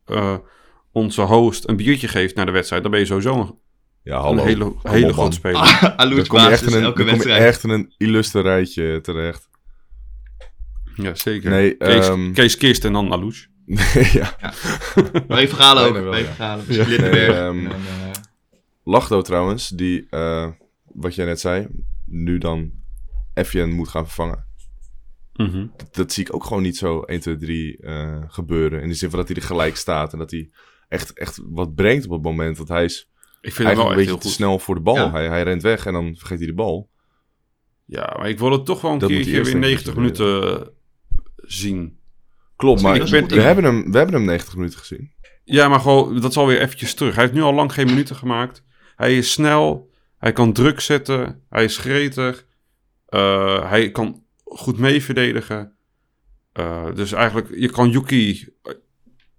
eh, 0.06 0.36
onze 0.92 1.22
host 1.22 1.68
een 1.70 1.76
biertje 1.76 2.08
geeft 2.08 2.36
naar 2.36 2.46
de 2.46 2.52
wedstrijd, 2.52 2.82
dan 2.82 2.92
ben 2.92 3.00
je 3.00 3.06
sowieso 3.06 3.40
een, 3.40 3.56
Ja, 4.04 4.16
een 4.16 4.22
hallo. 4.22 4.44
hele, 4.44 4.64
Kom 4.64 4.92
hele 4.92 5.06
op, 5.08 5.14
grote 5.14 5.36
speler. 5.36 5.58
Ah, 5.60 5.84
Alous 5.98 6.16
Dan 6.18 6.28
kom 6.28 6.40
je 6.40 6.48
echt 6.48 6.62
in 6.68 6.74
een, 6.74 6.84
elke 6.84 7.04
je 7.04 7.10
wedstrijd. 7.12 7.44
echt 7.44 7.64
in 7.64 7.70
een 7.70 7.94
illustre 7.98 8.42
rijtje 8.42 9.00
terecht. 9.02 9.50
Ja, 10.96 11.16
zeker. 11.16 11.50
Nee, 11.50 11.78
Kees, 11.78 12.08
ehm, 12.08 12.32
Kees 12.34 12.58
Kist 12.58 12.86
en 12.86 12.94
dan 12.94 13.12
Alouche. 13.12 13.48
ja. 14.20 14.36
Maar 15.28 15.38
even 15.38 15.56
verhalen 15.56 16.06
ook. 16.08 16.16
Ja. 16.16 16.24
verhalen. 16.24 16.66
Ja. 16.68 17.48
En 17.48 17.68
Lachdo 18.84 19.22
trouwens, 19.22 19.70
die, 19.70 20.08
eh, 20.10 20.48
wat 20.84 21.16
jij 21.16 21.26
net 21.26 21.40
zei, 21.40 21.68
nu 22.06 22.38
dan 22.38 22.72
Effien 23.34 23.72
moet 23.74 23.88
gaan 23.88 24.06
vervangen. 24.06 24.46
Mhm. 25.34 25.68
Dat 25.92 26.12
zie 26.14 26.26
ik 26.26 26.36
ook 26.36 26.44
gewoon 26.44 26.64
niet 26.64 26.78
zo 26.78 27.02
1, 27.06 27.20
2, 27.20 27.36
3 27.38 27.78
eh, 27.78 28.22
gebeuren. 28.28 28.82
In 28.82 28.88
de 28.88 28.94
zin 28.94 29.10
van 29.10 29.20
dat 29.20 29.28
hij 29.28 29.38
er 29.38 29.44
gelijk 29.44 29.76
staat 29.76 30.14
en 30.14 30.20
dat 30.20 30.32
hij 30.32 30.50
echt, 30.88 31.14
echt 31.14 31.40
wat 31.50 31.76
brengt 31.76 32.06
op 32.06 32.12
het 32.12 32.22
moment. 32.22 32.58
Want 32.58 32.70
hij 32.70 32.84
is 32.84 33.10
Ik 33.42 33.54
vind 33.54 33.76
wel 33.76 33.90
een 33.90 33.96
beetje 33.96 34.12
te 34.18 34.22
goed. 34.22 34.32
snel 34.32 34.60
voor 34.60 34.76
de 34.76 34.82
bal. 34.82 34.96
Ja. 34.96 35.12
Hij, 35.12 35.28
hij 35.28 35.44
rent 35.44 35.62
weg 35.62 35.86
en 35.86 35.94
dan 35.94 36.16
vergeet 36.18 36.38
hij 36.38 36.48
de 36.48 36.54
bal. 36.54 36.90
Ja, 37.86 38.16
maar 38.18 38.30
ik 38.30 38.40
wil 38.40 38.52
het 38.52 38.66
toch 38.66 38.82
wel 38.82 38.92
een 38.92 38.98
Dat 39.00 39.10
moet 39.10 39.18
keertje 39.18 39.38
eerst 39.38 39.52
weer 39.52 39.62
denk 39.62 39.74
ik 39.80 39.86
90 39.86 40.04
dat 40.04 40.18
je 40.18 40.24
minuten 40.24 40.74
zien. 41.36 41.98
Klopt, 42.56 42.82
Dat 42.82 42.92
maar 42.92 43.02
ik 43.02 43.12
ben- 43.12 43.28
we, 43.28 43.42
hebben 43.42 43.64
hem, 43.64 43.92
we 43.92 43.98
hebben 43.98 44.16
hem 44.16 44.26
90 44.26 44.56
minuten 44.56 44.80
gezien. 44.80 45.12
Ja, 45.44 45.68
maar 45.68 45.80
gewoon, 45.80 46.20
dat 46.22 46.32
is 46.32 46.38
alweer 46.38 46.62
eventjes 46.62 46.94
terug. 46.94 47.14
Hij 47.16 47.24
heeft 47.24 47.36
nu 47.36 47.42
al 47.42 47.54
lang 47.54 47.74
geen 47.74 47.86
minuten 47.86 48.16
gemaakt. 48.16 48.64
Hij 49.04 49.18
is 49.18 49.32
snel, 49.32 49.92
hij 50.18 50.32
kan 50.32 50.54
druk 50.54 50.80
zetten, 50.80 51.44
hij 51.50 51.64
is 51.64 51.78
gretig, 51.78 52.46
eh, 53.06 53.70
hij 53.70 53.92
kan 53.92 54.24
goed 54.44 54.78
meeverdedigen. 54.78 55.76
Eh, 56.54 56.94
dus 56.96 57.12
eigenlijk, 57.12 57.50
je 57.56 57.70
kan 57.70 57.90
Yuki 57.90 58.50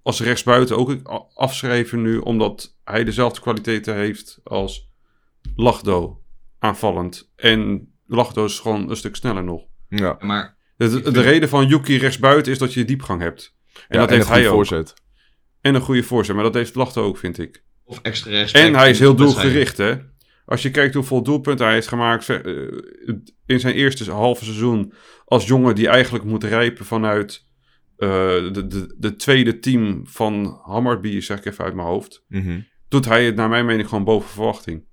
als 0.03 0.21
rechtsbuiten 0.21 0.77
ook 0.77 0.97
afschrijven 1.35 2.03
nu, 2.03 2.19
omdat 2.19 2.77
hij 2.85 3.05
dezelfde 3.05 3.41
kwaliteiten 3.41 3.95
heeft 3.95 4.41
als 4.43 4.89
Lachdo 5.57 6.23
aanvallend. 6.59 7.33
En 7.37 7.93
Lachdo 8.07 8.45
is 8.45 8.59
gewoon 8.59 8.91
een 8.91 8.97
stuk 8.97 9.17
sneller 9.17 9.45
nog. 9.45 9.63
Ja, 9.89 10.17
maar 10.21 10.57
De, 10.77 10.89
de, 10.89 11.11
de 11.11 11.21
reden 11.21 11.49
van 11.49 11.67
Yuki 11.67 11.99
rechtsbuiten 11.99 12.53
is 12.53 12.59
dat 12.59 12.75
je 12.75 12.85
diepgang 12.85 13.21
hebt. 13.21 13.57
En 13.75 13.83
ja, 13.89 13.99
dat 13.99 14.09
en 14.09 14.15
heeft 14.15 14.27
een 14.29 14.35
goede 14.35 14.41
hij 14.41 14.49
ook. 14.49 14.55
voorzet. 14.55 14.95
En 15.61 15.75
een 15.75 15.81
goede 15.81 16.03
voorzet, 16.03 16.35
maar 16.35 16.45
dat 16.45 16.55
heeft 16.55 16.75
Lachdo 16.75 17.05
ook, 17.05 17.19
vind 17.19 17.39
ik. 17.39 17.65
Of 17.85 17.99
extra 18.03 18.31
rechts. 18.31 18.53
En 18.53 18.75
hij 18.75 18.91
is 18.91 18.99
heel 18.99 19.15
doelgericht, 19.15 19.77
hè. 19.77 19.95
Als 20.47 20.63
je 20.63 20.71
kijkt 20.71 20.95
hoeveel 20.95 21.23
doelpunten 21.23 21.65
hij 21.67 21.75
heeft 21.75 21.89
gemaakt 21.89 22.29
eh, 22.29 22.39
in 23.47 23.61
zijn 23.61 23.75
eerste 23.75 24.11
halve 24.11 24.45
seizoen 24.45 24.93
als 25.25 25.47
jongen 25.47 25.75
die 25.75 25.89
eigenlijk 25.89 26.25
moet 26.25 26.45
rijpen 26.45 26.85
vanuit 26.85 27.47
eh, 27.97 28.09
de, 28.53 28.67
de, 28.67 28.95
de 28.99 29.17
tweede 29.17 29.59
team 29.59 30.01
van 30.07 30.61
Hammarby, 30.63 31.21
zeg 31.21 31.39
ik 31.39 31.45
even 31.45 31.65
uit 31.65 31.75
mijn 31.75 31.87
hoofd. 31.89 32.25
Mhm. 32.29 32.61
doet 32.89 33.05
hij 33.05 33.25
het 33.25 33.35
naar 33.35 33.49
mijn 33.49 33.67
mening 33.67 33.89
gewoon 33.89 34.05
boven 34.05 34.29
verwachting. 34.31 34.85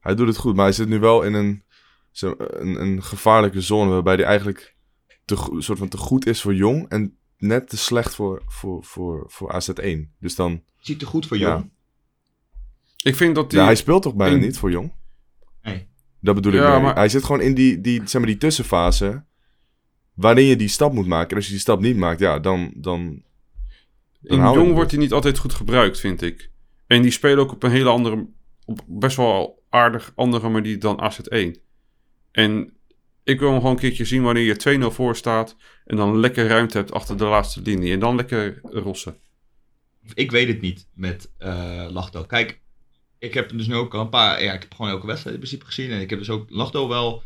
Hij 0.00 0.14
doet 0.14 0.26
het 0.26 0.36
goed, 0.36 0.54
maar 0.56 0.64
hij 0.64 0.74
zit 0.74 0.88
nu 0.88 0.98
wel 0.98 1.22
in 1.22 1.34
een, 1.34 1.64
zo- 2.10 2.34
een, 2.38 2.80
een 2.80 3.02
gevaarlijke 3.02 3.60
zone 3.60 3.90
waarbij 3.90 4.14
hij 4.14 4.24
eigenlijk 4.24 4.76
te, 5.24 5.56
soort 5.58 5.78
van 5.78 5.88
te 5.88 5.96
goed 5.96 6.26
is 6.26 6.40
voor 6.40 6.54
jong 6.54 6.88
en 6.88 7.16
net 7.36 7.68
te 7.68 7.76
slecht 7.76 8.14
voor, 8.14 8.42
voor, 8.46 8.84
voor, 8.84 9.24
voor 9.28 9.60
AZ1. 9.62 9.98
Dus 10.20 10.34
dan, 10.34 10.62
Ziet 10.78 11.00
er 11.02 11.06
goed 11.06 11.26
voor 11.26 11.38
Ja. 11.38 11.68
Ik 13.02 13.14
vind 13.16 13.34
dat 13.34 13.50
die... 13.50 13.58
ja, 13.58 13.64
hij 13.64 13.74
speelt 13.74 14.02
toch 14.02 14.14
bijna 14.14 14.34
in- 14.34 14.40
niet 14.40 14.58
voor 14.58 14.70
jong? 14.70 14.92
Nee. 15.62 15.86
Dat 16.20 16.34
bedoel 16.34 16.52
ik 16.52 16.58
Ja, 16.58 16.78
maar- 16.78 16.94
Hij 16.94 17.08
zit 17.08 17.24
gewoon 17.24 17.40
in 17.40 17.54
die, 17.54 17.80
die, 17.80 18.00
zeg 18.04 18.20
maar, 18.20 18.30
die 18.30 18.36
tussenfase 18.38 19.24
waarin 20.14 20.44
je 20.44 20.56
die 20.56 20.68
stap 20.68 20.92
moet 20.92 21.06
maken. 21.06 21.30
En 21.30 21.36
als 21.36 21.44
je 21.44 21.50
die 21.50 21.60
stap 21.60 21.80
niet 21.80 21.96
maakt, 21.96 22.20
ja, 22.20 22.38
dan... 22.38 22.72
dan, 22.76 23.22
dan 24.20 24.38
In 24.38 24.52
Jong 24.54 24.72
wordt 24.72 24.90
hij 24.90 25.00
niet 25.00 25.12
altijd 25.12 25.38
goed 25.38 25.54
gebruikt, 25.54 26.00
vind 26.00 26.22
ik. 26.22 26.50
En 26.86 27.02
die 27.02 27.10
spelen 27.10 27.38
ook 27.38 27.52
op 27.52 27.62
een 27.62 27.70
hele 27.70 27.88
andere, 27.88 28.28
op 28.64 28.80
best 28.86 29.16
wel 29.16 29.62
aardig 29.68 30.12
andere 30.14 30.48
manier 30.48 30.78
dan 30.78 31.10
AZ1. 31.12 31.60
En 32.30 32.76
ik 33.24 33.38
wil 33.38 33.48
hem 33.48 33.56
gewoon 33.58 33.72
een 33.74 33.80
keertje 33.80 34.04
zien 34.04 34.22
wanneer 34.22 34.44
je 34.44 34.78
2-0 34.90 34.94
voor 34.94 35.16
staat 35.16 35.56
en 35.84 35.96
dan 35.96 36.18
lekker 36.18 36.46
ruimte 36.46 36.76
hebt 36.76 36.92
achter 36.92 37.16
de 37.16 37.24
laatste 37.24 37.60
linie. 37.62 37.92
En 37.92 37.98
dan 38.00 38.16
lekker 38.16 38.58
rossen. 38.62 39.16
Ik 40.14 40.30
weet 40.30 40.48
het 40.48 40.60
niet 40.60 40.88
met 40.94 41.32
eh 41.38 41.86
Lachdo. 41.90 42.22
Kijk, 42.24 42.60
ik 43.22 43.34
heb 43.34 43.50
dus 43.50 43.66
nu 43.66 43.74
ook 43.74 43.94
al 43.94 44.00
een 44.00 44.08
paar... 44.08 44.42
Ja, 44.42 44.52
ik 44.52 44.62
heb 44.62 44.74
gewoon 44.74 44.90
elke 44.90 45.06
wedstrijd 45.06 45.34
in 45.34 45.40
principe 45.42 45.66
gezien. 45.66 45.90
En 45.90 46.00
ik 46.00 46.10
heb 46.10 46.18
dus 46.18 46.30
ook 46.30 46.46
Lachdo 46.50 46.88
wel 46.88 47.22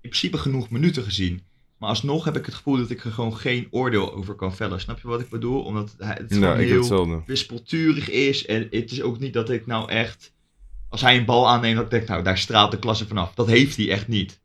in 0.00 0.08
principe 0.08 0.38
genoeg 0.38 0.70
minuten 0.70 1.02
gezien. 1.02 1.42
Maar 1.78 1.88
alsnog 1.88 2.24
heb 2.24 2.36
ik 2.36 2.46
het 2.46 2.54
gevoel 2.54 2.76
dat 2.76 2.90
ik 2.90 3.04
er 3.04 3.12
gewoon 3.12 3.36
geen 3.36 3.68
oordeel 3.70 4.14
over 4.14 4.34
kan 4.34 4.56
vellen. 4.56 4.80
Snap 4.80 5.00
je 5.00 5.08
wat 5.08 5.20
ik 5.20 5.28
bedoel? 5.28 5.62
Omdat 5.62 5.94
hij, 5.98 6.18
het 6.20 6.34
Ja, 6.34 6.56
heb 6.56 6.58
heel 6.66 7.22
wispelturig 7.26 8.10
is. 8.10 8.46
En 8.46 8.68
het 8.70 8.90
is 8.92 9.02
ook 9.02 9.18
niet 9.18 9.32
dat 9.32 9.50
ik 9.50 9.66
nou 9.66 9.90
echt... 9.90 10.32
Als 10.88 11.00
hij 11.00 11.16
een 11.16 11.24
bal 11.24 11.48
aanneemt, 11.48 11.76
dat 11.76 11.84
ik 11.84 11.90
denk, 11.90 12.08
nou, 12.08 12.22
daar 12.22 12.38
straalt 12.38 12.70
de 12.70 12.78
klasse 12.78 13.06
vanaf. 13.06 13.34
Dat 13.34 13.46
heeft 13.46 13.76
hij 13.76 13.90
echt 13.90 14.08
niet. 14.08 14.40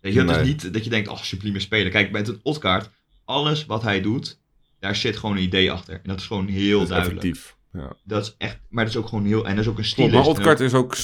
Weet 0.00 0.14
je, 0.14 0.22
Nee. 0.22 0.40
is 0.40 0.46
niet 0.46 0.72
dat 0.72 0.84
je 0.84 0.90
denkt, 0.90 1.08
oh, 1.08 1.22
sublieme 1.22 1.60
speler. 1.60 1.90
Kijk, 1.90 2.10
met 2.10 2.28
een 2.28 2.40
Otkaart, 2.42 2.90
alles 3.24 3.66
wat 3.66 3.82
hij 3.82 4.00
doet, 4.00 4.38
daar 4.80 4.96
zit 4.96 5.16
gewoon 5.16 5.36
een 5.36 5.42
idee 5.42 5.72
achter. 5.72 5.94
En 5.94 6.00
dat 6.04 6.20
is 6.20 6.26
gewoon 6.26 6.46
heel 6.46 6.72
Dat 6.78 6.82
is 6.82 6.88
duidelijk. 6.88 7.22
effectief. 7.24 7.55
Ja. 7.76 7.96
Dat 8.04 8.22
is 8.22 8.34
echt, 8.38 8.60
maar 8.68 8.84
dat 8.84 8.94
is 8.94 9.00
ook 9.00 9.08
gewoon 9.08 9.24
heel, 9.24 9.46
en 9.46 9.56
dat 9.56 9.64
is 9.64 9.70
ook 9.70 9.78
een 9.78 9.84
stil. 9.84 10.08
Klopt, 10.08 10.24
maar 10.26 10.34
Odgaard 10.34 10.60
is 10.60 10.74
ook... 10.74 10.96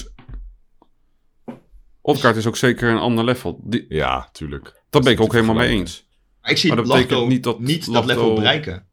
Odgaard 2.00 2.36
is 2.36 2.46
ook 2.46 2.56
zeker 2.56 2.90
een 2.90 2.98
ander 2.98 3.24
level. 3.24 3.60
Die, 3.64 3.84
ja, 3.88 4.28
tuurlijk. 4.32 4.82
dat 4.90 5.04
ben 5.04 5.12
ik 5.12 5.20
ook 5.20 5.32
helemaal 5.32 5.54
mee 5.54 5.68
eens. 5.68 6.06
Maar 6.40 6.50
ik 6.50 6.56
zie 6.56 6.74
maar 6.74 6.84
dat 6.84 6.94
betekent 6.94 7.28
niet 7.28 7.42
dat 7.42 7.60
niet 7.60 7.92
dat 7.92 8.04
level 8.04 8.34
bereiken. 8.34 8.86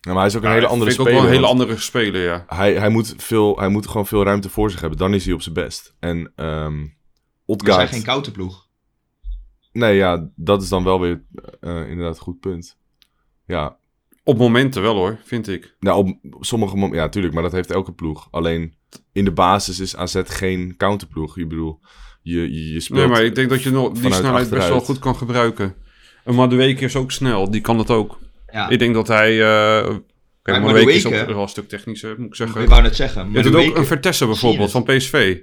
Ja, 0.00 0.12
maar 0.12 0.16
hij 0.16 0.26
is 0.26 0.36
ook 0.36 0.42
een 0.42 0.48
Ja, 0.48 0.54
hele 0.54 0.66
vind 0.68 0.80
andere 0.80 0.92
ik 0.92 1.00
ook 1.00 1.06
speler. 1.06 1.22
wel 1.22 1.30
een 1.30 1.36
hele 1.36 1.50
andere 1.52 1.76
speler, 1.76 2.22
ja. 2.22 2.44
hij, 2.46 2.74
hij, 2.74 2.88
moet 2.88 3.14
veel, 3.16 3.58
hij 3.58 3.68
moet 3.68 3.86
gewoon 3.86 4.06
veel 4.06 4.24
ruimte 4.24 4.48
voor 4.48 4.70
zich 4.70 4.80
hebben. 4.80 4.98
Dan 4.98 5.14
is 5.14 5.24
hij 5.24 5.34
op 5.34 5.42
zijn 5.42 5.54
best. 5.54 5.94
En 6.00 6.32
ehm 6.36 6.80
We 6.80 6.84
zijn 6.84 6.94
Odgaard... 7.44 7.88
geen 7.88 8.02
koude 8.02 8.30
ploeg. 8.30 8.68
Nee, 9.72 9.96
ja, 9.96 10.28
dat 10.36 10.62
is 10.62 10.68
dan 10.68 10.84
wel 10.84 11.00
weer 11.00 11.22
eh, 11.60 11.88
inderdaad 11.88 12.16
een 12.16 12.22
goed 12.22 12.40
punt. 12.40 12.78
Ja, 13.46 13.76
Op 14.24 14.38
momenten 14.38 14.82
wel 14.82 14.94
hoor, 14.96 15.18
vind 15.24 15.48
ik. 15.48 15.74
nou, 15.80 16.16
op 16.30 16.44
sommige 16.44 16.74
momenten... 16.74 16.98
Ja, 16.98 17.08
tuurlijk, 17.08 17.34
maar 17.34 17.42
dat 17.42 17.52
heeft 17.52 17.70
elke 17.70 17.92
ploeg. 17.92 18.28
Alleen 18.30 18.74
in 19.12 19.24
de 19.24 19.32
basis 19.32 19.80
is 19.80 19.96
AZ 19.96 20.20
geen 20.24 20.74
counterploeg. 20.76 21.38
Ik 21.38 21.48
bedoel, 21.48 21.80
je, 22.22 22.40
je, 22.40 22.72
je 22.72 22.80
speelt... 22.80 22.98
Nee, 23.00 23.08
maar 23.08 23.24
ik 23.24 23.34
denk 23.34 23.48
dat 23.48 23.62
je 23.62 23.70
nog 23.70 23.92
die 23.92 24.12
snelheid 24.12 24.50
best 24.50 24.68
wel 24.68 24.80
goed 24.80 24.98
kan 24.98 25.16
gebruiken. 25.16 25.74
En 26.24 26.34
Madueke 26.34 26.84
is 26.84 26.96
ook 26.96 27.10
snel, 27.10 27.50
die 27.50 27.60
kan 27.60 27.76
dat 27.76 27.90
ook. 27.90 28.18
Ja, 28.52 28.68
Ik 28.68 28.78
denk 28.78 28.94
dat 28.94 29.08
hij... 29.08 29.42
eh 29.42 29.96
Kijk, 30.42 30.56
Maar 30.60 30.66
Madueke 30.66 30.92
is 30.92 31.06
ook 31.06 31.12
wel 31.12 31.42
een 31.42 31.48
stuk 31.48 31.68
technischer, 31.68 32.14
moet 32.18 32.26
ik 32.28 32.34
zeggen. 32.34 32.62
ik 32.62 32.68
wou 32.68 32.82
net 32.82 32.96
zeggen. 32.96 33.24
Je 33.24 33.30
Maar 33.30 33.42
doet 33.42 33.54
ook 33.54 33.76
een 33.76 33.86
Vertessen 33.86 34.26
bijvoorbeeld 34.26 34.70
van 34.70 34.84
PSV. 34.84 35.38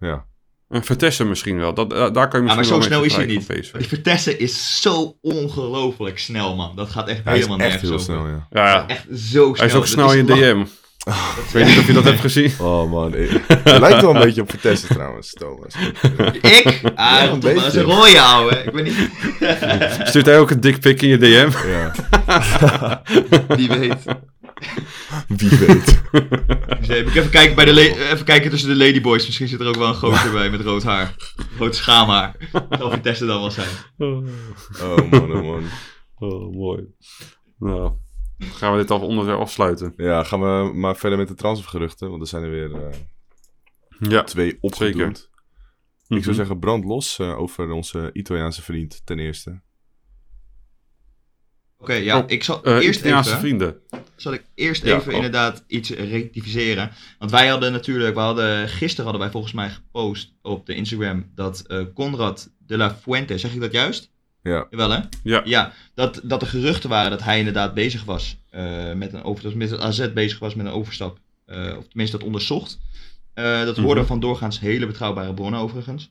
Ja. 0.00 0.26
Een 0.74 0.84
Vertessen 0.84 1.28
misschien 1.28 1.58
wel. 1.58 1.74
Dat, 1.74 1.92
eh, 1.92 1.98
daar 2.12 2.28
kan 2.28 2.42
je 2.42 2.48
Ja, 2.48 2.54
misschien 2.54 2.56
maar 2.56 2.64
zo 2.64 2.70
wel 2.78 2.82
snel 2.82 3.02
is 3.02 3.16
hij 3.16 3.26
niet. 3.76 3.86
Vertessen 3.88 4.38
is 4.38 4.80
zo 4.80 5.16
ongelooflijk 5.20 6.18
snel, 6.18 6.56
man. 6.56 6.76
Dat 6.76 6.90
gaat 6.90 7.08
echt 7.08 7.20
Hij 7.24 7.32
is 7.38 7.44
helemaal 7.44 7.66
echt 7.66 7.82
nergens 7.82 8.08
heel 8.08 8.14
over. 8.16 8.24
snel, 8.24 8.62
ja. 8.62 8.64
Ja, 8.64 8.86
Echt 8.86 9.04
zo 9.20 9.42
snel. 9.44 9.54
hij 9.54 9.66
is 9.66 9.74
ook 9.74 9.86
snel 9.86 10.12
in 10.12 10.26
DM. 10.26 10.64
Ik 11.44 11.50
weet 11.52 11.66
niet 11.66 11.78
of 11.78 11.86
je 11.86 11.92
dat 11.92 12.04
hebt 12.04 12.20
gezien. 12.20 12.52
Oh 12.60 12.90
man, 12.90 13.14
ik- 13.14 13.40
het 13.64 13.78
lijkt 13.78 14.00
wel 14.00 14.14
een 14.14 14.20
beetje 14.20 14.40
op 14.40 14.50
Vitesse 14.50 14.86
trouwens, 14.86 15.32
Thomas. 15.32 15.74
Ik? 16.42 16.80
Ah, 16.94 17.22
een 17.32 17.40
dat 17.40 17.52
is 17.66 17.74
een 17.74 17.82
rode 17.82 18.20
ouwe. 18.20 18.62
Ik 18.66 18.72
weet 18.72 18.84
niet. 18.84 19.08
Stuurt 20.08 20.26
hij 20.26 20.38
ook 20.38 20.50
een 20.50 20.60
dickpic 20.60 21.02
in 21.02 21.08
je 21.08 21.18
DM? 21.18 21.50
Ja, 21.68 23.02
Die 23.56 23.68
weet. 23.68 23.94
wie 25.36 25.48
weet. 25.58 26.02
Dus 26.78 26.88
even, 26.88 27.12
even, 27.12 27.30
kijken 27.30 27.54
bij 27.54 27.64
de 27.64 27.74
la- 27.74 27.80
even 28.12 28.24
kijken 28.24 28.50
tussen 28.50 28.68
de 28.68 28.76
ladyboys. 28.84 29.26
Misschien 29.26 29.48
zit 29.48 29.60
er 29.60 29.66
ook 29.66 29.76
wel 29.76 29.88
een 29.88 29.94
gozer 29.94 30.32
bij 30.32 30.50
met 30.50 30.60
rood 30.60 30.82
haar. 30.82 31.14
Rood 31.58 31.74
schaamhaar. 31.76 32.36
Dat 32.52 32.66
zal 32.78 32.90
Vitesse 32.90 33.26
dan 33.26 33.40
wel 33.40 33.50
zijn. 33.50 33.68
Oh 33.98 35.10
man, 35.10 35.32
oh 35.36 35.42
man. 35.42 35.62
Oh, 36.18 36.54
mooi. 36.54 36.84
Nou, 37.58 37.92
gaan 38.38 38.72
we 38.72 38.78
dit 38.78 38.90
al 38.90 39.00
onderwerp 39.00 39.40
afsluiten. 39.40 39.92
Ja, 39.96 40.22
gaan 40.24 40.40
we 40.40 40.70
maar 40.74 40.96
verder 40.96 41.18
met 41.18 41.28
de 41.28 41.34
transfergeruchten, 41.34 42.08
want 42.10 42.22
er 42.22 42.28
zijn 42.28 42.42
er 42.42 42.50
weer 42.50 42.74
eh, 42.74 42.98
Ja, 43.98 44.22
twee 44.24 44.58
opgedoemd. 44.60 45.30
Ik 46.08 46.10
Mhm. 46.16 46.22
zou 46.22 46.34
zeggen, 46.34 46.58
brand 46.58 46.84
los 46.84 47.18
eh, 47.18 47.38
over 47.38 47.70
onze 47.70 48.10
Italiaanse 48.12 48.62
vriend 48.62 49.00
ten 49.04 49.18
eerste. 49.18 49.60
Oké, 51.84 51.94
ja, 51.94 52.18
Oh, 52.18 52.24
ik 52.26 52.44
zal 52.44 52.64
Eh, 52.64 52.78
eerst 52.78 52.98
Italiaanse 52.98 53.28
even... 53.30 53.40
vrienden. 53.40 53.76
Zal 54.16 54.32
ik 54.32 54.44
eerst 54.54 54.84
Ja, 54.84 54.96
even 54.96 55.08
oh. 55.10 55.14
inderdaad 55.16 55.64
iets 55.66 55.90
rectificeren. 55.90 56.90
Want 57.18 57.30
wij 57.30 57.46
hadden 57.46 57.72
natuurlijk, 57.72 58.14
we 58.14 58.20
hadden, 58.20 58.68
gisteren 58.68 59.04
hadden 59.04 59.22
wij 59.22 59.30
volgens 59.30 59.52
mij 59.52 59.70
gepost 59.70 60.32
op 60.42 60.66
de 60.66 60.74
Instagram 60.74 61.30
dat 61.34 61.60
eh 61.66 61.80
Conrad 61.94 62.50
de 62.66 62.76
la 62.76 62.94
Fuente, 63.02 63.38
zeg 63.38 63.54
ik 63.54 63.60
dat 63.60 63.72
juist? 63.72 64.10
Ja, 64.42 64.66
Jawel 64.70 64.90
hè? 64.90 64.98
Ja. 65.22 65.42
Ja, 65.44 65.72
dat, 65.94 66.20
dat 66.22 66.42
er 66.42 66.48
geruchten 66.48 66.88
waren 66.90 67.10
dat 67.10 67.22
hij 67.22 67.38
inderdaad 67.38 67.74
bezig 67.74 68.04
was 68.04 68.36
eh, 68.50 68.92
met 68.92 69.12
een 69.12 69.22
overstap, 69.22 69.54
met 69.54 69.70
het 69.70 69.80
AZ 69.80 70.08
bezig 70.12 70.38
was 70.38 70.54
met 70.54 70.66
een 70.66 70.72
overstap. 70.72 71.18
of 71.78 71.86
tenminste 71.88 72.16
dat 72.16 72.26
onderzocht. 72.26 72.78
Dat 73.34 73.76
hoorden 73.76 73.96
Mhm. 74.02 74.06
van 74.06 74.20
doorgaans 74.20 74.60
hele 74.60 74.86
betrouwbare 74.86 75.34
bronnen 75.34 75.60
overigens. 75.60 76.10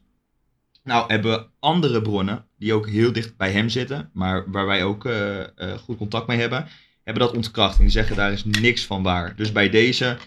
Nou 0.83 1.07
hebben 1.07 1.47
andere 1.59 2.01
bronnen 2.01 2.45
die 2.57 2.73
ook 2.73 2.89
heel 2.89 3.11
dicht 3.11 3.37
bij 3.37 3.51
hem 3.51 3.69
zitten, 3.69 4.09
maar 4.13 4.51
waar 4.51 4.65
wij 4.65 4.83
ook 4.83 5.05
eh, 5.05 5.41
eh, 5.41 5.77
goed 5.77 5.97
contact 5.97 6.27
mee 6.27 6.39
hebben, 6.39 6.67
hebben 7.03 7.23
dat 7.23 7.35
ontkracht. 7.35 7.77
En 7.77 7.83
die 7.83 7.91
zeggen 7.91 8.15
daar 8.15 8.31
is 8.31 8.43
niks 8.43 8.85
van 8.85 9.03
waar. 9.03 9.35
Dus 9.35 9.51
bij 9.51 9.69
deze 9.69 10.17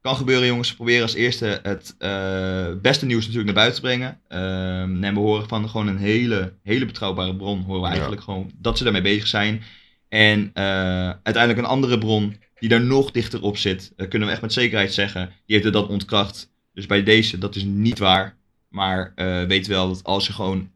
kan 0.00 0.16
gebeuren 0.16 0.46
jongens, 0.46 0.68
we 0.68 0.74
proberen 0.74 1.02
als 1.02 1.14
eerste 1.14 1.60
het 1.62 1.94
eh, 1.98 2.66
beste 2.82 3.06
nieuws 3.06 3.26
natuurlijk 3.26 3.46
naar 3.46 3.64
buiten 3.64 3.82
te 3.82 3.86
brengen. 3.88 4.20
Ehm, 4.28 5.04
en 5.04 5.14
we 5.14 5.20
horen 5.20 5.48
van 5.48 5.68
gewoon 5.68 5.86
een 5.86 5.98
hele, 5.98 6.52
hele 6.62 6.86
betrouwbare 6.86 7.36
bron, 7.36 7.62
horen 7.62 7.82
we 7.82 7.88
eigenlijk 7.88 8.22
gewoon 8.22 8.50
dat 8.58 8.78
ze 8.78 8.84
daarmee 8.84 9.02
bezig 9.02 9.26
zijn. 9.26 9.62
En 10.08 10.50
uiteindelijk 10.54 11.58
een 11.58 11.64
andere 11.64 11.98
bron 11.98 12.36
die 12.58 12.68
daar 12.68 12.80
nog 12.80 13.10
dichter 13.10 13.42
op 13.42 13.56
zit, 13.56 13.92
kunnen 14.08 14.28
we 14.28 14.34
echt 14.34 14.42
met 14.42 14.52
zekerheid 14.52 14.92
zeggen, 14.92 15.26
die 15.26 15.54
heeft 15.56 15.64
het 15.64 15.72
dan 15.72 15.88
ontkracht. 15.88 16.50
Dus 16.74 16.86
bij 16.86 17.02
deze, 17.02 17.38
dat 17.38 17.54
is 17.54 17.64
niet 17.64 17.98
waar. 17.98 18.36
Maar 18.76 19.12
eh, 19.14 19.42
weet 19.44 19.66
wel 19.66 19.88
dat 19.88 20.04
als 20.04 20.28
er 20.28 20.34
gewoon 20.34 20.70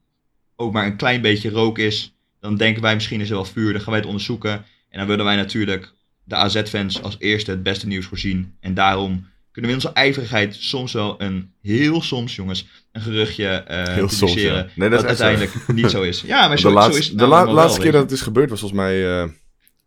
ook 0.56 0.72
maar 0.72 0.86
een 0.86 0.96
klein 0.96 1.20
beetje 1.20 1.50
rook 1.50 1.78
is, 1.78 2.14
dan 2.40 2.56
denken 2.56 2.82
wij 2.82 2.94
misschien 2.94 3.20
is 3.20 3.28
er 3.28 3.34
wel 3.34 3.44
vuur, 3.44 3.72
dan 3.72 3.80
gaan 3.80 3.90
wij 3.90 3.98
het 3.98 4.06
onderzoeken. 4.08 4.52
En 4.88 4.98
dan 4.98 5.06
willen 5.06 5.24
wij 5.24 5.36
natuurlijk 5.36 5.92
de 6.24 6.34
AZ-fans 6.34 7.02
als 7.02 7.16
eerste 7.18 7.50
het 7.50 7.62
beste 7.62 7.86
nieuws 7.86 8.06
voorzien. 8.06 8.56
En 8.60 8.74
daarom 8.74 9.26
kunnen 9.52 9.70
we 9.70 9.76
in 9.76 9.82
onze 9.84 9.92
ijverigheid 9.98 10.54
soms 10.54 10.92
wel 10.92 11.14
een, 11.22 11.52
heel 11.62 12.02
soms 12.02 12.36
jongens, 12.36 12.66
een 12.92 13.00
geruchtje 13.00 13.46
eh 13.48 13.94
Heel 13.94 14.08
soms, 14.08 14.18
publiceren. 14.18 14.56
ja. 14.56 14.70
Nee, 14.74 14.88
dat 14.88 15.00
dat 15.00 15.16
zo. 15.16 15.24
uiteindelijk 15.24 15.68
niet 15.68 15.90
zo 15.90 16.02
is. 16.02 16.20
Ja, 16.20 16.48
maar 16.48 16.58
zo, 16.64 16.68
de 16.68 16.74
laatste, 16.74 16.92
zo 16.92 16.98
is 16.98 17.08
het 17.08 17.18
de 17.18 17.26
la- 17.26 17.52
laatste 17.52 17.80
keer 17.80 17.92
dat 17.92 18.02
het 18.02 18.12
is 18.12 18.20
gebeurd 18.20 18.50
was 18.50 18.60
volgens 18.60 18.80
mij 18.80 19.20
eh, 19.22 19.28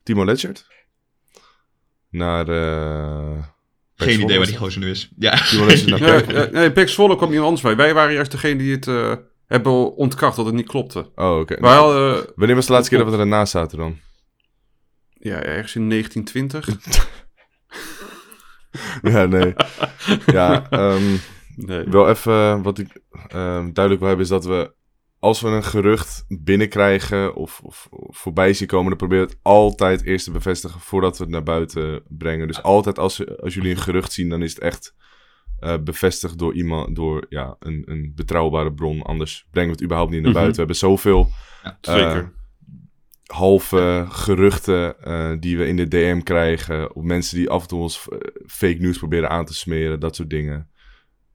Timo 0.04 0.26
Letchert. 0.26 0.68
Naar... 2.10 2.46
Geen 3.96 4.22
idee 4.22 4.38
waar 4.38 4.48
die 4.48 4.58
gozer 4.58 4.82
nu 4.82 4.90
is. 4.90 5.10
Ja. 5.18 5.40
Nee, 6.52 6.72
Pek 6.72 6.90
Zwolle 6.90 7.16
kwam 7.16 7.30
iemand 7.30 7.48
anders 7.48 7.62
bij. 7.62 7.76
Wij 7.76 7.94
waren 7.94 8.14
juist 8.14 8.32
degene 8.32 8.56
die 8.58 8.72
het 8.72 8.88
eh, 8.88 9.16
hebben 9.48 9.96
ontkracht 9.96 10.36
dat 10.36 10.46
het 10.46 10.56
niet 10.56 10.68
klopte. 10.68 11.12
Oh, 11.16 11.40
oké. 11.40 11.54
Eh, 11.56 12.18
Wanneer 12.36 12.56
was 12.56 12.66
de 12.66 12.72
laatste 12.74 12.96
keer 12.96 13.04
dat 13.06 13.14
we 13.14 13.20
ernaast 13.20 13.52
zaten 13.52 13.78
dan? 13.78 14.00
ja, 15.20 15.42
ergens 15.44 15.76
in 15.76 15.90
1920. 15.90 16.68
Ja, 19.02 19.26
nee. 19.26 19.54
Ja, 20.26 20.68
ehm, 20.70 21.16
Nee. 21.56 21.84
wel 21.84 22.10
even 22.10 22.62
wat 22.62 22.78
ik 22.80 22.88
ehm, 23.28 23.72
duidelijk 23.74 24.00
wil 24.00 24.08
hebben 24.08 24.20
is 24.20 24.28
dat 24.28 24.46
we... 24.46 24.74
Als 25.24 25.42
we 25.42 25.48
een 25.48 25.64
gerucht 25.64 26.26
binnenkrijgen 26.28 27.36
of, 27.36 27.60
of, 27.64 27.88
of 27.90 28.18
voorbij 28.18 28.54
zien 28.54 28.68
komen... 28.68 28.88
dan 28.90 28.98
proberen 28.98 29.26
we 29.26 29.30
het 29.32 29.40
altijd 29.44 30.04
eerst 30.04 30.26
te 30.26 30.32
bevestigen 30.32 30.80
voordat 30.80 31.18
we 31.18 31.24
het 31.24 31.32
naar 31.34 31.44
buiten 31.44 32.02
brengen. 32.08 32.48
Dus 32.48 32.62
altijd 32.64 33.00
als, 33.00 33.38
als 33.40 33.54
jullie 33.54 33.72
een 33.72 33.78
gerucht 33.78 34.12
zien, 34.12 34.30
dan 34.30 34.42
is 34.42 34.54
het 34.54 34.60
echt 34.64 34.96
eh, 35.60 35.78
bevestigd 35.84 36.38
door 36.40 36.54
iemand... 36.54 36.96
door 36.96 37.26
ja, 37.30 37.56
een, 37.60 37.84
een 37.86 38.12
betrouwbare 38.16 38.74
bron. 38.74 39.02
Anders 39.02 39.48
brengen 39.52 39.70
we 39.70 39.76
het 39.76 39.84
überhaupt 39.84 40.12
niet 40.12 40.22
naar 40.22 40.32
Mhm. 40.32 40.40
buiten. 40.42 40.66
We 40.66 40.72
hebben 40.72 40.90
zoveel 40.90 41.30
Zeker. 41.82 42.18
eh, 42.18 42.24
halve 43.26 44.06
geruchten 44.10 45.00
eh, 45.04 45.32
die 45.40 45.58
we 45.58 45.68
in 45.68 45.76
de 45.76 45.88
DM 45.88 46.20
krijgen. 46.22 46.96
Of 46.96 47.04
mensen 47.04 47.38
die 47.38 47.50
af 47.50 47.62
en 47.62 47.68
toe 47.68 47.82
ons 47.82 48.08
fake 48.46 48.78
news 48.80 48.98
proberen 48.98 49.30
aan 49.30 49.46
te 49.46 49.54
smeren, 49.54 50.00
dat 50.00 50.16
soort 50.16 50.30
dingen. 50.30 50.68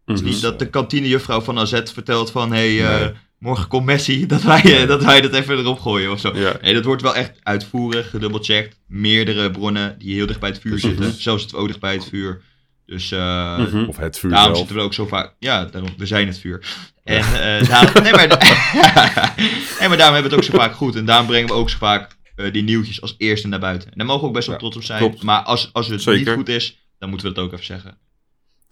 Is 0.05 0.23
niet 0.23 0.41
dat 0.41 0.59
de 0.59 0.71
kantinejuffrouw 0.71 1.41
van 1.41 1.59
AZ 1.59 1.81
vertelt 1.93 2.31
van... 2.31 2.53
Hé, 2.53 2.77
hey, 2.77 2.99
Nee. 3.01 3.13
Morgen 3.39 3.69
komt 3.69 3.85
Messi, 3.87 4.27
dat 4.35 4.43
wij, 4.43 4.81
eh, 4.83 4.89
dat 4.89 5.05
wij 5.05 5.21
dat 5.21 5.33
even 5.35 5.59
erop 5.59 5.81
gooien 5.81 6.11
of 6.13 6.21
zo. 6.21 6.37
Ja. 6.37 6.57
Nee, 6.63 6.75
dat 6.75 6.85
wordt 6.85 7.03
wel 7.03 7.15
echt 7.15 7.33
uitvoerig, 7.43 8.11
gedubbelcheckt. 8.11 8.79
Meerdere 8.87 9.51
bronnen 9.51 9.99
die 9.99 10.15
heel 10.15 10.27
dicht 10.27 10.41
bij 10.41 10.49
het 10.49 10.61
vuur 10.61 10.79
zitten. 10.79 11.13
Zelfs 11.13 11.43
het 11.43 11.55
ook 11.55 11.67
dicht 11.67 11.81
bij 11.81 11.93
het 11.95 12.05
vuur. 12.09 12.43
Dus 12.87 13.11
eh, 13.13 13.59
Mhm. 13.59 13.85
Of 13.85 13.97
het 13.97 14.19
vuur 14.19 14.31
daarom 14.31 14.47
zelf. 14.49 14.59
zitten 14.59 14.77
we 14.77 14.83
ook 14.83 14.95
zo 14.95 15.07
vaak... 15.07 15.35
Ja, 15.39 15.65
daarom, 15.65 15.91
we 15.97 16.07
zijn 16.07 16.27
het 16.27 16.39
vuur. 16.39 16.67
En 17.05 17.19
eh 17.21 17.69
daarom, 17.69 18.03
nee, 18.03 18.13
maar, 18.13 18.29
nee, 19.79 19.89
maar 19.89 19.97
daarom 19.97 20.15
hebben 20.15 20.23
we 20.23 20.23
het 20.23 20.35
ook 20.35 20.45
zo 20.45 20.53
vaak 20.59 20.75
goed. 20.75 20.97
En 20.97 21.05
daarom 21.05 21.27
brengen 21.27 21.49
we 21.49 21.55
ook 21.55 21.71
zo 21.71 21.77
vaak 21.79 22.17
eh, 22.37 22.53
die 22.53 22.63
nieuwtjes 22.63 23.01
als 23.03 23.15
eerste 23.19 23.49
naar 23.49 23.59
buiten. 23.59 23.91
En 23.91 23.95
daar 23.99 24.07
mogen 24.07 24.23
we 24.23 24.29
ook 24.29 24.35
best 24.35 24.47
wel 24.47 24.55
Ja, 24.55 24.61
trots 24.61 24.77
op 24.77 24.83
zijn. 24.83 24.99
klopt. 24.99 25.23
Maar 25.23 25.43
als, 25.43 25.71
als 25.73 25.87
het 25.89 26.03
Zeker. 26.03 26.21
niet 26.21 26.29
goed 26.35 26.49
is, 26.49 26.79
dan 26.99 27.09
moeten 27.09 27.29
we 27.29 27.35
dat 27.35 27.45
ook 27.45 27.53
even 27.53 27.65
zeggen. 27.65 27.99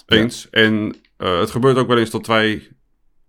Eens. 0.07 0.47
En 0.51 0.97
eh, 1.17 1.39
het 1.41 1.51
gebeurt 1.51 1.77
ook 1.77 1.89
wel 1.89 1.99
eens 1.99 2.11
dat 2.11 2.27
wij 2.27 2.69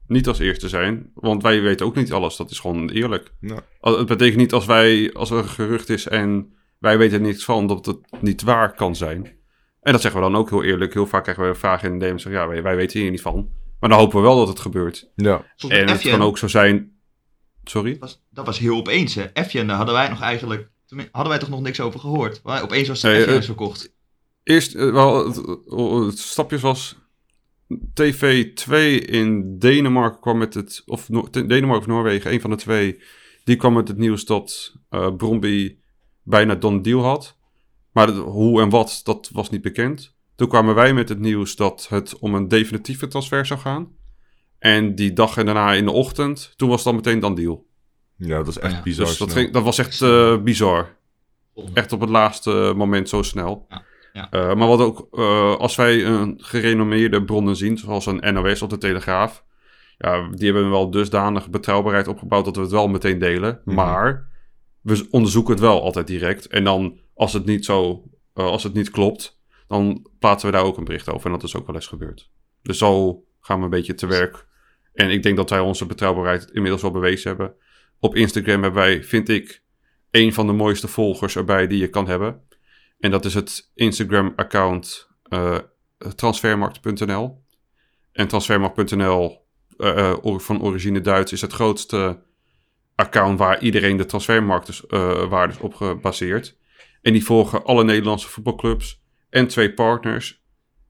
niet 0.07 0.27
als 0.27 0.39
eerste 0.39 0.69
zijn. 0.69 1.11
Want 1.13 1.43
wij 1.43 1.61
weten 1.61 1.85
ook 1.85 1.95
niet 1.95 2.11
alles. 2.11 2.35
Dat 2.35 2.51
is 2.51 2.59
gewoon 2.59 2.89
eerlijk. 2.89 3.31
Ja. 3.41 3.59
Het 3.81 4.07
betekent 4.07 4.37
niet 4.37 4.53
als 4.53 4.65
wij, 4.65 5.13
als 5.13 5.29
er 5.31 5.37
een 5.37 5.49
gerucht 5.49 5.89
is 5.89 6.07
en 6.07 6.53
wij 6.79 6.97
weten 6.97 7.21
niks 7.21 7.43
van, 7.43 7.67
dat 7.67 7.85
het 7.85 8.21
niet 8.21 8.41
waar 8.41 8.73
kan 8.73 8.95
zijn. 8.95 9.35
En 9.81 9.91
dat 9.91 10.01
zeggen 10.01 10.21
we 10.21 10.29
dan 10.29 10.39
ook 10.39 10.49
heel 10.49 10.63
eerlijk. 10.63 10.93
Heel 10.93 11.07
vaak 11.07 11.23
krijgen 11.23 11.47
we 11.47 11.55
vragen 11.55 11.91
in 11.91 11.99
de 11.99 12.05
DM 12.05 12.11
en 12.11 12.19
zeggen, 12.19 12.41
ja, 12.41 12.47
wij, 12.47 12.63
wij 12.63 12.75
weten 12.75 12.99
hier 12.99 13.11
niet 13.11 13.21
van. 13.21 13.49
Maar 13.79 13.89
dan 13.89 13.99
hopen 13.99 14.17
we 14.17 14.23
wel 14.23 14.37
dat 14.37 14.47
het 14.47 14.59
gebeurt. 14.59 15.11
Ja. 15.15 15.45
En 15.67 15.89
het 15.89 16.01
kan 16.01 16.21
ook 16.21 16.37
zo 16.37 16.47
zijn... 16.47 16.95
Sorry? 17.63 17.91
Dat 17.91 17.99
was, 17.99 18.23
dat 18.29 18.45
was 18.45 18.59
heel 18.59 18.77
opeens, 18.77 19.15
hè. 19.15 19.25
Efjen, 19.33 19.67
daar 19.67 19.75
hadden 19.77 19.95
wij 19.95 20.09
nog 20.09 20.21
eigenlijk... 20.21 20.69
Hadden 21.11 21.31
wij 21.31 21.39
toch 21.39 21.49
nog 21.49 21.61
niks 21.61 21.79
over 21.79 21.99
gehoord? 21.99 22.39
Maar 22.43 22.63
opeens 22.63 22.87
was 22.87 23.01
de 23.01 23.07
Nee, 23.07 23.25
eh, 23.25 23.41
verkocht. 23.41 23.93
Eerst, 24.43 24.75
eh, 24.75 24.91
wel, 24.91 25.25
het, 25.25 25.35
het 26.05 26.19
stapjes 26.19 26.61
was... 26.61 26.97
TV2 27.73 28.71
in 29.05 29.59
Denemarken 29.59 30.19
kwam 30.21 30.37
met 30.37 30.53
het... 30.53 30.83
Of 30.85 31.09
Noor- 31.09 31.31
Denemarken 31.31 31.77
of 31.79 31.87
Noorwegen, 31.87 32.31
een 32.33 32.41
van 32.41 32.49
de 32.49 32.55
twee... 32.55 33.01
Die 33.43 33.55
kwam 33.55 33.73
met 33.73 33.87
het 33.87 33.97
nieuws 33.97 34.25
dat 34.25 34.75
eh 34.89 35.15
Bromby 35.15 35.77
bijna 36.23 36.55
done 36.55 36.81
deal 36.81 37.03
had. 37.03 37.37
Maar 37.91 38.09
hoe 38.09 38.61
en 38.61 38.69
wat, 38.69 38.99
dat 39.03 39.29
was 39.33 39.49
niet 39.49 39.61
bekend. 39.61 40.15
Toen 40.35 40.47
kwamen 40.47 40.75
wij 40.75 40.93
met 40.93 41.09
het 41.09 41.19
nieuws 41.19 41.55
dat 41.55 41.87
het 41.89 42.19
om 42.19 42.35
een 42.35 42.47
definitieve 42.47 43.07
transfer 43.07 43.45
zou 43.45 43.59
gaan. 43.59 43.87
En 44.59 44.95
die 44.95 45.13
dag 45.13 45.37
en 45.37 45.45
daarna 45.45 45.73
in 45.73 45.85
de 45.85 45.91
ochtend, 45.91 46.53
toen 46.55 46.69
was 46.69 46.83
het 46.83 46.85
dan 46.85 46.95
meteen 46.95 47.19
dan 47.19 47.35
deal. 47.35 47.65
ja, 48.17 48.37
dat 48.37 48.47
is 48.47 48.57
echt 48.59 48.73
Ja. 48.73 48.81
bizar 48.81 49.05
Dus 49.05 49.17
dat, 49.17 49.31
ging, 49.33 49.51
dat 49.53 49.63
was 49.63 49.77
echt 49.77 50.01
eh, 50.01 50.37
bizar. 50.41 50.95
Echt 51.73 51.91
op 51.91 51.99
het 51.99 52.09
laatste 52.09 52.73
moment 52.75 53.09
zo 53.09 53.21
snel. 53.21 53.65
Ja, 53.69 53.83
ja. 54.17 54.29
Eh, 54.29 54.55
maar 54.55 54.67
wat 54.67 54.79
ook, 54.79 55.07
eh, 55.11 55.55
als 55.55 55.75
wij 55.75 56.05
een 56.05 56.33
gerenommeerde 56.37 57.23
bronnen 57.23 57.55
zien, 57.55 57.77
zoals 57.77 58.05
een 58.05 58.33
NOS 58.33 58.61
of 58.61 58.69
de 58.69 58.77
Telegraaf, 58.77 59.43
ja, 59.97 60.29
die 60.29 60.51
hebben 60.51 60.69
wel 60.69 60.91
dusdanig 60.91 61.49
betrouwbaarheid 61.49 62.07
opgebouwd 62.07 62.45
dat 62.45 62.55
we 62.55 62.61
het 62.61 62.71
wel 62.71 62.87
meteen 62.87 63.19
delen. 63.19 63.61
Mhm. 63.65 63.75
Maar 63.75 64.27
we 64.81 65.07
onderzoeken 65.11 65.53
het 65.53 65.61
wel 65.61 65.81
altijd 65.81 66.07
direct. 66.07 66.47
En 66.47 66.63
dan, 66.63 66.99
als 67.13 67.33
het 67.33 67.45
niet 67.45 67.65
zo, 67.65 68.03
eh, 68.33 68.45
als 68.45 68.63
het 68.63 68.73
niet 68.73 68.89
klopt, 68.89 69.39
dan 69.67 70.07
plaatsen 70.19 70.49
we 70.49 70.55
daar 70.55 70.65
ook 70.65 70.77
een 70.77 70.83
bericht 70.83 71.09
over. 71.09 71.25
En 71.25 71.31
dat 71.31 71.43
is 71.43 71.55
ook 71.55 71.65
wel 71.65 71.75
eens 71.75 71.87
gebeurd. 71.87 72.31
Dus 72.61 72.77
zo 72.77 73.23
gaan 73.39 73.57
we 73.57 73.63
een 73.63 73.69
beetje 73.69 73.93
te 73.93 74.07
werk. 74.07 74.47
En 74.93 75.09
ik 75.09 75.23
denk 75.23 75.37
dat 75.37 75.49
wij 75.49 75.59
onze 75.59 75.85
betrouwbaarheid 75.85 76.49
inmiddels 76.51 76.81
wel 76.81 76.91
bewezen 76.91 77.29
hebben. 77.29 77.53
Op 77.99 78.15
Instagram 78.15 78.61
hebben 78.61 78.81
wij, 78.81 79.03
vind 79.03 79.29
ik, 79.29 79.63
een 80.11 80.33
van 80.33 80.47
de 80.47 80.53
mooiste 80.53 80.87
volgers 80.87 81.35
erbij 81.35 81.67
die 81.67 81.79
je 81.79 81.89
kan 81.89 82.07
hebben. 82.07 82.41
En 82.99 83.11
dat 83.11 83.25
is 83.25 83.33
het 83.33 83.71
Instagram-account 83.73 85.07
eh, 85.23 85.57
transfermarkt.nl. 86.15 87.43
En 88.11 88.27
transfermarkt.nl 88.27 89.45
eh, 89.77 90.09
eh, 90.09 90.37
van 90.39 90.61
origine 90.61 91.01
Duits 91.01 91.31
is 91.31 91.41
het 91.41 91.53
grootste 91.53 92.23
account 92.95 93.39
waar 93.39 93.61
iedereen 93.61 93.97
de 93.97 94.05
transfermarktwaardes 94.05 95.59
op 95.59 95.73
gebaseerd. 95.73 96.57
En 97.01 97.13
die 97.13 97.25
volgen 97.25 97.63
alle 97.63 97.83
Nederlandse 97.83 98.27
voetbalclubs 98.27 99.01
en 99.29 99.47
twee 99.47 99.73
partners. 99.73 100.45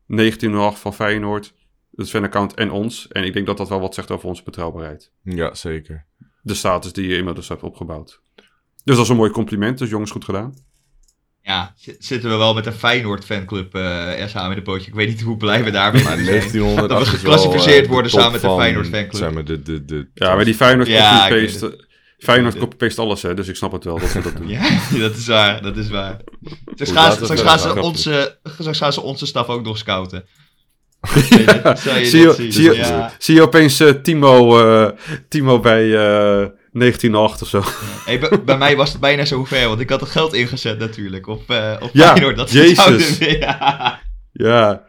1908 0.08 0.80
van 0.80 0.94
Feyenoord, 0.94 1.54
het 1.96 2.10
fan-account 2.10 2.54
en 2.54 2.72
ons. 2.72 3.08
En 3.08 3.24
ik 3.24 3.34
denk 3.34 3.46
dat 3.46 3.58
dat 3.58 3.70
wel 3.70 3.80
wat 3.80 3.94
zegt 3.94 4.12
over 4.12 4.28
onze 4.28 4.44
betrouwbaarheid. 4.44 5.12
Ja, 5.24 5.54
zeker. 5.54 6.06
De 6.42 6.54
status 6.54 6.94
die 6.94 7.08
je 7.08 7.18
inmiddels 7.18 7.48
hebt 7.48 7.64
opgebouwd. 7.64 8.22
Dus 8.84 8.96
dat 8.96 9.06
is 9.06 9.10
een 9.10 9.16
mooi 9.16 9.32
compliment, 9.32 9.78
dus 9.78 9.90
jongens, 9.90 10.12
goed 10.12 10.26
gedaan. 10.26 10.54
Ja, 11.48 11.74
zi- 11.78 11.96
zitten 12.00 12.30
we 12.30 12.36
wel 12.36 12.54
met 12.54 12.66
een 12.66 12.74
Feyenoord 12.74 13.26
fanclub 13.26 13.76
eh 13.76 14.22
er 14.22 14.30
samen 14.30 14.50
in 14.50 14.56
de 14.56 14.62
pootje. 14.62 14.88
Ik 14.88 14.94
weet 14.96 15.08
niet 15.08 15.22
hoe 15.22 15.38
blij 15.38 15.64
we 15.64 15.72
daarmee 15.72 16.02
zijn. 16.02 16.26
1900 16.26 16.90
Dat 16.90 17.00
we 17.00 17.06
geclassificeerd 17.06 17.86
eh, 17.86 17.92
worden 17.92 18.12
samen 18.12 18.32
met 18.32 18.42
de 18.42 18.56
Feyenoord 18.58 18.88
fanclub. 18.88 19.16
Zeg 19.16 19.32
maar, 19.32 19.46
de, 19.46 19.62
de, 19.62 19.86
de, 19.86 20.08
Ja, 20.14 20.36
maar 20.36 20.46
die 20.46 20.56
Feyenoord 20.56 20.88
Ja, 20.88 21.28
copy-paste... 21.30 21.86
Feyenoord 22.18 22.58
copy-paste 22.58 23.02
alles, 23.02 23.22
hè, 23.22 23.34
dus 23.34 23.48
ik 23.48 23.56
snap 23.56 23.72
het 23.72 23.84
wel 23.84 24.00
dat 24.00 24.10
ze 24.10 24.22
dat 24.22 24.38
doen. 24.38 24.48
Ja, 24.58 24.80
dat 25.00 25.16
is 25.16 25.28
waar, 25.28 25.62
dat 25.62 25.78
is 25.78 25.90
waar. 25.90 26.18
Straks 26.76 26.90
Hoe 26.92 27.00
gaan, 27.00 27.12
ze, 27.12 27.24
straks 27.24 27.42
gaan, 27.42 27.60
ze 27.60 27.82
onze, 27.82 28.38
straks 28.44 28.78
gaan 28.78 28.94
ze 28.94 29.02
onze 29.02 29.26
staf 29.26 29.48
ook 29.48 29.64
nog 29.64 29.78
scouten. 29.78 30.26
Je 31.08 32.06
Zie 32.06 32.20
je, 32.20 32.26
dit 32.28 32.36
zien? 32.36 32.52
zie, 32.52 32.64
je, 32.64 32.76
Ja. 32.76 33.14
zie 33.18 33.36
je 33.36 33.42
opeens 33.42 33.80
eh, 33.80 33.90
Timo, 33.90 34.60
eh, 34.60 34.92
Timo 35.30 35.60
bij 35.60 35.84
eh 36.82 36.88
1908 36.88 37.42
of 37.42 37.48
zo? 37.48 37.62
Hey, 38.06 38.20
bij, 38.46 38.58
mij 38.58 38.76
was 38.76 38.92
het 38.92 39.02
bijna 39.02 39.26
zover, 39.26 39.68
want 39.68 39.80
ik 39.80 39.90
had 39.90 40.02
er 40.02 40.08
geld 40.08 40.34
ingezet 40.34 40.80
natuurlijk 40.80 41.28
op, 41.28 41.50
eh 41.50 41.74
op 41.80 41.90
Ja, 41.94 42.08
Feyenoord. 42.08 42.36
Dat 42.38 42.52
Jezus. 42.52 42.76
zouden- 43.18 43.40
ja. 43.40 44.00
Ja. 44.32 44.86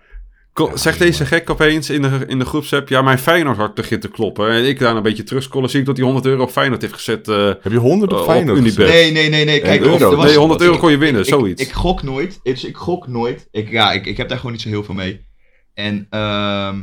Ko- 0.52 0.70
zegt 0.76 0.98
deze 0.98 1.26
gek 1.26 1.50
opeens 1.50 1.90
in 1.90 2.02
de, 2.02 2.24
in 2.26 2.38
de 2.38 2.44
groepsapp... 2.44 2.88
Ja, 2.88 3.02
mijn 3.02 3.18
Feyenoord 3.18 3.56
hart 3.56 3.74
begint 3.74 4.00
te 4.00 4.08
kloppen. 4.08 4.50
En 4.50 4.64
ik 4.68 4.78
daar 4.78 4.96
een 4.96 5.02
beetje 5.02 5.22
terugscrollen... 5.22 5.70
zie 5.70 5.80
ik 5.80 5.86
dat 5.86 5.96
hij 5.96 6.04
100 6.04 6.26
euro 6.26 6.42
op 6.42 6.50
Feyenoord 6.50 6.80
heeft 6.82 6.94
gezet. 6.94 7.28
eh, 7.28 7.46
Heb 7.46 7.72
je 7.72 7.76
100 7.78 8.12
op 8.12 8.24
Feyenoord 8.24 8.58
op. 8.58 8.76
Nee, 8.76 9.12
nee, 9.12 9.28
nee, 9.28 9.44
nee. 9.44 9.60
Kijk, 9.60 9.84
of- 9.84 10.00
er 10.00 10.16
was- 10.16 10.26
nee, 10.26 10.36
100 10.36 10.60
euro 10.60 10.76
kon 10.78 10.90
je 10.90 10.96
winnen, 10.98 11.22
ik, 11.22 11.28
zoiets. 11.28 11.62
Ik, 11.62 11.72
gok 11.72 12.02
nooit. 12.02 12.40
Dus 12.42 12.64
ik 12.64 12.76
gok 12.76 13.06
nooit. 13.08 13.48
Ik, 13.50 13.70
ja, 13.70 13.92
ik, 13.92 14.06
ik 14.06 14.16
heb 14.16 14.28
daar 14.28 14.36
gewoon 14.38 14.52
niet 14.52 14.60
zo 14.62 14.68
heel 14.68 14.84
veel 14.84 14.94
mee. 14.94 15.26
En 15.74 16.06
ehm, 16.10 16.76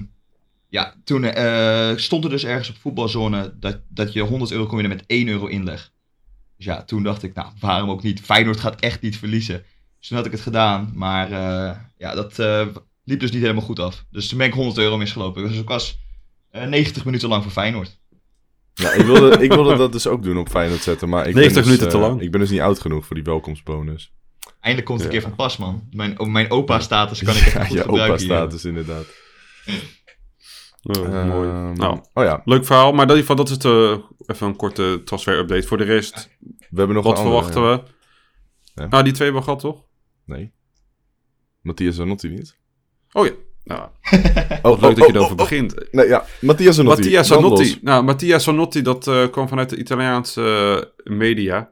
ja, 0.75 0.93
toen 1.03 1.23
eh, 1.23 1.91
stond 1.95 2.23
er 2.23 2.29
dus 2.29 2.43
ergens 2.43 2.69
op 2.69 2.75
voetbalzone 2.77 3.53
dat, 3.59 3.79
dat 3.87 4.13
je 4.13 4.21
100 4.21 4.51
euro 4.51 4.65
kon 4.65 4.77
winnen 4.77 4.97
met 4.97 5.05
1 5.07 5.27
euro 5.27 5.45
inleg. 5.45 5.91
Dus 6.57 6.65
ja, 6.65 6.83
toen 6.83 7.03
dacht 7.03 7.23
ik, 7.23 7.33
nou, 7.33 7.47
waarom 7.59 7.89
ook 7.89 8.03
niet? 8.03 8.21
Feyenoord 8.21 8.59
gaat 8.59 8.79
echt 8.79 9.01
niet 9.01 9.17
verliezen. 9.17 9.63
Dus 9.99 10.07
toen 10.07 10.17
had 10.17 10.25
ik 10.25 10.31
het 10.31 10.41
gedaan. 10.41 10.91
Maar 10.93 11.31
eh, 11.31 11.77
ja, 11.97 12.15
dat 12.15 12.39
eh, 12.39 12.67
liep 13.03 13.19
dus 13.19 13.31
niet 13.31 13.41
helemaal 13.41 13.63
goed 13.63 13.79
af. 13.79 14.05
Dus 14.09 14.27
toen 14.27 14.37
ben 14.37 14.47
ik 14.47 14.53
100 14.53 14.77
euro 14.77 14.97
misgelopen. 14.97 15.47
Dus 15.47 15.57
ik 15.57 15.67
was 15.67 15.99
eh, 16.49 16.67
90 16.67 17.05
minuten 17.05 17.29
lang 17.29 17.43
voor 17.43 17.51
Feyenoord. 17.51 17.99
Ja, 18.73 18.91
ik, 18.91 19.05
wilde, 19.05 19.43
ik 19.43 19.53
wilde 19.53 19.75
dat 19.75 19.91
dus 19.91 20.07
ook 20.07 20.23
doen 20.23 20.37
op 20.37 20.49
Feyenoord 20.49 20.81
zetten, 20.81 21.09
maar 21.09 21.27
ik 21.27 21.33
90 21.35 21.53
ben 21.53 21.63
dus, 21.63 21.71
minuten 21.71 21.99
te 21.99 22.07
lang. 22.07 22.21
Ik 22.21 22.31
ben 22.31 22.39
dus 22.39 22.49
niet 22.49 22.59
oud 22.61 22.79
genoeg 22.79 23.05
voor 23.05 23.15
die 23.15 23.25
welkomstbonus. 23.25 24.13
Eindelijk 24.59 24.85
komt 24.85 25.01
het 25.01 25.11
Ja. 25.11 25.15
een 25.15 25.21
keer 25.21 25.29
van 25.29 25.45
pas, 25.45 25.57
man. 25.57 25.87
Mijn, 25.91 26.31
mijn 26.31 26.51
opa-status 26.51 27.23
kan 27.27 27.35
ik 27.35 27.41
echt 27.41 27.53
Ja, 27.53 27.63
goed 27.65 27.77
je 27.77 27.81
gebruiken 27.81 28.19
hier. 28.19 28.31
opa-status 28.31 28.65
inderdaad. 28.65 29.05
Oh, 30.85 31.25
mooi. 31.25 31.49
Ehm, 31.49 31.73
Nou, 31.73 31.99
Oh 32.13 32.23
ja, 32.23 32.41
leuk 32.45 32.65
verhaal. 32.65 32.91
Maar 32.91 33.09
in 33.09 33.15
ieder 33.15 33.17
geval, 33.17 33.35
dat 33.35 33.49
is 33.49 33.57
de, 33.57 34.03
even 34.25 34.47
een 34.47 34.55
korte 34.55 35.01
transfer-update. 35.05 35.67
Voor 35.67 35.77
de 35.77 35.83
rest, 35.83 36.29
we 36.39 36.77
hebben 36.77 36.95
nog 36.95 37.05
wat 37.05 37.17
andere, 37.17 37.35
verwachten 37.35 37.61
ja. 37.61 37.75
we? 37.75 37.83
Ja. 38.81 38.87
Nou, 38.87 39.03
die 39.03 39.13
twee 39.13 39.31
hebben 39.31 39.45
we 39.45 39.47
gehad, 39.47 39.59
toch? 39.59 39.85
Nee. 40.25 40.53
Matthias 41.61 41.95
Zanotti 41.95 42.29
niet? 42.29 42.57
Oh 43.11 43.25
ja. 43.25 43.31
Nou, 43.63 43.89
Oh, 44.61 44.61
wat 44.61 44.81
leuk 44.81 44.95
dat 44.95 45.07
je 45.07 45.13
erover 45.13 45.35
begint. 45.35 45.91
Nee, 45.91 46.07
ja, 46.07 46.25
Matthias 46.41 46.75
Zanotti. 46.75 47.01
Mattia 47.01 47.21
Brand 47.21 47.43
Zanotti. 47.43 47.79
Nou, 47.81 48.03
Mattia 48.03 48.39
Zanotti, 48.39 48.81
dat 48.81 49.07
eh, 49.07 49.29
kwam 49.29 49.47
vanuit 49.47 49.69
de 49.69 49.77
Italiaanse 49.77 50.93
eh, 51.03 51.13
media. 51.17 51.71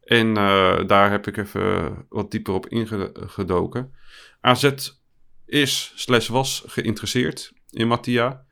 En 0.00 0.36
eh, 0.36 0.86
daar 0.86 1.10
heb 1.10 1.26
ik 1.26 1.36
even 1.36 1.94
wat 2.08 2.30
dieper 2.30 2.54
op 2.54 2.68
ingedoken. 2.68 3.92
AZ 4.40 4.70
is, 5.46 5.92
slash 5.94 6.28
was, 6.28 6.64
geïnteresseerd 6.66 7.52
in 7.74 7.88
Mattia. 7.88 8.44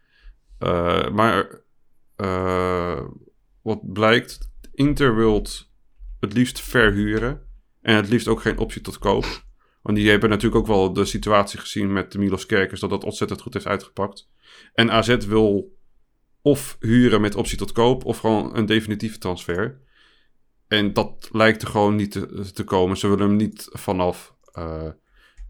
Eh, 0.58 1.10
maar 1.10 1.62
eh, 2.16 3.00
wat 3.62 3.92
blijkt, 3.92 4.50
Inter 4.72 5.16
wil 5.16 5.46
het 6.20 6.32
liefst 6.32 6.60
verhuren. 6.60 7.50
En 7.80 7.96
het 7.96 8.08
liefst 8.08 8.28
ook 8.28 8.40
geen 8.40 8.58
optie 8.58 8.80
tot 8.80 8.98
koop. 8.98 9.44
Want 9.82 9.96
die 9.96 10.10
hebben 10.10 10.30
natuurlijk 10.30 10.60
ook 10.60 10.66
wel 10.66 10.92
de 10.92 11.04
situatie 11.04 11.58
gezien 11.58 11.92
met 11.92 12.12
de 12.12 12.18
Milos 12.18 12.46
Kerkers... 12.46 12.80
dat 12.80 12.90
dat 12.90 13.04
ontzettend 13.04 13.40
goed 13.40 13.54
heeft 13.54 13.66
uitgepakt. 13.66 14.28
En 14.74 14.90
AZ 14.90 15.16
wil 15.16 15.76
of 16.42 16.76
huren 16.80 17.20
met 17.20 17.34
optie 17.34 17.58
tot 17.58 17.72
koop 17.72 18.04
of 18.04 18.18
gewoon 18.18 18.56
een 18.56 18.66
definitieve 18.66 19.18
transfer. 19.18 19.80
En 20.68 20.92
dat 20.92 21.28
lijkt 21.32 21.62
er 21.62 21.68
gewoon 21.68 21.96
niet 21.96 22.12
te, 22.54 22.64
komen. 22.64 22.96
Ze 22.96 23.08
willen 23.08 23.28
hem 23.28 23.36
niet 23.36 23.68
vanaf. 23.72 24.34
eh, 24.52 24.88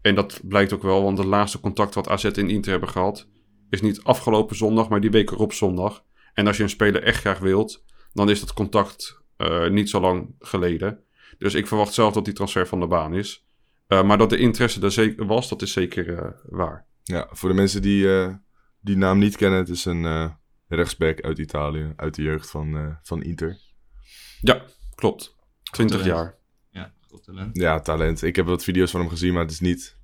en 0.01 0.15
dat 0.15 0.41
blijkt 0.43 0.73
ook 0.73 0.81
wel, 0.81 1.03
want 1.03 1.17
de 1.17 1.25
laatste 1.25 1.59
contact 1.59 1.95
wat 1.95 2.09
AZ 2.09 2.25
en 2.25 2.49
Inter 2.49 2.71
hebben 2.71 2.89
gehad... 2.89 3.29
is 3.73 3.81
niet 3.81 4.03
afgelopen 4.03 4.55
zondag, 4.55 4.89
maar 4.89 5.01
die 5.01 5.11
week 5.11 5.31
erop 5.31 5.53
zondag. 5.53 6.03
En 6.33 6.47
als 6.47 6.57
je 6.57 6.63
een 6.63 6.69
speler 6.69 7.03
echt 7.03 7.19
graag 7.19 7.39
wilt, 7.39 7.85
dan 8.13 8.29
is 8.29 8.39
dat 8.39 8.53
contact 8.53 9.21
eh, 9.37 9.69
niet 9.69 9.89
zo 9.89 9.99
lang 9.99 10.35
geleden. 10.39 11.03
Dus 11.37 11.53
ik 11.53 11.67
verwacht 11.67 11.93
zelf 11.93 12.13
dat 12.13 12.25
die 12.25 12.33
transfer 12.33 12.67
van 12.67 12.79
de 12.79 12.87
baan 12.87 13.13
is. 13.13 13.47
Eh, 13.87 14.03
maar 14.03 14.17
dat 14.17 14.29
de 14.29 14.37
interesse 14.37 14.81
er 14.81 14.91
zeker 14.91 15.25
was, 15.25 15.49
dat 15.49 15.61
is 15.61 15.71
zeker 15.71 16.17
eh, 16.17 16.29
waar. 16.49 16.85
Ja, 17.03 17.27
voor 17.31 17.49
de 17.49 17.55
mensen 17.55 17.81
die 17.81 18.17
eh, 18.19 18.33
die 18.79 18.97
naam 18.97 19.17
niet 19.17 19.37
kennen, 19.37 19.59
het 19.59 19.69
is 19.69 19.85
een 19.85 20.05
eh, 20.05 20.31
rechtsback 20.67 21.21
uit 21.21 21.37
Italië, 21.37 21.93
uit 21.95 22.15
de 22.15 22.21
jeugd 22.21 22.49
van, 22.49 22.77
eh, 22.77 22.95
van 23.01 23.23
Inter. 23.23 23.57
Ja, 24.41 24.61
klopt. 24.95 25.35
20 25.71 25.97
talent. 25.97 26.15
jaar. 26.15 26.37
Ja, 26.69 26.93
groot 27.07 27.23
talent. 27.23 27.57
Ja, 27.57 27.79
talent. 27.79 28.21
Ik 28.21 28.35
heb 28.35 28.45
wat 28.45 28.63
video's 28.63 28.91
van 28.91 28.99
hem 28.99 29.09
gezien, 29.09 29.33
maar 29.33 29.41
het 29.41 29.51
is 29.51 29.59
niet 29.59 29.97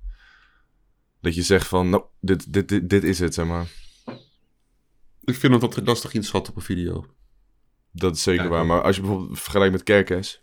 dat 1.20 1.34
je 1.34 1.42
zegt 1.42 1.66
van, 1.66 1.90
nou, 1.90 2.02
dit, 2.20 2.52
dit, 2.52 2.68
dit, 2.68 2.90
dit 2.90 3.04
is 3.04 3.18
het, 3.18 3.34
zeg 3.34 3.46
maar. 3.46 3.66
Ik 5.24 5.34
vind 5.34 5.52
het 5.52 5.62
altijd 5.62 5.86
lastig 5.86 6.14
inschatten 6.14 6.52
op 6.52 6.58
een 6.58 6.64
video. 6.64 7.06
Dat 7.92 8.16
is 8.16 8.22
zeker 8.22 8.44
Ja, 8.44 8.50
waar. 8.50 8.66
Maar 8.66 8.82
als 8.82 8.96
je 8.96 9.02
bijvoorbeeld 9.02 9.40
vergelijkt 9.40 9.72
met 9.72 9.82
Kerkes. 9.82 10.42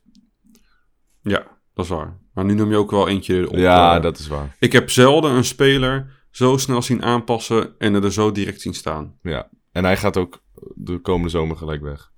Ja, 1.21 1.47
dat 1.73 1.85
is 1.85 1.91
waar. 1.91 2.17
Maar 2.33 2.45
nu 2.45 2.53
noem 2.53 2.69
je 2.69 2.77
ook 2.77 2.91
wel 2.91 3.07
eentje 3.07 3.49
op. 3.49 3.55
ja, 3.55 3.99
dat 3.99 4.19
is 4.19 4.27
waar. 4.27 4.55
Ik 4.59 4.71
heb 4.71 4.89
zelden 4.89 5.31
een 5.31 5.43
speler 5.43 6.25
zo 6.31 6.57
snel 6.57 6.81
zien 6.81 7.03
aanpassen 7.03 7.75
en 7.77 8.03
er 8.03 8.13
zo 8.13 8.31
direct 8.31 8.61
zien 8.61 8.73
staan. 8.73 9.17
Ja. 9.21 9.49
En 9.71 9.83
hij 9.83 9.97
gaat 9.97 10.17
ook 10.17 10.43
de 10.75 10.97
komende 10.97 11.29
zomer 11.29 11.57
gelijk 11.57 11.81
weg. 11.81 12.11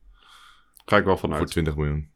Ga 0.85 0.97
ik 0.97 1.03
wel 1.03 1.17
Voor 1.17 1.29
vanuit. 1.29 1.49
20 1.49 1.75
miljoen. 1.75 2.09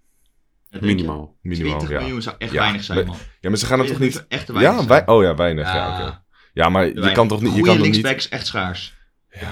Minimaal. 0.80 1.38
Minimaal, 1.42 1.78
20 1.78 1.90
ja. 1.90 2.00
miljoen 2.00 2.22
zou 2.22 2.36
echt 2.38 2.52
Ja, 2.52 2.60
weinig 2.60 2.84
zijn, 2.84 3.06
man. 3.06 3.16
Ja, 3.40 3.50
maar 3.50 3.58
ze 3.58 3.66
gaan 3.66 3.80
het 3.80 3.88
toch 3.88 4.00
niet... 4.00 4.26
Echt 4.28 4.48
weinig 4.48 4.82
Ja, 4.82 4.88
wij... 4.88 5.08
oh 5.08 5.24
ja, 5.24 5.36
weinig. 5.36 5.74
Ja, 5.74 6.02
oké. 6.02 6.23
Ja, 6.54 6.70
maar 6.70 6.86
je 6.86 7.12
kan 7.12 7.28
toch 7.28 7.42
niet... 7.42 7.56
Je 7.56 7.62
kan 7.62 7.76
toch 7.76 7.86
niet... 7.86 7.94
linksbacks 7.96 8.30
echt 8.30 8.48
schaars. 8.48 8.94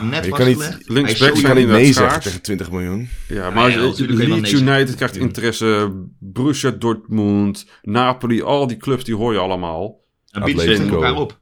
Net 0.02 0.26
je 0.26 0.32
kan 0.32 0.48
niet- 0.48 0.60
is 0.60 1.18
Je 1.20 1.42
kan 1.42 1.56
niet 1.56 1.68
nee 1.68 1.94
zeggen 1.94 2.22
tegen 2.22 2.42
20 2.42 2.72
miljoen. 2.72 3.10
Ja, 3.28 3.36
Ja, 3.36 3.50
maar 3.50 3.70
ja, 3.70 3.76
je 3.76 4.16
wel 4.16 4.28
Leeds. 4.28 4.52
United 4.52 4.96
krijgt 4.96 5.16
interesse, 5.16 5.92
Borussia 6.20 6.72
Dortmund, 6.72 7.66
Napoli, 7.82 8.42
al 8.42 8.68
die 8.68 8.78
clubs 8.78 9.04
die 9.04 9.16
hoor 9.16 9.34
je 9.34 9.40
allemaal. 9.40 10.00
Dan 10.26 10.44
bieden 10.44 10.76
ze 10.78 10.88
elkaar 10.88 11.16
op. 11.16 11.40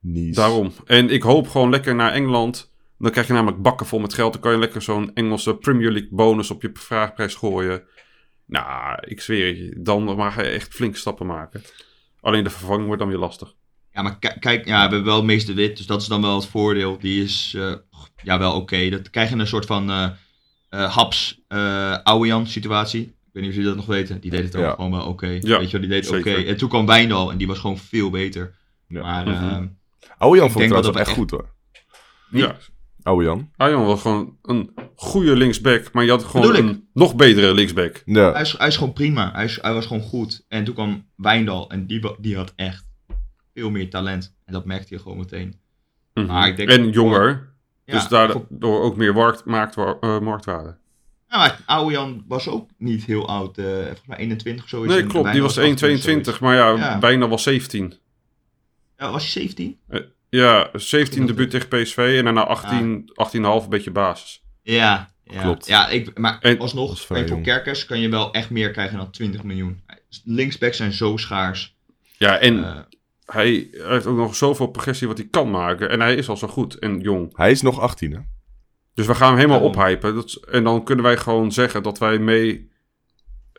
Nice. 0.00 0.40
Daarom. 0.40 0.72
En 0.84 1.10
ik 1.10 1.22
hoop 1.22 1.48
gewoon 1.48 1.70
lekker 1.70 1.94
naar 1.94 2.12
Engeland. 2.12 2.72
Dan 2.98 3.10
krijg 3.10 3.26
je 3.26 3.32
namelijk 3.32 3.62
bakken 3.62 3.86
vol 3.86 3.98
met 3.98 4.14
geld. 4.14 4.32
Dan 4.32 4.42
kan 4.42 4.52
je 4.52 4.58
lekker 4.58 4.82
zo'n 4.82 5.10
Engelse 5.14 5.56
Premier 5.56 5.90
League 5.90 6.10
bonus 6.12 6.50
op 6.50 6.62
je 6.62 6.70
vraagprijs 6.72 7.34
gooien. 7.34 7.82
Nou, 8.46 8.98
ik 9.00 9.20
zweer 9.20 9.56
je, 9.56 9.76
dan 9.80 10.04
mag 10.04 10.36
je 10.36 10.42
echt 10.42 10.74
flinke 10.74 10.98
stappen 10.98 11.26
maken. 11.26 11.62
Alleen 12.20 12.44
de 12.44 12.50
vervanging 12.50 12.86
wordt 12.86 13.00
dan 13.00 13.10
weer 13.10 13.18
lastig. 13.18 13.54
Ja, 13.98 14.04
maar 14.04 14.18
ki- 14.18 14.38
kijk, 14.40 14.66
ja, 14.66 14.74
we 14.74 14.80
hebben 14.80 15.04
wel 15.04 15.24
meester 15.24 15.54
wit, 15.54 15.76
dus 15.76 15.86
dat 15.86 16.00
is 16.00 16.06
dan 16.08 16.22
wel 16.22 16.34
het 16.34 16.46
voordeel. 16.46 16.98
Die 17.00 17.22
is 17.22 17.52
eh, 17.56 17.72
ja, 18.22 18.38
wel 18.38 18.52
oké. 18.54 18.88
Dat 18.88 19.10
krijg 19.10 19.30
je 19.30 19.36
een 19.36 19.46
soort 19.46 19.66
van 19.66 19.90
eh 19.90 20.08
eh, 20.68 20.94
haps 20.94 21.40
eh 21.48 21.96
Ouwejan 22.02 22.46
situatie. 22.46 23.00
Ik 23.02 23.12
weet 23.32 23.42
niet 23.42 23.50
of 23.52 23.58
jullie 23.58 23.68
dat 23.74 23.76
nog 23.86 23.86
weten. 23.86 24.20
Die 24.20 24.30
deed 24.30 24.44
het 24.44 24.56
ook 24.56 24.62
Ja. 24.62 24.70
gewoon 24.70 24.90
wel 24.90 25.06
oké. 25.06 25.26
Ja, 25.26 25.58
Weet 25.58 25.70
je 25.70 25.78
wel, 25.78 25.80
die 25.88 25.90
deed 25.90 26.10
het 26.10 26.18
oké. 26.18 26.30
En 26.34 26.56
toen 26.56 26.68
kwam 26.68 26.86
Wijndal 26.86 27.30
en 27.30 27.38
die 27.38 27.46
was 27.46 27.58
gewoon 27.58 27.78
veel 27.78 28.10
beter. 28.10 28.54
Ja. 28.88 29.02
Maar 29.02 29.24
Oude 30.18 30.36
Jan 30.36 30.46
Ik 30.46 30.52
vond 30.52 30.64
ik 30.64 30.70
dat 30.70 30.82
dat 30.84 30.96
echt 30.96 31.10
goed 31.10 31.30
hoor. 31.30 31.54
Ja, 32.30 32.56
Jan. 33.02 33.50
Arjan 33.56 33.84
was 33.84 34.00
gewoon 34.00 34.36
een 34.42 34.70
goede 34.94 35.36
linksback. 35.36 35.92
Maar 35.92 36.04
je 36.04 36.10
had 36.10 36.24
gewoon 36.24 36.46
Bedoel 36.46 36.64
ik. 36.64 36.70
een 36.70 36.88
nog 36.92 37.14
betere 37.16 37.54
linksback. 37.54 38.02
Ja. 38.04 38.32
hij, 38.32 38.42
is, 38.42 38.54
hij 38.58 38.68
is 38.68 38.76
gewoon 38.76 38.92
prima. 38.92 39.30
Hij, 39.32 39.44
is, 39.44 39.58
hij 39.62 39.72
was 39.74 39.86
gewoon 39.86 40.02
goed. 40.02 40.44
En 40.48 40.64
toen 40.64 40.74
kwam 40.74 41.06
Wijndal 41.16 41.70
en 41.70 41.86
die, 41.86 42.00
die 42.20 42.36
had 42.36 42.52
echt 42.56 42.87
veel 43.58 43.70
meer 43.70 43.90
talent. 43.90 44.34
En 44.44 44.52
dat 44.52 44.64
merkte 44.64 44.94
je 44.94 45.00
gewoon 45.00 45.18
meteen. 45.18 45.54
Mhm. 46.14 46.26
Maar 46.26 46.48
ik 46.48 46.56
denk- 46.56 46.68
en 46.70 46.90
jonger. 46.90 47.48
Ja, 47.84 47.92
dus 47.94 48.08
daardoor 48.08 48.82
ook 48.82 48.96
meer 48.96 49.14
markt, 49.14 49.44
maakt, 49.44 49.76
eh, 49.76 50.18
marktwaarde. 50.18 50.76
Ja, 51.28 51.38
maar 51.38 51.60
Ouwejan 51.66 52.24
was 52.28 52.48
ook 52.48 52.70
niet 52.78 53.04
heel 53.04 53.28
oud. 53.28 53.58
eh 53.58 53.64
volgens 53.64 54.06
mij 54.06 54.16
21 54.18 54.64
of 54.64 54.70
zo. 54.70 54.82
is 54.82 54.88
Nee, 54.90 55.06
klopt. 55.06 55.32
Die 55.32 55.42
was 55.42 55.56
1,22. 55.56 56.40
Maar 56.40 56.54
ja, 56.54 56.68
Ja. 56.70 56.98
bijna 56.98 57.28
was 57.28 57.42
17. 57.42 57.94
Ja, 58.98 59.10
was 59.10 59.22
hij 59.22 59.30
17? 59.30 59.78
Ja, 60.28 60.70
17 60.72 61.18
Dat- 61.26 61.28
debuut 61.36 61.50
tegen 61.50 61.68
PSV 61.68 62.14
en 62.18 62.24
daarna 62.24 62.44
18, 62.46 63.10
18,5 63.14 63.64
een 63.64 63.70
beetje 63.70 63.90
basis. 63.90 64.42
Ja, 64.62 65.10
ja. 65.24 65.42
Klopt. 65.42 65.66
Ja, 65.66 65.88
ik, 65.88 66.18
maar 66.18 66.38
En- 66.40 66.58
alsnog, 66.58 67.00
voor. 67.00 67.40
Kerkers 67.42 67.84
kan 67.84 68.00
je 68.00 68.08
wel 68.08 68.32
echt 68.32 68.50
meer 68.50 68.70
krijgen 68.70 68.98
dan 68.98 69.10
20 69.10 69.42
miljoen. 69.42 69.80
Linksbacks 70.24 70.76
zijn 70.76 70.92
zo 70.92 71.16
schaars. 71.16 71.76
Ja, 72.16 72.38
en 72.38 72.86
Hij 73.32 73.68
heeft 73.72 74.06
ook 74.06 74.16
nog 74.16 74.34
zoveel 74.36 74.66
progressie 74.66 75.06
wat 75.08 75.18
hij 75.18 75.26
kan 75.30 75.50
maken. 75.50 75.90
En 75.90 76.00
hij 76.00 76.14
is 76.14 76.28
al 76.28 76.36
zo 76.36 76.48
goed 76.48 76.74
en 76.78 77.00
jong. 77.00 77.36
Hij 77.36 77.50
is 77.50 77.62
nog 77.62 77.80
18 77.80 78.12
hè. 78.12 78.20
Dus 78.94 79.06
we 79.06 79.14
gaan 79.14 79.28
hem 79.28 79.36
helemaal 79.36 79.68
ophypen. 79.68 80.14
Dat, 80.14 80.32
en 80.32 80.64
dan 80.64 80.84
kunnen 80.84 81.04
wij 81.04 81.16
gewoon 81.16 81.52
zeggen 81.52 81.82
dat 81.82 81.98
wij 81.98 82.18
mee 82.18 82.70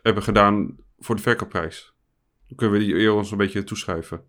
hebben 0.02 0.24
gedaan 0.24 0.76
voor 0.98 1.16
de 1.16 1.22
verkoopprijs. 1.22 1.94
Dan 2.48 2.58
kunnen 2.58 2.80
we 2.80 2.86
die 2.86 2.96
eer 2.96 3.14
ons 3.14 3.32
een 3.32 3.38
beetje 3.38 3.64
toeschuiven. 3.64 4.22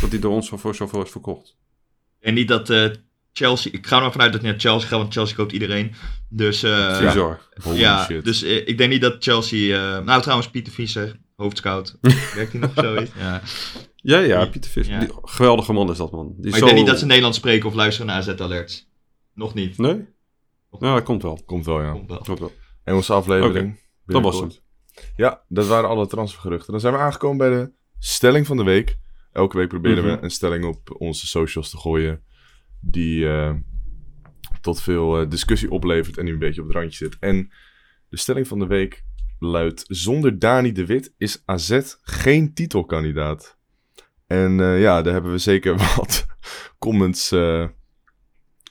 Dat 0.00 0.10
hij 0.10 0.18
door 0.18 0.32
ons 0.32 0.48
voor 0.48 0.74
zoveel 0.74 1.02
is 1.02 1.10
verkocht. 1.10 1.56
en 2.20 2.34
niet 2.34 2.48
dat 2.48 2.70
eh, 2.70 2.90
Chelsea... 3.38 3.72
Ik 3.72 3.86
ga 3.86 3.96
er 3.96 4.02
maar 4.02 4.12
vanuit 4.12 4.32
dat 4.32 4.40
hij 4.40 4.50
naar 4.50 4.60
Chelsea 4.60 4.88
gaat, 4.88 4.98
want 4.98 5.12
Chelsea 5.12 5.36
koopt 5.36 5.52
iedereen. 5.52 5.94
Dus 6.28 6.62
eh, 6.62 7.00
Bizar. 7.00 7.40
Holy 7.62 7.78
ja, 7.78 8.04
shit. 8.04 8.24
dus 8.24 8.42
eh, 8.42 8.68
ik 8.68 8.78
denk 8.78 8.90
niet 8.90 9.00
dat 9.00 9.16
Chelsea... 9.18 9.96
eh, 9.96 10.04
nou, 10.04 10.22
trouwens, 10.22 10.50
Pieter 10.50 10.72
Visser, 10.72 11.16
hoofdscout. 11.36 11.96
Werkt 12.34 12.52
hij 12.52 12.60
nog 12.60 12.76
of 12.76 12.84
zoiets? 12.84 13.10
Ja. 13.18 13.42
Ja, 14.02 14.18
ja, 14.18 14.40
Die- 14.42 14.50
Pieter 14.50 14.70
Vis. 14.70 14.86
ja. 14.86 14.98
Die- 14.98 15.08
geweldige 15.22 15.72
man 15.72 15.90
is 15.90 15.96
dat, 15.96 16.10
man. 16.12 16.34
Die 16.36 16.50
Maar 16.50 16.58
ik 16.58 16.64
denk 16.64 16.76
niet 16.76 16.86
dat 16.86 16.98
ze 16.98 17.06
Nederlands 17.06 17.38
spreken 17.38 17.68
of 17.68 17.74
luisteren 17.74 18.06
naar 18.06 18.16
AZ-alerts. 18.16 18.90
Nog 19.34 19.54
niet. 19.54 19.78
Nee? 19.78 20.06
Nou, 20.70 20.94
dat 20.94 21.02
komt 21.02 21.22
wel. 21.22 21.40
Komt 21.46 21.66
wel 21.66 21.82
ja. 21.82 21.90
Komt 21.92 22.08
wel. 22.08 22.18
Komt 22.18 22.38
wel. 22.38 22.52
Engelse 22.84 23.12
aflevering. 23.12 23.80
dat 24.06 24.22
was 24.22 24.32
Binnenkort. 24.32 24.62
Ja, 25.16 25.42
dat 25.48 25.66
waren 25.66 25.88
alle 25.88 26.06
transfergeruchten. 26.06 26.72
Dan 26.72 26.80
zijn 26.80 26.92
we 26.92 26.98
aangekomen 26.98 27.36
bij 27.38 27.48
de 27.58 27.72
stelling 27.98 28.46
van 28.46 28.56
de 28.56 28.62
week. 28.64 28.98
Elke 29.32 29.56
week 29.56 29.68
proberen 29.68 30.04
Mhm. 30.04 30.16
we 30.16 30.22
een 30.22 30.30
stelling 30.30 30.64
op 30.64 30.94
onze 30.98 31.26
socials 31.26 31.70
te 31.70 31.76
gooien. 31.76 32.22
Die 32.80 33.28
eh, 33.28 33.54
tot 34.60 34.82
veel 34.82 35.20
eh, 35.20 35.30
discussie 35.30 35.70
oplevert 35.70 36.18
en 36.18 36.24
die 36.24 36.32
een 36.32 36.38
beetje 36.40 36.60
op 36.60 36.66
het 36.66 36.76
randje 36.76 36.96
zit. 37.04 37.16
En 37.20 37.52
de 38.08 38.16
stelling 38.16 38.48
van 38.48 38.58
de 38.58 38.66
week 38.66 39.04
luidt: 39.38 39.84
Zonder 39.86 40.38
Dani 40.38 40.72
de 40.72 40.86
Wit 40.86 41.14
is 41.18 41.42
AZ 41.44 41.80
geen 42.02 42.54
titelkandidaat. 42.54 43.57
En 44.28 44.60
eh, 44.60 44.80
ja, 44.80 45.02
daar 45.02 45.12
hebben 45.12 45.32
we 45.32 45.38
zeker 45.38 45.76
wat 45.96 46.26
comments 46.78 47.32
eh 47.32 47.66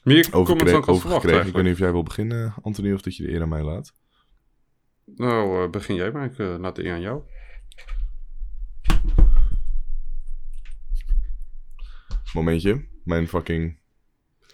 Meer 0.04 0.28
over, 0.32 0.46
comments 0.56 0.72
dan 0.72 0.82
ik 0.82 0.86
had 0.88 1.00
verwacht 1.00 1.22
gekregen. 1.22 1.48
Ik 1.48 1.54
weet 1.54 1.64
niet 1.64 1.74
of 1.74 1.80
jij 1.80 1.92
wil 1.92 2.04
beginnen, 2.04 2.54
Anthony, 2.62 2.94
of 2.94 3.02
dat 3.02 3.16
je 3.16 3.24
de 3.24 3.32
eer 3.32 3.42
aan 3.42 3.50
mij 3.50 3.64
laat. 3.64 3.94
Nou, 5.06 5.64
eh, 5.64 5.70
begin 5.70 5.96
jij 5.96 6.12
maar. 6.12 6.26
Ik 6.26 6.38
laat 6.38 6.76
de 6.76 6.86
eer 6.86 6.94
aan 6.94 7.02
jou. 7.02 7.22
Momentje, 12.34 12.86
mijn 13.04 13.28
fucking 13.28 13.78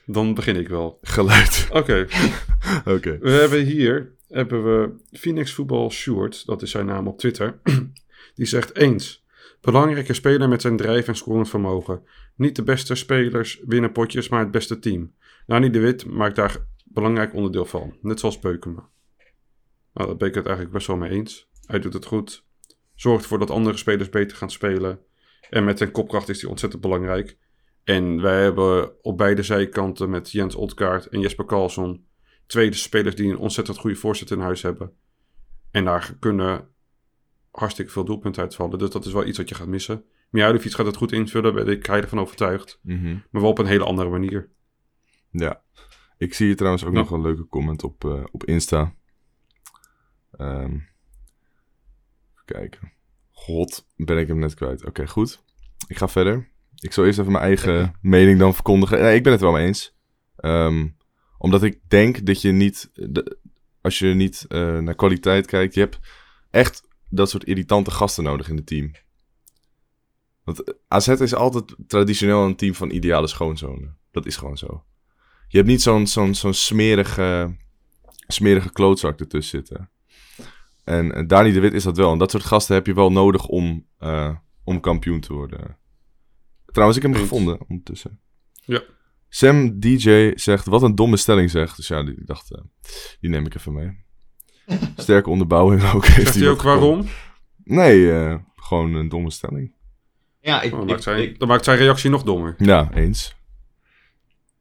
Dan 0.06 0.34
begin 0.34 0.56
ik 0.56 0.68
wel. 0.68 0.98
geluid. 1.02 1.68
Oké, 1.72 2.08
Oké. 2.96 3.18
we 3.18 3.30
hebben 3.32 3.64
hier 3.66 4.16
hebben 4.28 4.64
we 4.64 4.96
Phoenix 5.18 5.52
Football 5.52 5.90
Short, 5.90 6.46
dat 6.46 6.62
is 6.62 6.72
zijn 6.72 6.86
naam 6.86 7.08
op 7.08 7.20
Twitter. 7.20 7.60
Die 8.36 8.46
zegt 8.46 8.76
eens. 8.78 9.23
Belangrijke 9.64 10.14
speler 10.14 10.50
met 10.50 10.62
zijn 10.62 10.78
drijf 10.78 11.08
en 11.08 11.16
scorend 11.16 11.50
vermogen. 11.50 12.04
Niet 12.36 12.56
de 12.56 12.64
beste 12.64 12.96
spelers 12.96 13.62
winnen 13.66 13.92
potjes, 13.92 14.30
maar 14.30 14.40
het 14.40 14.52
beste 14.52 14.80
team. 14.80 15.14
Nani 15.46 15.70
de 15.70 15.80
Wit 15.80 16.06
maakt 16.06 16.36
daar 16.36 16.68
belangrijk 16.86 17.34
onderdeel 17.34 17.66
van. 17.66 17.98
Net 18.02 18.20
zoals 18.20 18.40
Beukema. 18.40 18.90
Nou, 19.94 20.08
daar 20.08 20.18
ben 20.18 20.28
ik 20.28 20.36
het 20.36 20.46
eigenlijk 20.46 20.76
best 20.76 20.88
wel 20.88 20.98
mee 20.98 21.10
eens. 21.10 21.50
Hij 21.66 21.80
doet 21.80 21.94
het 21.94 22.06
goed. 22.06 22.46
Zorgt 22.96 23.24
ervoor 23.24 23.40
dat 23.40 23.52
andere 23.52 23.78
spelers 23.78 24.10
beter 24.10 24.38
gaan 24.38 24.52
spelen. 24.52 25.00
En 25.50 25.64
met 25.64 25.78
zijn 25.78 25.92
kopkracht 25.92 26.30
is 26.30 26.42
hij 26.42 26.50
ontzettend 26.50 26.82
belangrijk. 26.82 27.38
En 27.84 28.22
wij 28.22 28.42
hebben 28.42 29.04
op 29.04 29.18
beide 29.18 29.44
zijkanten 29.44 30.10
met 30.10 30.32
Jens 30.32 30.56
Otkaart 30.56 31.06
en 31.06 31.20
Jesper 31.20 31.46
Karlsson 31.46 32.06
twee 32.46 32.74
spelers 32.74 33.16
die 33.16 33.32
een 33.32 33.38
ontzettend 33.38 33.78
goede 33.78 33.96
voorzet 33.96 34.32
in 34.32 34.40
huis 34.40 34.62
hebben. 34.62 34.94
En 35.72 35.86
daar 35.86 36.16
kunnen 36.20 36.68
hartstikke 37.58 37.92
veel 37.92 38.06
doelpunten 38.06 38.42
uitvallen. 38.42 38.80
Dus 38.80 38.90
dat 38.90 39.06
is 39.06 39.14
wel 39.14 39.26
iets 39.26 39.38
wat 39.38 39.50
je 39.50 39.56
gaat 39.56 39.68
missen. 39.68 40.04
Mijaulovic 40.30 40.72
gaat 40.72 40.86
het 40.86 40.96
goed 40.96 41.12
invullen, 41.12 41.54
ben 41.54 41.68
ik 41.68 41.86
heilig 41.86 42.10
van 42.10 42.20
overtuigd. 42.20 42.80
Mhm. 42.82 43.18
Maar 43.32 43.42
wel 43.42 43.50
op 43.50 43.58
een 43.60 43.66
hele 43.66 43.84
andere 43.84 44.10
manier. 44.10 44.50
Ja. 45.32 45.62
Ik 46.18 46.34
zie 46.34 46.46
hier 46.46 46.56
trouwens 46.56 46.84
ook 46.86 46.94
Ja. 46.94 47.00
nog 47.00 47.12
een 47.12 47.22
leuke 47.22 47.48
comment 47.48 47.84
op, 47.84 48.06
eh, 48.06 48.24
op 48.32 48.44
Insta. 48.46 48.94
Ehm 50.38 50.72
even 50.74 52.46
kijken. 52.46 52.92
God, 53.32 53.88
ben 53.96 54.18
ik 54.18 54.28
hem 54.28 54.40
net 54.40 54.54
kwijt. 54.54 54.86
Oké, 54.86 55.08
goed. 55.08 55.44
Ik 55.88 55.98
ga 55.98 56.08
verder. 56.08 56.52
Ik 56.80 56.94
zal 56.94 57.06
eerst 57.06 57.20
even 57.20 57.32
mijn 57.32 57.44
eigen 57.44 57.96
mening 58.02 58.40
dan 58.40 58.54
verkondigen. 58.54 59.00
Nee, 59.02 59.16
ik 59.16 59.24
ben 59.24 59.32
het 59.32 59.42
wel 59.42 59.52
mee 59.52 59.66
eens. 59.66 59.96
Ehm, 60.36 60.88
omdat 61.38 61.64
ik 61.64 61.80
denk 61.88 62.26
dat 62.26 62.42
je 62.42 62.52
niet, 62.52 62.90
de- 62.94 63.38
als 63.82 64.00
je 64.00 64.08
niet 64.08 64.46
eh, 64.48 64.78
naar 64.80 64.96
kwaliteit 64.96 65.46
kijkt, 65.46 65.74
je 65.74 65.80
hebt 65.80 66.00
echt 66.50 66.88
dat 67.16 67.30
soort 67.30 67.44
irritante 67.44 67.92
gasten 67.92 68.24
nodig 68.24 68.50
in 68.50 68.56
het 68.56 68.66
team. 68.66 68.92
Want 70.44 70.64
AZ 70.88 71.08
is 71.08 71.34
altijd 71.34 71.76
traditioneel 71.88 72.46
een 72.46 72.56
team 72.56 72.74
van 72.74 72.90
ideale 72.90 73.28
schoonzonen. 73.28 73.98
Dat 74.12 74.26
is 74.26 74.36
gewoon 74.36 74.58
zo. 74.58 74.86
Je 75.48 75.58
hebt 75.58 75.70
niet 75.70 75.82
zo'n 75.82 76.08
zo'n 76.08 76.36
zo'n 76.36 76.54
smerige, 76.54 77.56
smerige 78.28 78.72
klootzak 78.72 79.20
ertussen 79.20 79.58
zitten. 79.58 79.90
En 80.84 81.12
eh, 81.12 81.28
Dani 81.28 81.52
de 81.52 81.60
Wit 81.60 81.74
is 81.74 81.84
dat 81.84 81.98
wel. 81.98 82.12
En 82.12 82.18
dat 82.18 82.32
soort 82.32 82.44
gasten 82.44 82.76
heb 82.76 82.86
je 82.86 82.94
wel 82.94 83.12
nodig 83.12 83.48
om, 83.48 83.88
eh, 83.98 84.36
om 84.64 84.80
kampioen 84.80 85.20
te 85.20 85.34
worden. 85.34 85.78
Trouwens, 86.66 86.98
ik 86.98 87.04
heb 87.04 87.12
hem 87.12 87.22
Eens. 87.22 87.30
gevonden 87.30 87.60
ondertussen. 87.68 88.20
Ja. 88.66 88.84
Sam 89.30 89.80
DJ 89.80 90.32
zegt, 90.36 90.66
wat 90.66 90.84
een 90.84 90.96
domme 90.96 91.18
stelling 91.18 91.50
zegt. 91.50 91.76
Dus 91.76 91.88
ja, 91.88 92.04
die, 92.04 92.26
dacht, 92.26 92.52
eh, 92.52 92.62
die 93.20 93.30
neem 93.30 93.46
ik 93.46 93.56
even 93.56 93.74
mee. 93.74 94.06
Sterke 94.98 95.30
onderbouwing 95.30 95.84
ook. 95.94 96.06
Heeft 96.06 96.16
Zegt 96.28 96.40
hij 96.40 96.50
ook 96.50 96.62
waarom? 96.62 97.08
Nee, 97.64 98.12
eh, 98.12 98.36
gewoon 98.56 98.94
een 98.94 99.10
domme 99.10 99.32
stelling. 99.32 99.72
Ja, 100.42 100.62
ik, 100.62 100.72
Oh, 100.72 100.78
dan, 100.80 100.88
ik, 100.88 100.90
maakt 100.94 101.04
zijn, 101.04 101.22
ik- 101.22 101.40
dan 101.40 101.48
maakt 101.48 101.64
zijn 101.64 101.78
reactie 101.78 102.10
nog 102.10 102.24
dommer. 102.24 102.56
Ja, 102.58 102.90
eens. 102.94 103.36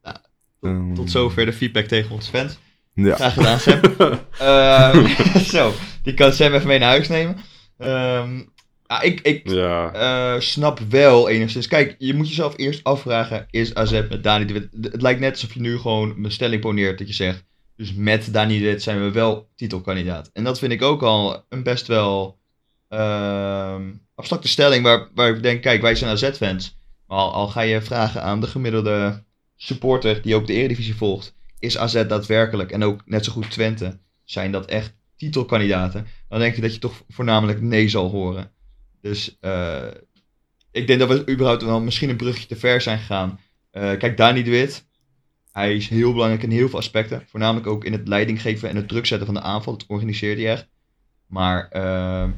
Ja, 0.03 0.21
Ehm, 0.61 0.93
tot 0.93 1.11
zover 1.11 1.45
de 1.45 1.53
feedback 1.53 1.85
tegen 1.85 2.11
onze 2.11 2.29
fans. 2.29 2.57
Ja. 2.93 3.15
Graag 3.15 3.33
gedaan, 3.33 3.59
Sam. 3.59 3.79
Ehm, 4.39 5.07
zo, 5.55 5.73
die 6.03 6.13
kan 6.13 6.31
Sam 6.33 6.53
even 6.53 6.67
mee 6.67 6.79
naar 6.79 6.89
huis 6.89 7.07
nemen. 7.07 7.37
Ehm, 7.77 8.41
ja, 8.87 9.01
ik 9.01 9.21
ik 9.21 9.49
Ja. 9.49 9.91
eh, 9.93 10.39
snap 10.39 10.79
wel 10.89 11.29
enigszins. 11.29 11.67
Kijk, 11.67 11.95
je 11.97 12.13
moet 12.13 12.27
jezelf 12.27 12.53
eerst 12.57 12.83
afvragen: 12.83 13.45
is 13.49 13.75
AZ 13.75 13.91
met 13.91 14.23
Dani 14.23 14.45
de 14.45 14.53
Wit? 14.53 14.67
Het 14.91 15.01
lijkt 15.01 15.19
net 15.19 15.31
alsof 15.31 15.53
je 15.53 15.59
nu 15.59 15.77
gewoon 15.77 16.23
een 16.23 16.31
stelling 16.31 16.61
poneert 16.61 16.97
dat 16.97 17.07
je 17.07 17.13
zegt. 17.13 17.43
Dus 17.75 17.93
met 17.93 18.33
Dani 18.33 18.61
Wit 18.61 18.83
zijn 18.83 19.03
we 19.03 19.11
wel 19.11 19.49
titelkandidaat. 19.55 20.29
En 20.33 20.43
dat 20.43 20.59
vind 20.59 20.71
ik 20.71 20.81
ook 20.81 21.03
al 21.03 21.45
een 21.49 21.63
best 21.63 21.87
wel 21.87 22.39
ehm, 22.87 23.91
abstracte 24.15 24.47
stelling. 24.47 24.83
Waar, 24.83 25.09
waar 25.13 25.35
ik 25.35 25.43
denk: 25.43 25.61
kijk, 25.61 25.81
wij 25.81 25.95
zijn 25.95 26.11
AZ-fans. 26.11 26.77
Maar 27.07 27.17
al, 27.17 27.47
ga 27.47 27.61
je 27.61 27.81
vragen 27.81 28.23
aan 28.23 28.41
de 28.41 28.47
gemiddelde 28.47 29.23
supporter 29.55 30.21
die 30.21 30.35
ook 30.35 30.47
de 30.47 30.53
Eredivisie 30.53 30.95
volgt: 30.95 31.35
is 31.59 31.77
AZ 31.77 32.05
daadwerkelijk, 32.07 32.71
en 32.71 32.83
ook 32.83 33.01
net 33.05 33.25
zo 33.25 33.31
goed 33.31 33.51
Twente, 33.51 33.99
zijn 34.23 34.51
dat 34.51 34.65
echt 34.65 34.95
titelkandidaten? 35.15 36.07
Dan 36.29 36.39
denk 36.39 36.55
ik 36.55 36.61
dat 36.61 36.73
je 36.73 36.79
toch 36.79 37.03
voornamelijk 37.07 37.61
nee 37.61 37.89
zal 37.89 38.09
horen. 38.09 38.51
Dus 39.01 39.37
eh, 39.39 39.87
ik 40.71 40.87
denk 40.87 40.99
dat 40.99 41.09
we 41.09 41.31
überhaupt 41.31 41.63
wel 41.63 41.79
misschien 41.79 42.09
een 42.09 42.15
brugje 42.15 42.47
te 42.47 42.55
ver 42.55 42.81
zijn 42.81 42.97
gegaan. 42.97 43.39
Eh, 43.71 43.97
kijk, 43.97 44.17
Dani 44.17 44.43
de. 44.43 44.81
Hij 45.53 45.75
is 45.75 45.87
heel 45.89 46.11
belangrijk 46.11 46.43
in 46.43 46.51
heel 46.51 46.69
veel 46.69 46.79
aspecten. 46.79 47.23
Voornamelijk 47.27 47.67
ook 47.67 47.85
in 47.85 47.91
het 47.91 48.07
leiding 48.07 48.41
geven 48.41 48.69
en 48.69 48.75
het 48.75 48.87
druk 48.87 49.05
zetten 49.05 49.25
van 49.25 49.35
de 49.35 49.41
aanval. 49.41 49.77
Dat 49.77 49.87
organiseert 49.87 50.37
hij 50.37 50.51
echt. 50.51 50.67
Maar 51.27 51.67
eh, 51.69 52.29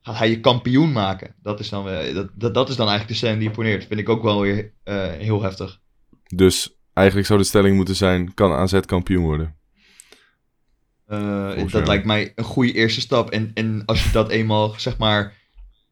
gaat 0.00 0.18
hij 0.18 0.30
je 0.30 0.40
kampioen 0.40 0.92
maken? 0.92 1.34
Dat 1.42 1.60
is 1.60 1.68
dan, 1.68 1.84
wel- 1.84 2.14
dat, 2.14 2.28
dat, 2.34 2.54
dat 2.54 2.68
is 2.68 2.76
dan 2.76 2.88
eigenlijk 2.88 3.08
de 3.08 3.14
stelling 3.14 3.38
die 3.38 3.48
je 3.48 3.54
poneert. 3.54 3.86
Vind 3.86 4.00
ik 4.00 4.08
ook 4.08 4.22
wel 4.22 4.40
weer 4.40 4.72
eh, 4.82 5.10
heel 5.10 5.42
heftig. 5.42 5.80
Dus 6.26 6.76
eigenlijk 6.92 7.26
zou 7.26 7.38
de 7.38 7.44
stelling 7.44 7.76
moeten 7.76 7.96
zijn, 7.96 8.34
kan 8.34 8.52
AZ 8.52 8.80
kampioen 8.80 9.24
worden? 9.24 9.56
Eh, 11.06 11.68
dat 11.70 11.86
lijkt 11.86 12.04
mij 12.04 12.32
een 12.34 12.44
goede 12.44 12.72
eerste 12.72 13.00
stap. 13.00 13.30
En, 13.30 13.50
en 13.54 13.82
als 13.84 14.04
je 14.04 14.10
dat 14.10 14.30
eenmaal, 14.30 14.74
zeg 14.76 14.98
maar, 14.98 15.32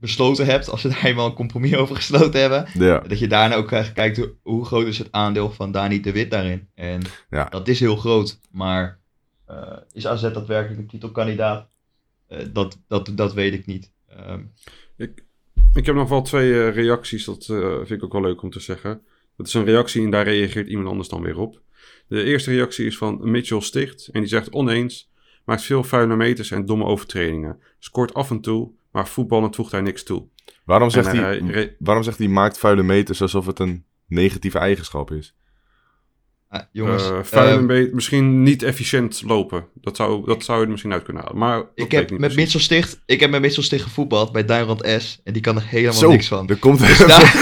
besloten 0.03 0.47
hebt. 0.47 0.69
Als 0.71 0.83
we 0.83 0.89
daar 0.89 1.05
eenmaal 1.05 1.27
een 1.27 1.35
compromis 1.35 1.75
over 1.77 1.97
gesloten 1.97 2.41
hebben. 2.41 2.67
Ja, 2.75 2.99
Dat 2.99 3.19
je 3.19 3.27
daarna 3.29 3.55
ook 3.55 3.69
kijkt 3.95 4.29
hoe, 4.43 4.65
groot 4.65 4.87
is 4.87 4.99
het 4.99 5.09
aandeel 5.13 5.51
van 5.51 5.73
Dani 5.73 6.01
de 6.01 6.13
Wit 6.13 6.31
daarin. 6.31 6.69
En 6.75 7.03
Ja. 7.31 7.45
dat 7.45 7.69
is 7.69 7.81
heel 7.81 7.97
groot. 7.97 8.39
Maar 8.51 8.99
eh, 9.47 9.77
is 9.93 10.07
AZ 10.07 10.23
daadwerkelijk 10.23 10.81
een 10.81 10.87
titelkandidaat? 10.87 11.69
Eh, 12.29 12.39
dat, 12.53 12.79
dat, 12.89 13.11
dat 13.15 13.33
weet 13.35 13.53
ik 13.55 13.67
niet. 13.67 13.91
Ehm, 14.09 14.41
Ik, 14.97 15.25
ik 15.75 15.87
heb 15.87 15.95
nog 15.95 16.09
wel 16.09 16.23
twee 16.23 16.53
eh, 16.53 16.75
reacties, 16.75 17.25
dat 17.25 17.49
eh, 17.51 17.77
vind 17.77 17.91
ik 17.91 18.05
ook 18.05 18.13
wel 18.13 18.23
leuk 18.23 18.43
om 18.43 18.51
te 18.51 18.61
zeggen. 18.61 19.03
Dat 19.37 19.47
is 19.47 19.55
een 19.55 19.65
reactie 19.65 20.05
en 20.05 20.11
daar 20.11 20.25
reageert 20.25 20.69
iemand 20.69 20.89
anders 20.89 21.09
dan 21.09 21.23
weer 21.23 21.39
op. 21.39 21.61
De 22.07 22.23
eerste 22.25 22.51
reactie 22.51 22.87
is 22.87 22.97
van 22.97 23.31
Mitchell 23.31 23.61
Sticht 23.61 24.09
en 24.13 24.21
die 24.21 24.29
zegt 24.29 24.51
oneens, 24.51 25.11
maakt 25.45 25.63
veel 25.63 25.85
vuile 25.85 26.17
meters 26.17 26.51
en 26.51 26.67
domme 26.67 26.85
overtredingen. 26.85 27.59
Scoort 27.79 28.15
af 28.15 28.31
en 28.31 28.41
toe, 28.41 28.71
maar 28.93 29.09
voetballend 29.09 29.57
voegt 29.57 29.73
hij 29.73 29.81
niks 29.81 30.03
toe. 30.05 30.23
waarom 30.65 30.91
zegt, 30.91 31.07
En 31.09 31.17
hij, 31.49 31.77
waarom 31.79 32.05
zegt 32.05 32.19
hij 32.19 32.29
maakt 32.29 32.59
vuile 32.59 32.83
meters 32.83 33.23
alsof 33.23 33.47
het 33.47 33.59
een 33.59 33.85
negatieve 34.07 34.59
eigenschap 34.59 35.11
is? 35.11 35.35
ah, 36.49 36.61
jongens, 36.73 37.11
Eh, 37.11 37.19
vuile 37.23 37.61
me- 37.63 37.91
misschien 37.93 38.43
niet 38.43 38.63
efficiënt 38.63 39.23
lopen. 39.27 39.65
Dat 39.75 39.97
zou, 39.97 40.27
dat 40.27 40.45
zou 40.45 40.59
je 40.59 40.65
er 40.65 40.71
misschien 40.71 40.93
uit 40.93 41.03
kunnen 41.03 41.23
halen. 41.23 41.39
Maar 41.39 41.63
ik 41.75 41.91
heb 41.91 42.11
met 42.11 42.19
precies. 42.19 42.37
Mitchell 42.37 42.61
Sticht, 42.61 43.03
ik 43.07 43.21
heb 43.21 43.31
met 43.31 43.41
Mitchell 43.41 43.63
Sticht 43.63 43.83
gevoetbald 43.83 44.33
bij 44.33 44.45
Duinrand 44.45 44.89
S. 44.99 45.21
En 45.25 45.33
die 45.33 45.43
kan 45.43 45.57
er 45.57 45.65
helemaal 45.67 45.93
Zo, 45.99 46.11
niks 46.11 46.27
van. 46.29 46.49
er 46.49 46.57
komt 46.57 46.79
Dus 46.79 46.89
even, 46.91 47.09
daar, 47.09 47.23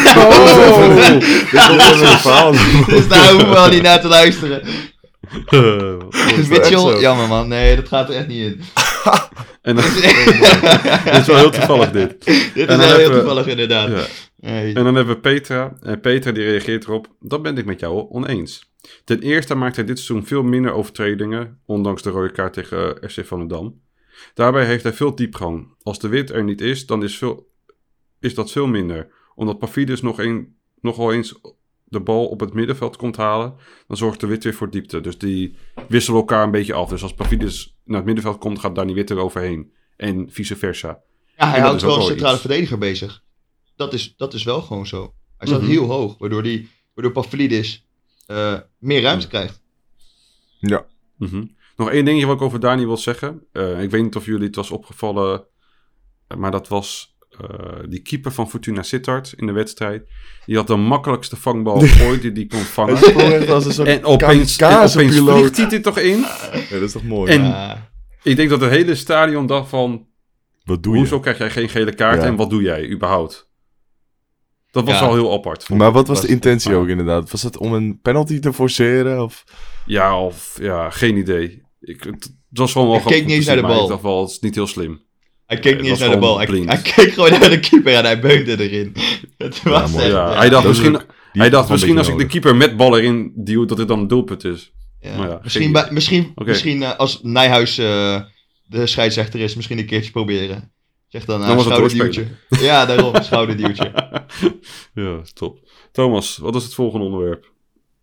er 1.53 1.67
komt 1.69 2.01
een 2.01 2.19
verhaal. 2.19 2.53
dus 2.97 3.09
daar 3.09 3.31
hoeven 3.31 3.51
we 3.51 3.57
al 3.57 3.69
niet 3.71 3.83
naar 3.83 4.01
te 4.01 4.09
luisteren. 4.09 4.63
Dus 6.37 6.49
Mitchell, 6.49 7.01
jammer 7.01 7.29
man. 7.29 7.49
Nee, 7.49 7.77
dat 7.77 7.89
gaat 7.89 8.09
er 8.09 8.15
echt 8.15 8.27
niet 8.27 8.43
in. 8.53 8.61
en 9.63 9.77
dan, 9.77 9.85
dit 11.05 11.17
is 11.21 11.27
wel 11.27 11.37
heel 11.37 11.51
toevallig 11.51 11.91
dit. 11.91 12.25
Dit 12.55 12.69
is 12.69 12.77
wel 12.77 12.97
heel 12.97 13.09
we- 13.11 13.15
toevallig 13.15 13.47
inderdaad. 13.47 13.89
Ja. 13.89 14.07
En 14.63 14.75
dan 14.75 14.95
hebben 14.95 15.15
we 15.15 15.21
Petra. 15.21 15.77
En 15.81 16.01
Petra 16.01 16.33
die 16.33 16.45
reageert 16.45 16.85
erop. 16.85 17.09
Dat 17.21 17.43
ben 17.43 17.57
ik 17.57 17.65
met 17.65 17.81
jou 17.81 18.07
oneens. 18.11 18.73
Ten 19.05 19.21
eerste 19.21 19.55
maakt 19.55 19.77
hij 19.77 19.85
dit 19.85 19.99
seizoen 19.99 20.27
veel 20.27 20.43
minder 20.43 20.73
overtredingen. 20.73 21.61
Ondanks 21.67 22.03
de 22.03 22.11
rode 22.11 22.33
kaart 22.33 22.53
tegen 22.53 23.03
eh, 23.03 23.09
FC 23.09 23.27
Volendam. 23.27 23.81
Daarbij 24.35 24.65
heeft 24.65 24.83
hij 24.83 24.93
veel 24.93 25.15
diepgang. 25.15 25.75
Als 25.83 25.99
de 25.99 26.09
wit 26.09 26.31
er 26.31 26.45
niet 26.45 26.61
is, 26.61 26.87
dan 26.87 27.03
is, 27.03 27.19
veel, 27.19 27.49
is 28.21 28.35
dat 28.35 28.53
veel 28.53 28.67
minder. 28.67 29.09
Omdat 29.35 29.59
Pavlidis 29.59 30.01
nog, 30.03 30.19
een, 30.19 30.57
nogal 30.81 31.13
eens 31.13 31.41
de 31.85 32.01
bal 32.01 32.27
op 32.27 32.41
het 32.41 32.55
middenveld 32.55 32.97
komt 32.97 33.17
halen. 33.17 33.55
Dan 33.87 33.97
zorgt 33.97 34.21
de 34.21 34.27
wit 34.27 34.45
weer 34.45 34.55
voor 34.55 34.71
diepte. 34.71 35.01
Dus 35.01 35.19
die 35.19 35.57
wisselen 35.89 36.19
elkaar 36.19 36.45
een 36.45 36.51
beetje 36.51 36.75
af. 36.75 36.89
Dus 36.89 37.03
als 37.03 37.15
Pavlidis 37.15 37.79
naar 37.91 37.99
het 37.99 38.07
middenveld 38.07 38.39
komt, 38.39 38.59
gaat 38.59 38.75
Danny 38.75 38.93
Wit 38.95 39.11
er 39.11 39.19
overheen. 39.19 39.73
En 39.97 40.27
vice 40.31 40.57
versa. 40.57 41.01
Ja, 41.37 41.51
hij 41.51 41.61
houdt 41.61 41.83
wel 41.83 41.97
een 41.97 42.03
centrale 42.03 42.33
iets. 42.33 42.41
verdediger 42.41 42.79
bezig. 42.79 43.23
Dat 43.77 43.93
is, 43.93 44.15
dat 44.17 44.35
is 44.35 44.43
wel 44.45 44.63
gewoon 44.63 44.87
zo. 44.87 45.15
Hij 45.37 45.47
staat 45.47 45.61
Mhm. 45.61 45.71
heel 45.71 45.85
hoog, 45.87 46.19
waardoor, 46.19 46.43
die, 46.43 46.69
waardoor 46.95 47.13
Pavlidis 47.13 47.87
eh, 48.27 48.59
meer 48.79 49.01
ruimte 49.03 49.29
krijgt. 49.29 49.63
Ja, 50.59 50.87
Mhm. 51.17 51.45
Nog 51.77 51.91
één 51.91 52.05
dingetje 52.05 52.27
wat 52.27 52.37
ik 52.37 52.43
over 52.43 52.61
Dani 52.61 52.87
wil 52.87 52.97
zeggen. 52.97 53.47
Eh, 53.53 53.83
ik 53.83 53.91
weet 53.91 54.03
niet 54.03 54.17
of 54.17 54.25
jullie 54.27 54.47
het 54.47 54.57
was 54.57 54.71
opgevallen, 54.71 55.45
eh, 56.27 56.37
maar 56.37 56.51
dat 56.51 56.69
was 56.69 57.10
die 57.89 58.01
keeper 58.03 58.33
van 58.33 58.51
Fortuna 58.51 58.83
Sittard 58.83 59.33
in 59.37 59.47
de 59.47 59.53
wedstrijd. 59.53 60.03
Die 60.47 60.57
had 60.57 60.67
de 60.67 60.77
makkelijkste 60.77 61.37
vangbal 61.37 61.83
ooit 62.07 62.23
die 62.23 62.33
die 62.33 62.47
kon 62.47 62.59
vangen. 62.61 62.97
En 62.97 64.05
opeens, 64.05 64.59
en 64.59 64.77
opeens 64.79 65.17
vliegt 65.17 65.57
hij 65.57 65.71
er 65.71 65.83
toch 65.83 65.99
in. 65.99 66.19
Ja, 66.19 66.51
dat 66.71 66.83
is 66.83 66.93
toch 66.93 67.05
mooi? 67.05 67.33
En- 67.33 67.43
Ja. 67.45 67.89
Ik 68.23 68.37
denk 68.37 68.49
dat 68.51 68.61
het 68.61 68.71
hele 68.71 68.95
stadion 68.95 69.47
dacht 69.47 69.69
van... 69.69 70.07
Wat 70.65 70.83
doe 70.83 70.93
je? 70.93 70.99
Hoezo 70.99 71.21
krijg 71.21 71.39
jij 71.39 71.51
geen 71.51 71.69
gele 71.69 71.95
kaart 71.95 72.21
Ja. 72.21 72.27
en 72.27 72.37
wat 72.37 72.51
doe 72.51 72.63
jij 72.63 72.89
überhaupt? 72.91 73.51
Dat 74.71 74.85
was 74.85 74.95
Ja. 74.99 75.01
wel 75.07 75.15
heel 75.15 75.33
apart. 75.33 75.69
Maar 75.69 75.89
ik. 75.89 75.95
wat 75.95 76.09
was 76.09 76.21
de 76.21 76.29
intentie 76.29 76.75
ook 76.75 76.89
inderdaad? 76.89 77.31
Was 77.31 77.43
het 77.43 77.57
om 77.59 77.73
een 77.73 78.01
penalty 78.01 78.39
te 78.39 78.53
forceren? 78.53 79.23
Of? 79.23 79.45
Ja, 79.87 80.21
of 80.25 80.59
ja, 80.61 80.91
geen 80.91 81.17
idee. 81.17 81.63
Ik, 81.81 82.03
het, 82.03 82.37
was 82.49 82.73
gewoon 82.73 82.89
wel 82.89 82.97
Hij 83.03 83.13
keek 83.13 83.27
niet 83.27 83.47
naar 83.47 83.57
de 83.57 83.63
bal. 83.63 83.83
Ik 83.83 83.89
dacht 83.89 84.03
wel, 84.03 84.21
het 84.21 84.31
is 84.31 84.39
niet 84.41 84.55
heel 84.55 84.67
slim. 84.67 85.03
Hij 85.51 85.59
keek 85.59 85.81
niet 85.81 85.91
eens 85.91 85.99
naar 85.99 86.11
de 86.11 86.19
bal. 86.19 86.39
Hij, 86.39 86.47
keek 86.83 87.13
gewoon 87.13 87.31
naar 87.31 87.51
de 87.51 87.61
keeper 87.61 87.95
en 87.95 88.05
hij 88.05 88.21
beukte 88.21 88.69
erin. 88.69 88.95
Het 89.39 89.63
was 89.63 89.95
echt, 89.95 90.05
Ja, 90.05 90.09
ja. 90.09 90.37
hij 90.39 90.49
dacht 90.49 90.67
misschien, 90.67 90.95
ook- 90.95 91.07
hij 91.33 91.51
dacht 91.51 91.69
misschien 91.69 91.99
als 91.99 92.09
ik 92.09 92.19
de 92.19 92.27
keeper 92.27 92.57
met 92.57 92.77
bal 92.77 92.99
erin 92.99 93.33
duw, 93.35 93.65
dat 93.65 93.79
het 93.79 93.89
dan 93.89 93.99
een 93.99 94.09
doelpunt 94.09 94.45
is. 94.45 94.73
Ja. 95.01 95.17
Maar 95.17 95.29
ja, 95.29 95.41
misschien 95.43 95.73
bij, 95.73 95.89
misschien, 95.91 96.33
misschien 96.35 96.83
eh, 96.83 96.97
als 96.97 97.21
Nijhuis 97.23 97.79
eh, 97.79 98.21
de 98.67 98.87
scheidsrechter 98.87 99.41
is, 99.41 99.55
misschien 99.55 99.79
een 99.79 99.87
keertje 99.87 100.11
proberen. 100.11 100.73
Zeg 101.09 101.25
dan 101.25 101.41
Dan 101.41 101.51
een 101.51 101.57
het 101.57 101.67
schouderduwtje. 101.67 102.27
Ja, 102.49 102.87
daarom, 102.87 103.15
een 103.15 103.25
schouderduwtje. 103.25 103.93
ja, 104.95 105.21
top. 105.35 105.59
Thomas, 105.93 106.37
wat 106.37 106.55
is 106.55 106.63
het 106.65 106.75
volgende 106.75 107.05
onderwerp? 107.05 107.53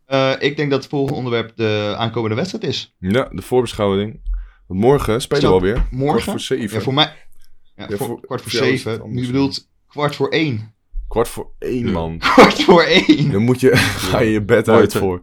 Eh, 0.05 0.31
ik 0.39 0.57
denk 0.57 0.69
dat 0.71 0.79
het 0.81 0.89
volgende 0.89 1.17
onderwerp 1.17 1.51
de 1.55 1.93
aankomende 1.97 2.35
wedstrijd 2.35 2.63
is. 2.63 2.93
Ja, 2.99 3.29
de 3.31 3.41
voorbeschouwing. 3.41 4.19
Want 4.67 4.79
morgen 4.79 5.21
spelen 5.21 5.43
we 5.43 5.49
alweer. 5.49 5.87
morgen? 5.91 6.21
Voor 6.31 6.39
zeven. 6.39 6.77
Ja, 6.77 6.83
voor 6.83 6.93
mij. 6.93 7.13
Ja, 7.77 7.85
Ja, 7.89 7.97
voor, 7.97 8.07
voor- 8.07 8.21
kwart 8.21 8.41
voor 8.41 8.51
zeven. 8.51 9.01
Nu 9.13 9.25
bedoelt 9.25 9.69
kwart 9.87 10.15
voor 10.15 10.29
één. 10.29 10.75
Kwart 11.07 11.27
voor 11.27 11.51
één, 11.59 11.91
man. 11.91 12.17
Kwart 12.35 12.63
voor 12.63 12.83
één. 12.83 13.31
Dan 13.31 13.41
moet 13.41 13.59
je, 13.59 13.75
ga 14.09 14.19
je 14.19 14.31
je 14.31 14.43
bed 14.43 14.69
uit 14.69 14.93
voor 14.93 15.21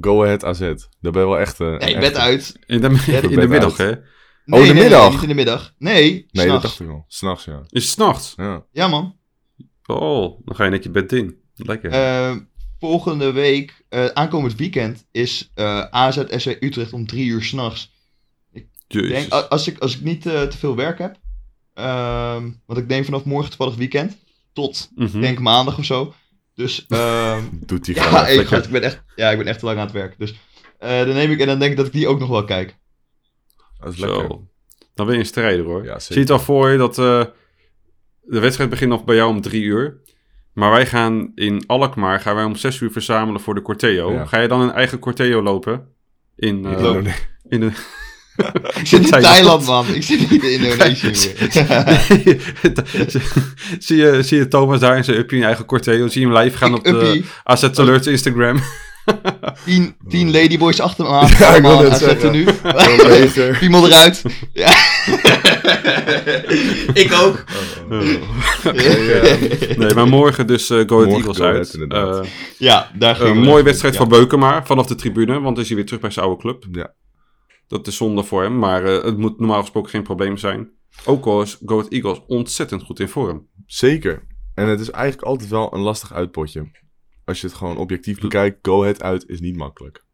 Go 0.00 0.22
Ahead 0.22 0.44
AZ. 0.44 0.58
Daar 0.60 1.12
ben 1.12 1.12
je 1.22 1.28
wel 1.28 1.38
echt... 1.38 1.60
eh, 1.60 1.66
Nee, 1.68 1.78
echt- 1.78 2.00
bed 2.00 2.16
uit. 2.16 2.56
In 2.66 2.80
de, 2.80 2.86
in 3.30 3.40
de 3.40 3.48
middag, 3.48 3.78
uit. 3.80 3.94
hè? 3.96 4.00
Nee, 4.44 4.60
Oh, 4.60 4.66
de 4.66 4.72
nee, 4.72 4.72
nee, 4.72 4.82
middag? 4.82 5.10
niet 5.12 5.22
in 5.22 5.28
de 5.28 5.34
middag. 5.34 5.74
Nee, 5.78 6.26
Nee, 6.30 6.46
dat 6.46 6.62
dacht 6.62 6.80
ik 6.80 6.88
al. 6.88 7.04
S'nachts, 7.08 7.44
ja. 7.44 7.58
Is 7.68 7.82
het 7.82 7.92
s'nachts? 7.92 8.32
ja. 8.36 8.64
Ja, 8.72 8.88
man. 8.88 9.16
Oh, 9.86 10.40
dan 10.44 10.56
ga 10.56 10.64
je 10.64 10.70
net 10.70 10.82
je 10.84 10.90
bed 10.90 11.12
in. 11.12 11.36
Lekker. 11.54 11.90
Eh, 11.90 12.36
volgende 12.78 13.32
week, 13.32 13.84
eh, 13.88 14.04
aankomend 14.06 14.54
weekend, 14.56 15.06
is 15.12 15.50
eh 15.54 15.80
AZ 15.80 16.22
SC 16.28 16.56
Utrecht 16.60 16.92
om 16.92 17.06
drie 17.06 17.26
uur 17.26 17.42
s'nachts. 17.42 17.92
Jezus. 18.86 19.10
denk, 19.28 19.32
als, 19.32 19.68
ik, 19.68 19.78
als 19.78 19.94
ik 19.96 20.00
niet 20.02 20.26
eh, 20.26 20.42
te 20.42 20.58
veel 20.58 20.76
werk 20.76 20.98
heb, 20.98 21.16
ehm, 21.74 22.50
want 22.66 22.78
ik 22.78 22.86
neem 22.86 23.04
vanaf 23.04 23.24
morgen 23.24 23.48
toevallig 23.48 23.74
weekend, 23.76 24.16
tot 24.52 24.90
Mhm. 24.94 25.16
ik 25.16 25.22
denk 25.22 25.38
maandag 25.38 25.78
of 25.78 25.84
zo. 25.84 26.14
Dus 26.54 26.86
ehm, 26.88 27.42
Doet 27.52 27.84
die 27.84 27.94
ja, 27.94 28.26
ik, 28.26 28.50
ik, 28.50 28.68
ben 28.70 28.82
echt, 28.82 29.02
ja, 29.16 29.30
ik 29.30 29.38
ben 29.38 29.46
echt 29.46 29.58
te 29.58 29.64
lang 29.64 29.78
aan 29.78 29.84
het 29.84 29.94
werk. 29.94 30.14
Dus 30.18 30.34
eh, 30.78 30.98
dan 30.98 31.14
neem 31.14 31.30
ik 31.30 31.40
en 31.40 31.46
dan 31.46 31.58
denk 31.58 31.70
ik 31.70 31.76
dat 31.76 31.86
ik 31.86 31.92
die 31.92 32.08
ook 32.08 32.18
nog 32.18 32.28
wel 32.28 32.44
kijk. 32.44 32.76
Dat 33.80 33.92
is 33.92 33.98
lekker. 33.98 34.20
Zo. 34.20 34.46
Dan 34.94 35.06
ben 35.06 35.14
je 35.14 35.20
een 35.20 35.26
strijder, 35.26 35.64
hoor. 35.64 35.84
Ja, 35.84 35.98
Zie 35.98 36.14
je 36.14 36.20
het 36.20 36.30
al 36.30 36.38
voor 36.38 36.70
je 36.70 36.78
dat 36.78 36.98
eh, 36.98 37.24
de 38.22 38.38
wedstrijd 38.40 38.70
begint 38.70 38.90
nog 38.90 39.04
bij 39.04 39.16
jou 39.16 39.30
om 39.30 39.40
drie 39.40 39.62
uur. 39.62 40.02
Maar 40.52 40.70
wij 40.70 40.86
gaan 40.86 41.32
in 41.34 41.64
Alkmaar, 41.66 42.20
gaan 42.20 42.34
wij 42.34 42.44
om 42.44 42.56
6 42.56 42.80
uur 42.80 42.90
verzamelen 42.90 43.40
voor 43.40 43.54
de 43.54 43.62
Corteo. 43.62 44.12
Ja. 44.12 44.24
Ga 44.26 44.40
je 44.40 44.48
dan 44.48 44.60
een 44.60 44.70
eigen 44.72 44.98
Corteo 44.98 45.42
lopen? 45.42 45.88
In, 46.36 46.64
eh, 46.64 47.14
in 47.48 47.60
de... 47.60 47.72
Ik 48.80 48.86
zit 48.86 49.00
in 49.04 49.10
Thailand. 49.10 49.34
Thailand, 49.34 49.66
man. 49.66 49.86
Ik 49.94 50.02
zit 50.02 50.30
niet 50.30 50.42
in 50.42 50.50
Indonesië 50.60 51.06
meer. 51.06 52.40
zie, 53.78 53.96
je, 53.96 54.22
zie 54.22 54.38
je 54.38 54.48
Thomas 54.48 54.80
daar 54.80 54.96
in 54.96 55.04
zijn 55.04 55.16
uppie 55.16 55.32
in 55.36 55.40
je 55.40 55.46
eigen 55.46 55.64
Corteo? 55.64 56.08
Zie 56.08 56.20
je 56.20 56.26
hem 56.32 56.36
live 56.36 56.56
gaan 56.56 56.74
op 56.74 56.84
de. 56.84 57.22
AZ 57.44 57.62
Alerts 57.74 58.06
Instagram? 58.06 58.58
Tien, 59.64 59.96
tien 60.08 60.30
ladyboys 60.32 60.80
achter 60.80 61.04
me 61.04 61.10
aan. 61.10 61.28
Ja, 61.38 61.54
ik 61.54 61.62
wil 61.62 61.94
zetten 61.94 62.32
nu. 62.32 62.46
Piemel 63.58 63.86
eruit. 63.86 64.22
Ja. 64.52 64.70
ik 66.94 67.12
ook. 67.22 67.44
Nee, 69.76 69.94
maar 69.94 70.08
morgen 70.08 70.46
dus 70.46 70.70
eh 70.70 70.78
Go 70.86 71.00
Ahead 71.02 71.16
Eagles 71.16 71.40
uit. 71.40 71.76
Eh, 71.88 72.20
Ja, 72.58 72.90
daar 72.94 73.14
ging 73.16 73.28
een 73.28 73.40
we. 73.40 73.46
mooie 73.46 73.62
wedstrijd 73.62 73.94
Ja. 73.94 74.00
voor 74.00 74.08
Beukema 74.08 74.62
vanaf 74.64 74.86
de 74.86 74.94
tribune, 74.94 75.32
want 75.40 75.54
dan 75.54 75.58
is 75.62 75.66
hij 75.66 75.76
weer 75.76 75.86
terug 75.86 76.00
bij 76.00 76.10
zijn 76.10 76.24
oude 76.26 76.40
club. 76.40 76.64
Ja. 76.72 76.92
Dat 77.66 77.86
is 77.86 77.96
zonde 77.96 78.22
voor 78.22 78.42
hem, 78.42 78.58
maar 78.58 78.84
eh, 78.84 79.04
het 79.04 79.18
moet 79.18 79.38
normaal 79.38 79.60
gesproken 79.60 79.90
geen 79.90 80.02
probleem 80.02 80.36
zijn. 80.36 80.70
Ook 81.04 81.24
al 81.24 81.42
is 81.42 81.58
Go 81.64 81.76
Ahead 81.78 81.92
Eagles 81.92 82.20
ontzettend 82.26 82.82
goed 82.82 83.00
in 83.00 83.08
vorm. 83.08 83.48
Zeker. 83.66 84.26
En 84.54 84.68
het 84.68 84.80
is 84.80 84.90
eigenlijk 84.90 85.26
altijd 85.26 85.50
wel 85.50 85.74
een 85.74 85.80
lastig 85.80 86.12
uitpotje. 86.12 86.70
Als 87.24 87.40
je 87.40 87.46
het 87.46 87.56
gewoon 87.56 87.76
objectief 87.76 88.20
bekijkt, 88.20 88.58
go 88.62 88.80
ahead 88.82 89.02
uit 89.02 89.28
is 89.28 89.40
niet 89.40 89.56
makkelijk. 89.56 90.04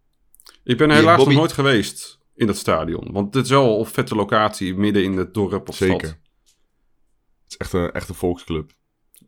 Ik 0.64 0.76
ben 0.76 0.90
helaas 0.90 1.16
Bobby- 1.16 1.30
nog 1.30 1.40
nooit 1.40 1.52
geweest 1.52 2.18
in 2.34 2.46
dat 2.46 2.56
stadion. 2.56 3.12
Want 3.12 3.34
het 3.34 3.44
is 3.44 3.50
wel 3.50 3.78
een 3.78 3.86
vette 3.86 4.14
locatie 4.14 4.74
midden 4.74 5.04
in 5.04 5.16
het 5.16 5.34
dorp 5.34 5.68
of 5.68 5.76
Zeker. 5.76 5.96
stad. 6.06 6.10
Het 7.42 7.48
is 7.48 7.56
echt 7.56 7.72
een, 7.72 7.92
echt 7.92 8.08
een 8.08 8.14
volksclub. 8.14 8.72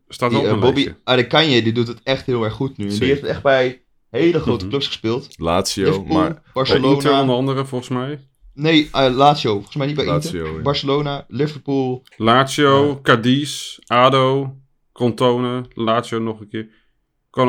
Staat 0.07 0.31
wel 0.31 0.39
op 0.39 0.45
eh, 0.45 0.51
een 0.51 0.59
Bobby. 0.59 0.93
Adekanje, 1.03 1.61
die 1.61 1.73
doet 1.73 1.87
het 1.87 1.99
echt 2.03 2.25
heel 2.25 2.43
erg 2.43 2.53
goed 2.53 2.77
nu. 2.77 2.83
En 2.83 2.89
die 2.89 2.97
Zeker. 2.99 3.15
heeft 3.15 3.27
echt 3.27 3.43
bij 3.43 3.82
hele 4.19 4.39
grote 4.39 4.59
Mhm. 4.63 4.69
clubs 4.69 4.87
gespeeld. 4.87 5.27
Lazio, 5.39 5.85
Liverpool, 5.85 6.13
maar 6.17 6.27
Inter 6.29 6.41
Barcelona. 6.53 7.19
onder 7.21 7.35
andere, 7.35 7.65
volgens 7.65 7.89
mij. 7.89 8.27
Nee, 8.53 8.89
eh, 8.91 9.13
Lazio. 9.15 9.53
Volgens 9.53 9.75
mij 9.75 9.87
niet 9.87 9.95
bij 9.95 10.05
Lazio, 10.05 10.39
Inter. 10.39 10.55
ja. 10.55 10.61
Barcelona, 10.61 11.25
Liverpool. 11.27 12.03
Lazio, 12.17 12.99
Cadiz, 13.01 13.77
ADO, 13.85 14.55
Crotone, 14.93 15.65
Lazio 15.73 16.19
nog 16.19 16.39
een 16.39 16.49
keer. 16.49 16.69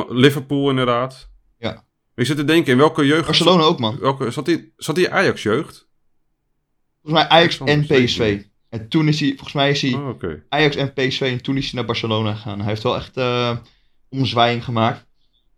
Liverpool 0.09 0.71
inderdaad. 0.71 1.31
Ja. 1.59 1.85
Ik 2.15 2.27
zit 2.27 2.37
te 2.37 2.45
denken, 2.45 2.73
in 2.73 2.79
welke 2.79 3.07
jeugd... 3.07 3.25
Barcelona 3.27 3.63
ook, 3.63 3.79
man. 3.79 3.99
Welke, 3.99 4.31
zat 4.31 4.47
hij 4.47 4.73
zat 4.77 4.95
die 4.95 5.11
Ajax-jeugd? 5.11 5.89
Volgens 7.03 7.23
mij 7.23 7.29
Ajax 7.39 7.59
en 7.61 7.87
PSV. 7.87 8.43
En 8.69 8.89
toen 8.89 9.09
is 9.09 9.21
hij, 9.21 9.29
volgens 9.29 9.53
mij 9.53 9.71
is 9.71 9.83
hij 9.83 9.93
Oh. 9.95 10.23
Ajax 10.49 10.77
en 10.77 10.93
PSV 10.93 11.21
en 11.21 11.43
toen 11.43 11.57
is 11.57 11.65
hij 11.65 11.75
naar 11.75 11.85
Barcelona 11.85 12.35
gegaan. 12.35 12.59
Hij 12.59 12.69
heeft 12.69 12.83
wel 12.83 12.97
echt 12.97 13.17
eh 13.17 13.57
omzwaaiing 14.09 14.65
gemaakt. 14.65 15.07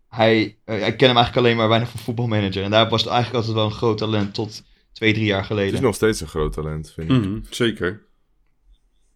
Hij, 0.08 0.58
eh, 0.64 0.86
ik 0.86 0.96
ken 0.96 1.08
hem 1.08 1.16
eigenlijk 1.16 1.36
alleen 1.36 1.56
maar 1.56 1.68
weinig 1.68 1.90
van 1.90 2.00
voetbalmanager. 2.00 2.62
En 2.62 2.70
daar 2.70 2.88
was 2.88 3.00
het 3.02 3.10
eigenlijk 3.10 3.36
altijd 3.38 3.56
wel 3.62 3.70
een 3.72 3.76
groot 3.78 3.98
talent 3.98 4.34
tot 4.34 4.62
twee, 4.92 5.12
drie 5.12 5.24
jaar 5.26 5.38
het 5.38 5.46
geleden. 5.46 5.74
is 5.74 5.80
nog 5.80 5.94
steeds 5.94 6.20
een 6.20 6.26
groot 6.28 6.52
talent, 6.52 6.90
vind 6.92 7.10
ik. 7.10 7.16
Mhm, 7.16 7.38
zeker. 7.50 8.06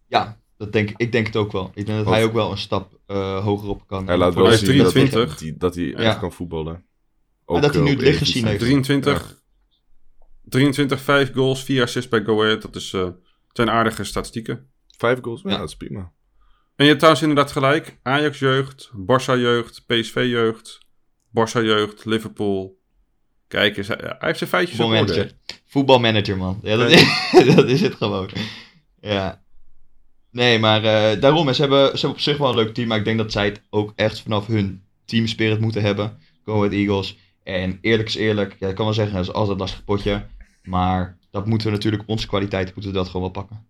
Ja, 0.07 0.39
dat 0.57 0.73
denk, 0.73 0.89
ik- 0.89 0.97
ik 0.97 1.11
denk 1.11 1.25
het 1.27 1.35
ook 1.35 1.51
wel. 1.51 1.71
Ik 1.73 1.85
denk 1.85 1.97
dat 1.97 2.07
Ook- 2.07 2.13
hij 2.13 2.23
ook 2.23 2.33
wel 2.33 2.51
een 2.51 2.57
stap 2.57 2.99
eh, 3.05 3.43
hoger 3.43 3.69
op 3.69 3.87
kan. 3.87 4.07
Hij 4.07 4.17
laat 4.17 4.33
wel 4.33 4.47
is 4.51 4.59
zien 4.59 4.65
23. 4.67 5.29
Dat, 5.29 5.39
hij, 5.39 5.55
dat 5.57 5.75
hij 5.75 5.93
echt 5.93 6.03
Ja. 6.03 6.19
kan 6.19 6.31
voetballen. 6.31 6.85
Maar 7.45 7.61
dat 7.61 7.73
hij 7.73 7.79
eh, 7.81 7.87
nu 7.87 7.91
op 7.93 7.97
het 7.99 8.07
licht 8.07 8.17
gezien 8.19 8.45
heeft. 8.45 8.59
23, 8.59 9.39
23, 10.43 11.01
5 11.01 11.33
goals, 11.33 11.63
4 11.63 11.81
assists 11.83 12.09
bij 12.09 12.23
Go 12.23 12.41
Ahead. 12.43 12.61
Dat 12.61 12.75
is, 12.75 12.93
eh, 12.93 13.07
zijn 13.51 13.69
aardige 13.69 14.03
statistieken. 14.03 14.69
Vijf 14.97 15.19
goals, 15.21 15.41
ja, 15.41 15.49
Ja. 15.49 15.57
dat 15.57 15.67
is 15.69 15.75
prima. 15.75 15.99
En 16.75 16.87
je 16.87 16.93
hebt 16.95 16.97
trouwens 16.99 17.21
inderdaad 17.27 17.51
gelijk. 17.51 17.99
Ajax-jeugd, 18.03 18.91
Barça-jeugd, 18.95 19.83
PSV-jeugd, 19.85 20.79
Barça-jeugd, 21.31 22.05
Liverpool. 22.05 22.79
Kijk 23.47 23.77
eens, 23.77 23.87
hij 23.87 24.15
heeft 24.19 24.37
zijn 24.37 24.49
feitjes 24.49 24.79
op 24.79 24.91
orde. 24.91 25.31
Voetbalmanager. 25.65 26.37
Man. 26.37 26.59
Ja, 26.63 26.77
dat, 26.77 26.89
dat 27.55 27.69
is 27.69 27.81
het 27.81 27.95
gewoon. 27.95 28.29
Ja. 29.01 29.41
Nee, 30.31 30.59
maar 30.59 30.83
eh, 30.83 31.21
daarom. 31.21 31.47
en 31.47 31.55
Ze 31.55 31.61
hebben, 31.61 31.85
ze 31.85 31.91
hebben 31.91 32.09
op 32.09 32.19
zich 32.19 32.37
wel 32.37 32.49
een 32.49 32.55
leuk 32.55 32.73
team. 32.73 32.87
Maar 32.87 32.97
ik 32.97 33.05
denk 33.05 33.17
dat 33.17 33.31
zij 33.31 33.45
het 33.45 33.61
ook 33.69 33.93
echt 33.95 34.21
vanaf 34.21 34.47
hun 34.47 34.83
teamspirit 35.05 35.59
moeten 35.59 35.81
hebben. 35.81 36.17
Go 36.45 36.55
Ahead 36.55 36.71
Eagles. 36.71 37.17
En 37.43 37.77
eerlijk 37.81 38.07
is 38.07 38.15
eerlijk. 38.15 38.55
Ja, 38.59 38.67
ik 38.67 38.75
kan 38.75 38.85
wel 38.85 38.93
zeggen, 38.93 39.15
dat 39.15 39.23
is 39.23 39.33
altijd 39.33 39.51
een 39.51 39.61
lastig 39.61 39.83
potje. 39.83 40.25
Maar 40.63 41.17
dat 41.31 41.45
moeten 41.45 41.67
we 41.67 41.73
natuurlijk, 41.73 42.03
onze 42.05 42.27
kwaliteit 42.27 42.73
moeten 42.75 42.91
we 42.91 42.97
dat 42.97 43.05
gewoon 43.05 43.21
wel 43.21 43.31
pakken. 43.31 43.65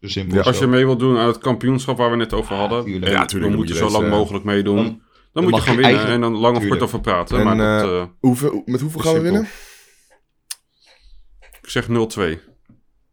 Zo 0.00 0.08
simpel 0.08 0.34
Ja, 0.34 0.40
is 0.40 0.46
Als 0.46 0.58
je 0.58 0.66
mee 0.66 0.84
wilt 0.84 0.98
doen 0.98 1.18
aan 1.18 1.26
het 1.26 1.38
kampioenschap 1.38 1.96
waar 1.96 2.10
we 2.10 2.16
net 2.16 2.32
over 2.32 2.56
hadden. 2.56 2.84
tuurlijk. 2.84 3.04
en 3.04 3.10
Ja, 3.12 3.24
tuurlijk, 3.24 3.32
we 3.32 3.38
dan 3.38 3.66
moeten 3.66 3.74
moet 3.74 3.84
je 3.84 3.96
zo 3.96 4.00
lang 4.00 4.12
eh, 4.12 4.18
mogelijk 4.18 4.44
meedoen. 4.44 4.76
Dan, 4.76 5.02
dan- 5.32 5.42
moet 5.44 5.54
je 5.54 5.60
gewoon 5.60 5.76
winnen. 5.76 5.94
eigen- 5.96 6.14
En 6.14 6.20
dan 6.20 6.32
lang 6.32 6.44
of 6.44 6.50
kort 6.50 6.60
tuurlijk. 6.62 6.82
over 6.82 7.00
praten. 7.00 7.38
En, 7.38 7.44
maar 7.44 7.56
dat, 7.56 7.90
eh, 7.90 8.00
eh, 8.00 8.06
Hoeveel, 8.20 8.62
met 8.64 8.80
hoeveel 8.80 9.00
gaan 9.00 9.12
we 9.12 9.18
simpel. 9.18 9.32
winnen? 9.32 9.50
ik 11.62 11.68
zeg 11.70 11.88
0-2. 11.88 12.40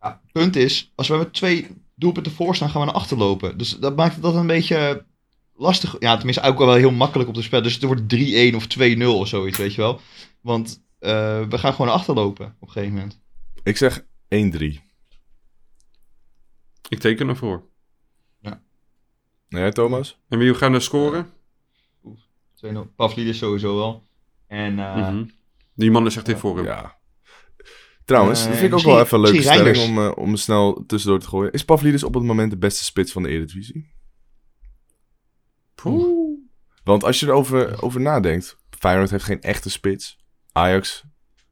Ja, 0.01 0.21
punt 0.31 0.55
is, 0.55 0.91
als 0.95 1.07
we 1.07 1.17
met 1.17 1.33
twee 1.33 1.67
doelpunten 1.95 2.31
voor 2.31 2.55
staan, 2.55 2.69
gaan 2.69 2.79
we 2.81 2.85
naar 2.87 2.95
achter 2.95 3.17
lopen. 3.17 3.57
Dus 3.57 3.69
dat 3.79 3.95
maakt 3.95 4.13
het 4.13 4.23
dat 4.23 4.35
een 4.35 4.47
beetje 4.47 5.05
lastig. 5.55 5.95
Ja, 5.99 6.15
tenminste 6.15 6.43
ook 6.43 6.57
wel 6.57 6.73
heel 6.73 6.91
makkelijk 6.91 7.29
op 7.29 7.35
te 7.35 7.41
spelen. 7.41 7.63
Dus 7.63 7.73
het 7.73 7.83
wordt 7.83 8.09
3-1 8.09 8.55
of 8.55 8.67
2-0 8.67 9.03
of 9.19 9.27
zoiets, 9.27 9.57
weet 9.57 9.73
je 9.75 9.81
wel. 9.81 9.99
Want 10.41 10.83
eh, 10.99 11.41
we 11.49 11.57
gaan 11.57 11.71
gewoon 11.71 11.87
naar 11.87 11.95
achter 11.95 12.13
lopen 12.13 12.45
op 12.45 12.67
een 12.67 12.73
gegeven 12.73 12.93
moment. 12.95 13.21
Ik 13.63 13.77
zeg 13.77 14.05
1-3. 14.27 14.79
Ik 16.89 16.99
teken 16.99 17.27
ervoor. 17.29 17.63
Nee, 19.49 19.71
Thomas? 19.71 20.19
En 20.29 20.37
wie 20.39 20.53
gaan 20.53 20.73
er 20.73 20.81
scoren? 20.81 21.33
2-0. 22.55 22.93
Pavlidis 22.95 23.37
sowieso 23.37 23.75
wel. 23.75 24.03
En 24.47 24.79
eh, 24.79 24.95
Mhm. 24.95 25.23
Die 25.75 25.91
man 25.91 26.05
is 26.05 26.15
echt 26.15 26.27
in 26.27 26.37
vorm. 26.37 26.63
Ja. 26.65 26.97
Trouwens, 28.05 28.41
Eh, 28.43 28.47
dat 28.49 28.57
vind 28.57 28.71
ik 28.71 28.77
ook 28.77 28.83
wel 28.85 28.99
even 28.99 29.17
een 29.17 29.23
leuke 29.23 29.41
stelling 29.41 29.77
om, 29.77 29.97
eh, 29.97 30.11
om 30.17 30.35
snel 30.35 30.83
tussendoor 30.87 31.19
te 31.19 31.27
gooien. 31.27 31.51
Is 31.51 31.65
Pavlidis 31.65 32.03
op 32.03 32.13
het 32.13 32.23
moment 32.23 32.51
de 32.51 32.57
beste 32.57 32.83
spits 32.83 33.11
van 33.11 33.23
de 33.23 33.29
Eredivisie? 33.29 33.93
Poeh. 35.75 36.37
Want 36.83 37.03
als 37.03 37.19
je 37.19 37.25
erover 37.25 37.81
over 37.83 38.01
nadenkt, 38.01 38.57
Feyenoord 38.79 39.09
heeft 39.11 39.23
geen 39.23 39.41
echte 39.41 39.69
spits. 39.69 40.17
Ajax 40.51 41.03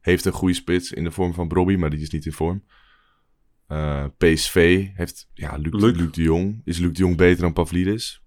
heeft 0.02 0.26
een 0.26 0.32
goede 0.32 0.54
spits 0.54 0.92
in 0.92 1.04
de 1.04 1.12
vorm 1.12 1.34
van 1.34 1.48
Brobby, 1.48 1.76
maar 1.76 1.90
die 1.90 2.00
is 2.00 2.10
niet 2.10 2.26
in 2.26 2.32
vorm. 2.32 2.64
Eh, 3.68 4.06
PSV 4.18 4.88
heeft, 4.94 5.30
ja, 5.34 5.56
Luc, 5.58 5.74
Luc. 5.82 5.96
Luc 5.98 6.12
de 6.12 6.22
Jong. 6.22 6.62
Is 6.66 6.78
Luc 6.78 6.92
de 6.92 6.98
Jong 7.00 7.18
beter 7.18 7.42
dan 7.42 7.54
Pavlidis? 7.54 8.23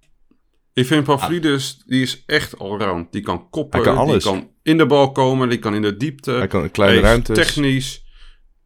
Ik 0.77 0.87
vind 0.87 1.05
Pavlidis, 1.05 1.83
die 1.87 2.03
is 2.03 2.22
echt 2.27 2.59
allround. 2.59 3.12
Die 3.12 3.22
kan 3.22 3.51
koppen, 3.51 3.81
Hij 3.83 3.89
kan 3.89 3.99
alles. 3.99 4.22
die 4.22 4.33
kan 4.33 4.51
in 4.62 4.77
de 4.77 4.87
bal 4.87 5.12
komen, 5.12 5.49
die 5.49 5.59
kan 5.59 5.74
in 5.74 5.83
de 5.83 5.97
diepte. 5.97 6.31
Hij 6.31 6.47
kan 6.47 6.62
in 6.62 6.70
kleine 6.70 7.01
ruimtes. 7.01 7.37
technisch, 7.37 8.05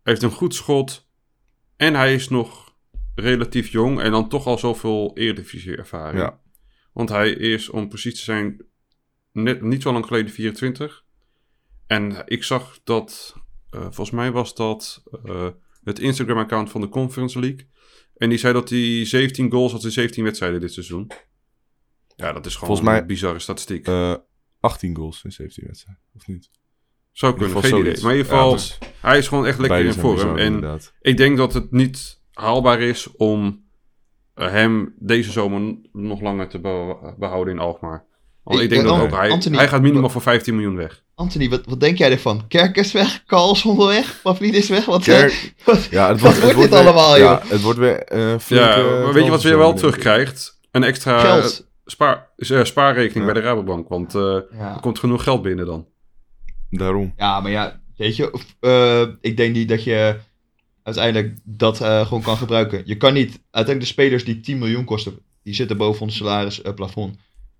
heeft 0.02 0.22
een 0.22 0.30
goed 0.30 0.54
schot. 0.54 1.08
En 1.76 1.94
hij 1.94 2.14
is 2.14 2.28
nog 2.28 2.74
relatief 3.14 3.68
jong 3.68 4.00
en 4.00 4.10
dan 4.10 4.28
toch 4.28 4.46
al 4.46 4.58
zoveel 4.58 5.10
eredivisie 5.14 5.76
ervaring. 5.76 6.20
Ja. 6.20 6.40
Want 6.92 7.08
hij 7.08 7.30
is, 7.30 7.68
om 7.68 7.88
precies 7.88 8.14
te 8.14 8.22
zijn, 8.22 8.64
net, 9.32 9.62
niet 9.62 9.82
zo 9.82 9.92
lang 9.92 10.06
geleden 10.06 10.32
24. 10.32 11.04
En 11.86 12.22
ik 12.26 12.44
zag 12.44 12.80
dat, 12.84 13.34
eh, 13.70 13.80
volgens 13.80 14.10
mij 14.10 14.30
was 14.32 14.54
dat 14.54 15.02
eh, 15.24 15.48
het 15.84 15.98
Instagram-account 15.98 16.70
van 16.70 16.80
de 16.80 16.88
Conference 16.88 17.40
League. 17.40 17.68
En 18.16 18.28
die 18.28 18.38
zei 18.38 18.52
dat 18.52 18.68
hij 18.70 19.04
17 19.04 19.50
goals 19.50 19.72
had 19.72 19.84
in 19.84 19.90
17 19.90 20.24
wedstrijden 20.24 20.60
dit 20.60 20.72
seizoen. 20.72 21.10
Ja, 22.20 22.32
dat 22.32 22.46
is 22.46 22.52
gewoon 22.54 22.66
Volgens 22.68 22.88
mij- 22.88 22.98
een 23.00 23.06
bizarre 23.06 23.38
statistiek. 23.38 23.86
Eh, 23.88 24.14
18 24.60 24.96
goals 24.96 25.24
in 25.24 25.32
17 25.32 25.64
wedstrijden, 25.66 26.02
of 26.14 26.26
niet? 26.26 26.50
Zou 27.12 27.32
kunnen, 27.32 27.50
geen 27.52 27.62
geval 27.62 27.78
idee. 27.78 27.84
zoiets. 27.90 28.02
Maar 28.04 28.12
in 28.12 28.18
ieder 28.18 28.32
Ja, 28.32 28.38
geval, 28.38 28.54
dus 28.56 28.78
hij 29.00 29.18
is 29.18 29.28
gewoon 29.28 29.46
echt 29.46 29.58
lekker 29.58 29.84
in 29.84 29.92
vorm. 29.92 30.36
En 30.38 30.44
inderdaad. 30.44 30.92
ik 31.00 31.16
denk 31.16 31.36
dat 31.36 31.52
het 31.54 31.70
niet 31.72 32.20
haalbaar 32.32 32.80
is 32.80 33.16
om 33.16 33.68
eh, 34.34 34.50
hem 34.50 34.94
deze 34.98 35.30
zomer 35.30 35.76
nog 35.92 36.20
langer 36.20 36.48
te 36.48 36.58
be- 36.60 37.14
behouden 37.18 37.54
in 37.54 37.60
Alkmaar. 37.60 38.04
Want 38.42 38.58
ik, 38.58 38.64
Ik- 38.64 38.70
denk 38.70 38.82
eh, 38.82 38.88
dat 38.88 39.00
ook 39.00 39.10
hij, 39.10 39.30
Anthony, 39.30 39.56
hij 39.56 39.68
gaat 39.68 39.82
minimaal 39.82 40.08
voor 40.10 40.22
15 40.22 40.54
miljoen 40.54 40.76
weg. 40.76 41.02
Anthony, 41.14 41.48
wat, 41.48 41.66
wat 41.66 41.80
denk 41.80 41.98
jij 41.98 42.10
ervan? 42.10 42.46
Kerkers 42.48 42.92
weg, 42.92 43.24
Carlson 43.26 43.86
weg, 43.86 44.20
Pavlidis 44.22 44.68
weg? 44.68 44.84
Wat, 44.84 45.02
Kerk- 45.02 45.54
wat- 45.64 45.84
Ja, 45.90 46.08
het 46.08 46.20
Wat 46.20 46.30
wordt, 46.32 46.36
het 46.46 46.54
wordt 46.54 46.70
dit 46.70 46.78
weer- 46.80 46.88
allemaal, 46.88 47.16
ja, 47.16 47.22
joh? 47.42 47.50
het 47.50 47.60
wordt 47.62 47.78
weer 47.78 48.02
eh 48.04 48.38
Ja, 48.48 49.12
weet 49.12 49.24
je 49.24 49.30
wat 49.30 49.42
je 49.42 49.48
weer 49.48 49.58
wel 49.58 49.74
terugkrijgt? 49.74 50.58
Een 50.70 50.82
extra 50.84 51.18
Geld. 51.18 51.68
Spaar, 51.90 52.28
eh, 52.36 52.64
spaarrekening 52.64 53.26
Ja. 53.26 53.32
bij 53.32 53.42
de 53.42 53.48
Rabobank. 53.48 53.88
Want 53.88 54.14
eh, 54.14 54.38
Ja. 54.58 54.74
er 54.74 54.80
komt 54.80 54.98
genoeg 54.98 55.22
geld 55.22 55.42
binnen 55.42 55.66
dan. 55.66 55.86
Daarom. 56.70 57.12
Ja, 57.16 57.40
maar 57.40 57.50
ja, 57.50 57.80
weet 57.96 58.16
je, 58.16 58.40
eh, 58.60 59.02
ik 59.20 59.36
denk 59.36 59.54
niet 59.54 59.68
dat 59.68 59.84
je 59.84 60.16
uiteindelijk 60.82 61.38
dat 61.44 61.80
eh, 61.80 62.06
gewoon 62.06 62.22
kan 62.22 62.36
gebruiken. 62.36 62.82
Je 62.84 62.96
kan 62.96 63.12
niet, 63.14 63.28
uiteindelijk 63.50 63.80
de 63.80 64.02
spelers 64.02 64.24
die 64.24 64.40
10 64.40 64.58
miljoen 64.58 64.84
kosten, 64.84 65.18
die 65.42 65.54
zitten 65.54 65.76
boven 65.76 66.02
ons 66.02 66.16
salarisplafond. 66.16 67.16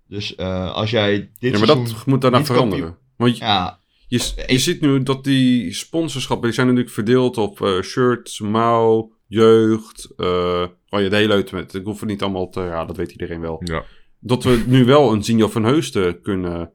Dus 0.07 0.35
eh, 0.35 0.71
als 0.73 0.89
jij 0.91 1.29
dit 1.39 1.51
Ja, 1.51 1.57
maar 1.57 1.67
dat 1.67 2.05
moet 2.05 2.21
daarna 2.21 2.45
veranderen. 2.45 2.97
Want 3.17 3.37
je, 3.37 3.43
Ja, 3.43 3.79
je, 4.07 4.33
je 4.47 4.59
ziet 4.59 4.81
nu 4.81 5.03
dat 5.03 5.23
die 5.23 5.73
sponsorschappen, 5.73 6.45
die 6.45 6.55
zijn 6.55 6.67
natuurlijk 6.67 6.93
verdeeld 6.93 7.37
op 7.37 7.61
eh, 7.61 7.81
shirts, 7.81 8.39
mouw, 8.39 9.11
jeugd. 9.27 10.13
eh 10.17 10.65
oh 10.89 11.01
ja, 11.01 11.09
de 11.09 11.15
hele 11.15 11.33
uit 11.33 11.51
met. 11.51 11.73
Ik 11.73 11.85
hoef 11.85 11.99
het 11.99 12.09
niet 12.09 12.21
allemaal 12.21 12.49
te, 12.49 12.59
ja, 12.61 12.85
dat 12.85 12.97
weet 12.97 13.11
iedereen 13.11 13.41
wel. 13.41 13.61
Ja. 13.63 13.83
Dat 14.21 14.43
we 14.43 14.63
nu 14.65 14.85
wel 14.85 15.11
een 15.11 15.23
Zinjo 15.23 15.47
van 15.47 15.63
Heusden 15.63 16.21
kunnen... 16.21 16.71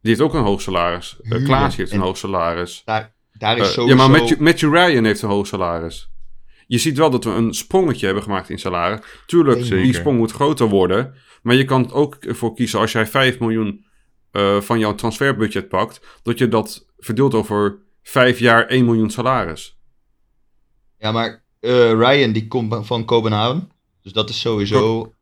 Die 0.00 0.10
heeft 0.10 0.20
ook 0.20 0.34
een 0.34 0.42
hoog 0.42 0.60
salaris. 0.60 1.16
Uh. 1.22 1.44
Klaas 1.44 1.76
heeft 1.76 1.90
een 1.92 1.98
En- 1.98 2.04
hoog 2.04 2.16
salaris. 2.16 2.82
Daar, 2.84 3.14
daar 3.32 3.56
is 3.58 3.62
Eh, 3.66 3.72
sowieso... 3.72 3.96
Ja, 3.96 4.08
maar 4.08 4.18
Matthew, 4.20 4.38
Matthew 4.40 4.74
Ryan 4.74 5.04
heeft 5.04 5.22
een 5.22 5.28
hoog 5.28 5.46
salaris. 5.46 6.10
Je 6.66 6.78
ziet 6.78 6.98
wel 6.98 7.10
dat 7.10 7.24
we 7.24 7.30
een 7.30 7.54
sprongetje 7.54 8.04
hebben 8.06 8.22
gemaakt 8.24 8.50
in 8.50 8.58
salaris. 8.58 9.00
Tuurlijk, 9.26 9.62
Zeker. 9.64 9.82
die 9.82 9.94
sprong 9.94 10.18
moet 10.18 10.32
groter 10.32 10.68
worden. 10.68 11.14
Maar 11.42 11.54
je 11.54 11.64
kan 11.64 11.84
er 11.84 11.94
ook 11.94 12.16
voor 12.20 12.54
kiezen 12.54 12.78
als 12.78 12.92
jij 12.92 13.06
5 13.06 13.38
miljoen 13.38 13.84
eh, 14.30 14.60
van 14.60 14.78
jouw 14.78 14.94
transferbudget 14.94 15.68
pakt. 15.68 16.00
Dat 16.22 16.38
je 16.38 16.48
dat 16.48 16.86
verdeelt 16.98 17.34
over 17.34 17.78
5 18.02 18.38
jaar 18.38 18.66
1 18.66 18.84
miljoen 18.84 19.10
salaris. 19.10 19.78
Ja, 20.98 21.12
maar 21.12 21.44
Ryan 21.60 22.32
die 22.32 22.46
komt 22.48 22.86
van 22.86 23.04
Kopenhagen. 23.04 23.70
Dus 24.02 24.12
dat 24.12 24.28
is 24.30 24.40
sowieso... 24.40 25.14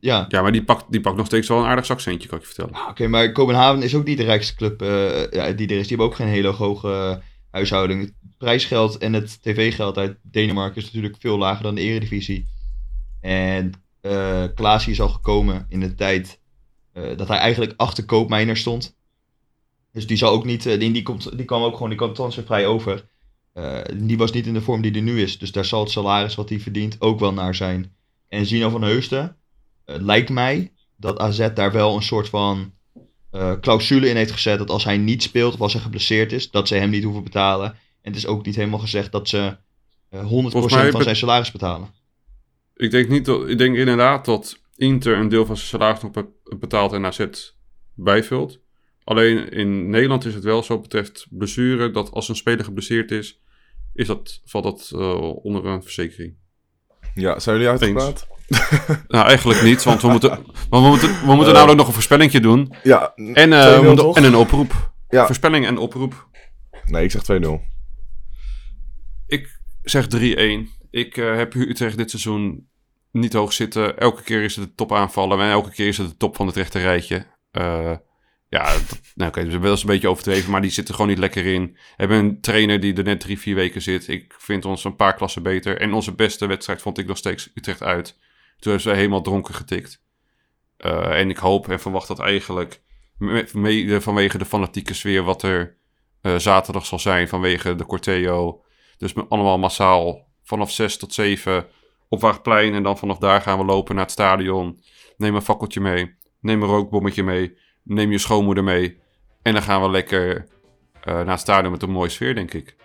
Ja, 0.00 0.24
Ja, 0.28 0.42
maar 0.42 0.52
die 0.52 0.64
pakt, 0.64 0.84
die 0.88 1.00
pakt 1.00 1.16
nog 1.16 1.26
steeds 1.26 1.48
wel 1.48 1.58
een 1.58 1.66
aardig 1.66 1.86
zakcentje, 1.86 2.28
kan 2.28 2.38
ik 2.38 2.44
je 2.44 2.50
vertellen. 2.52 2.82
Ah, 2.82 2.88
Oké, 2.88 3.06
maar 3.06 3.32
Kopenhagen 3.32 3.82
is 3.82 3.94
ook 3.94 4.04
niet 4.04 4.18
de 4.18 4.24
rijkste 4.24 4.54
club 4.54 4.82
eh, 4.82 5.30
ja, 5.30 5.52
die 5.52 5.68
er 5.68 5.76
is. 5.76 5.86
Die 5.88 5.96
hebben 5.96 6.06
ook 6.06 6.14
geen 6.14 6.26
hele 6.26 6.48
hoge 6.48 6.92
eh, 6.92 7.16
huishouding. 7.50 8.00
Het 8.00 8.12
prijsgeld 8.38 8.98
en 8.98 9.12
het 9.12 9.42
tv-geld 9.42 9.98
uit 9.98 10.18
Denemarken 10.22 10.76
is 10.76 10.84
natuurlijk 10.84 11.16
veel 11.18 11.38
lager 11.38 11.62
dan 11.62 11.74
de 11.74 11.80
eredivisie. 11.80 12.46
En 13.20 13.72
eh 14.00 14.44
Klaasie 14.54 14.92
is 14.92 15.00
al 15.00 15.08
gekomen 15.08 15.66
in 15.68 15.80
de 15.80 15.94
tijd 15.94 16.40
dat 17.16 17.28
hij 17.28 17.38
eigenlijk 17.38 17.74
achter 17.76 18.04
Koopmijner 18.04 18.56
stond. 18.56 18.96
Dus 19.92 20.06
die 20.06 20.16
zal 20.16 20.32
ook 20.32 20.44
niet, 20.44 20.62
die, 20.62 20.92
die, 20.92 21.02
komt, 21.02 21.36
die 21.36 21.46
kwam 21.46 21.62
ook 21.62 21.72
gewoon, 21.72 21.88
die 21.88 21.98
kwam 21.98 22.12
transfervrij 22.12 22.66
over. 22.66 23.08
Die 23.96 24.18
was 24.18 24.32
niet 24.32 24.46
in 24.46 24.54
de 24.54 24.60
vorm 24.60 24.82
die 24.82 24.94
er 24.94 25.02
nu 25.02 25.22
is. 25.22 25.38
Dus 25.38 25.52
daar 25.52 25.64
zal 25.64 25.80
het 25.80 25.90
salaris 25.90 26.34
wat 26.34 26.48
hij 26.48 26.60
verdient 26.60 27.00
ook 27.00 27.20
wel 27.20 27.32
naar 27.32 27.54
zijn. 27.54 27.92
En 28.28 28.46
Zino 28.46 28.68
van 28.68 28.82
Heusden, 28.82 29.36
eh, 29.88 29.96
lijkt 30.00 30.28
mij 30.28 30.72
dat 30.96 31.18
AZ 31.18 31.48
daar 31.54 31.72
wel 31.72 31.94
een 31.96 32.02
soort 32.02 32.28
van 32.28 32.72
eh, 33.30 33.52
clausule 33.60 34.08
in 34.08 34.16
heeft 34.16 34.32
gezet. 34.32 34.58
Dat 34.58 34.70
als 34.70 34.84
hij 34.84 34.96
niet 34.96 35.22
speelt 35.22 35.54
of 35.54 35.60
als 35.60 35.72
hij 35.72 35.82
geblesseerd 35.82 36.32
is, 36.32 36.50
dat 36.50 36.68
ze 36.68 36.74
hem 36.74 36.90
niet 36.90 37.04
hoeven 37.04 37.24
betalen. 37.24 37.70
En 37.70 38.12
het 38.12 38.16
is 38.16 38.26
ook 38.26 38.46
niet 38.46 38.56
helemaal 38.56 38.78
gezegd 38.78 39.12
dat 39.12 39.28
ze 39.28 39.56
eh 40.10 40.20
100% 40.20 40.28
Volgens 40.28 40.74
mij 40.74 40.90
van 40.90 41.02
zijn 41.02 41.16
salaris 41.16 41.50
betalen. 41.50 41.88
Ik 42.76 42.90
denk, 42.90 43.08
niet 43.08 43.24
dat, 43.24 43.48
ik 43.48 43.58
denk 43.58 43.76
inderdaad 43.76 44.24
dat 44.24 44.58
Inter 44.76 45.16
een 45.16 45.28
deel 45.28 45.46
van 45.46 45.56
zijn 45.56 45.68
salaris 45.68 46.02
nog 46.02 46.10
be- 46.10 46.56
betaalt 46.58 46.92
en 46.92 47.06
AZ 47.06 47.26
bijvult. 47.94 48.58
Alleen 49.04 49.48
in 49.50 49.90
Nederland 49.90 50.24
is 50.24 50.34
het 50.34 50.44
wel 50.44 50.62
zo 50.62 50.80
betreft 50.80 51.26
blessure 51.30 51.90
dat 51.90 52.10
als 52.10 52.28
een 52.28 52.36
speler 52.36 52.64
geblesseerd 52.64 53.10
is, 53.10 53.40
is 53.94 54.06
dat, 54.06 54.40
valt 54.44 54.64
dat 54.64 54.90
eh, 54.94 55.34
onder 55.44 55.64
een 55.66 55.82
verzekering. 55.82 56.34
Ja, 57.14 57.38
zijn 57.38 57.56
jullie 57.56 57.70
uitgepraat? 57.70 58.26
Nou, 59.08 59.26
eigenlijk 59.26 59.62
niet, 59.62 59.82
want 59.82 60.02
we 60.02 60.08
moeten, 60.08 60.28
want 60.70 60.84
we 60.84 60.88
moeten, 60.90 61.08
we 61.08 61.26
moeten 61.34 61.46
Eh. 61.46 61.52
namelijk 61.52 61.78
nog 61.78 61.86
een 61.86 61.92
voorspellingje 61.92 62.40
doen. 62.40 62.74
Ja, 62.82 63.12
En, 63.14 63.52
eh, 63.52 63.62
2-0 63.62 63.80
we 63.80 63.86
moeten- 63.86 64.04
toch? 64.04 64.16
en 64.16 64.24
een 64.24 64.34
oproep. 64.36 64.90
Ja. 65.08 65.26
Voorspelling 65.26 65.66
en 65.66 65.78
oproep. 65.78 66.28
Nee, 66.84 67.04
ik 67.04 67.10
zeg 67.10 67.22
2-0. 67.22 67.60
Ik 69.26 69.60
zeg 69.82 70.06
3-1. 70.06 70.68
Ik 70.90 71.16
eh, 71.16 71.36
heb 71.36 71.54
Utrecht 71.54 71.96
dit 71.96 72.10
seizoen 72.10 72.68
niet 73.12 73.32
hoog 73.32 73.52
zitten. 73.52 73.98
Elke 73.98 74.22
keer 74.22 74.42
is 74.42 74.56
het 74.56 74.64
de 74.68 74.74
top 74.74 74.92
aanvallen. 74.92 75.40
En 75.40 75.50
elke 75.50 75.70
keer 75.70 75.86
is 75.88 75.98
het 75.98 76.08
de 76.08 76.16
top 76.16 76.36
van 76.36 76.46
het 76.46 76.56
rechte 76.56 76.78
rijtje. 76.78 77.26
Ja, 78.50 78.72
dat, 78.72 79.00
nou, 79.14 79.30
oké, 79.30 79.44
dat 79.44 79.52
is 79.52 79.58
wel 79.58 79.70
eens 79.70 79.80
een 79.80 79.86
beetje 79.86 80.08
overdreven. 80.08 80.50
Maar 80.50 80.60
die 80.60 80.70
zitten 80.70 80.94
gewoon 80.94 81.10
niet 81.10 81.18
lekker 81.18 81.46
in. 81.46 81.62
We 81.72 81.78
hebben 81.96 82.16
een 82.18 82.40
trainer 82.40 82.80
die 82.80 82.94
er 82.94 83.04
net 83.04 83.20
drie, 83.20 83.38
vier 83.38 83.54
weken 83.54 83.82
zit. 83.82 84.08
Ik 84.08 84.34
vind 84.38 84.64
ons 84.64 84.84
een 84.84 84.96
paar 84.96 85.14
klassen 85.14 85.42
beter. 85.42 85.80
En 85.80 85.92
onze 85.92 86.12
beste 86.14 86.46
wedstrijd 86.46 86.82
vond 86.82 86.98
ik 86.98 87.06
nog 87.06 87.16
steeds 87.16 87.50
Utrecht 87.54 87.82
uit. 87.82 88.18
Toen 88.58 88.72
hebben 88.72 88.80
ze 88.80 88.90
helemaal 88.98 89.22
dronken 89.22 89.54
getikt. 89.54 90.02
Eh, 90.76 91.18
en 91.20 91.30
ik 91.30 91.36
hoop 91.36 91.68
en 91.68 91.80
verwacht 91.80 92.08
dat 92.08 92.18
eigenlijk... 92.18 92.82
me- 93.18 93.48
Mede 93.52 94.00
vanwege 94.00 94.38
de 94.38 94.44
fanatieke 94.44 94.94
sfeer 94.94 95.22
wat 95.22 95.42
er 95.42 95.76
eh, 96.20 96.36
zaterdag 96.36 96.86
zal 96.86 96.98
zijn. 96.98 97.28
Vanwege 97.28 97.74
de 97.74 97.86
Corteo. 97.86 98.62
Dus 98.96 99.14
allemaal 99.28 99.58
massaal 99.58 100.26
vanaf 100.42 100.70
6 100.70 100.96
tot 100.96 101.14
7 101.14 101.66
op 102.08 102.20
Waagplein. 102.20 102.74
En 102.74 102.82
dan 102.82 102.98
vanaf 102.98 103.18
daar 103.18 103.40
gaan 103.40 103.58
we 103.58 103.64
lopen 103.64 103.94
naar 103.94 104.04
het 104.04 104.12
stadion. 104.12 104.80
Neem 105.16 105.34
een 105.34 105.42
fakkeltje 105.42 105.80
mee. 105.80 106.16
Neem 106.40 106.62
een 106.62 106.68
rookbommetje 106.68 107.22
mee. 107.22 107.58
Neem 107.82 108.10
je 108.10 108.18
schoonmoeder 108.18 108.64
mee. 108.64 109.00
En 109.42 109.52
dan 109.52 109.62
gaan 109.62 109.82
we 109.82 109.90
lekker 109.90 110.46
eh, 111.02 111.14
naar 111.14 111.26
het 111.26 111.40
stadion 111.40 111.72
met 111.72 111.82
een 111.82 111.90
mooie 111.90 112.08
sfeer, 112.08 112.34
denk 112.34 112.52
ik. 112.54 112.76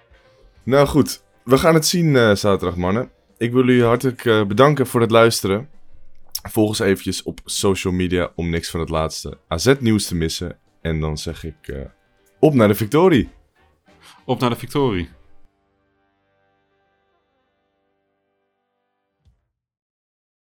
Nou 0.64 0.88
goed, 0.88 1.24
we 1.44 1.58
gaan 1.58 1.74
het 1.74 1.86
zien 1.88 2.38
zaterdag, 2.38 2.76
mannen. 2.76 3.12
Ik 3.38 3.52
wil 3.52 3.66
jullie 3.66 3.84
hartelijk 3.84 4.26
eh, 4.26 4.46
bedanken 4.46 4.88
voor 4.88 5.02
het 5.02 5.12
luisteren. 5.12 5.70
Volg 6.50 6.68
ons 6.68 6.80
eventjes 6.80 7.24
op 7.24 7.40
social 7.46 7.94
media 7.94 8.32
om 8.36 8.50
niks 8.50 8.70
van 8.70 8.80
het 8.80 8.90
laatste 8.90 9.38
AZ-nieuws 9.48 10.08
te 10.08 10.16
missen. 10.16 10.58
En 10.82 11.00
dan 11.00 11.18
zeg 11.18 11.44
ik 11.44 11.68
eh, 11.68 11.82
op 12.40 12.54
naar 12.54 12.68
de 12.68 12.76
victorie. 12.76 13.30
Op 14.26 14.40
naar 14.40 14.50
de 14.50 14.56
victorie. 14.56 15.10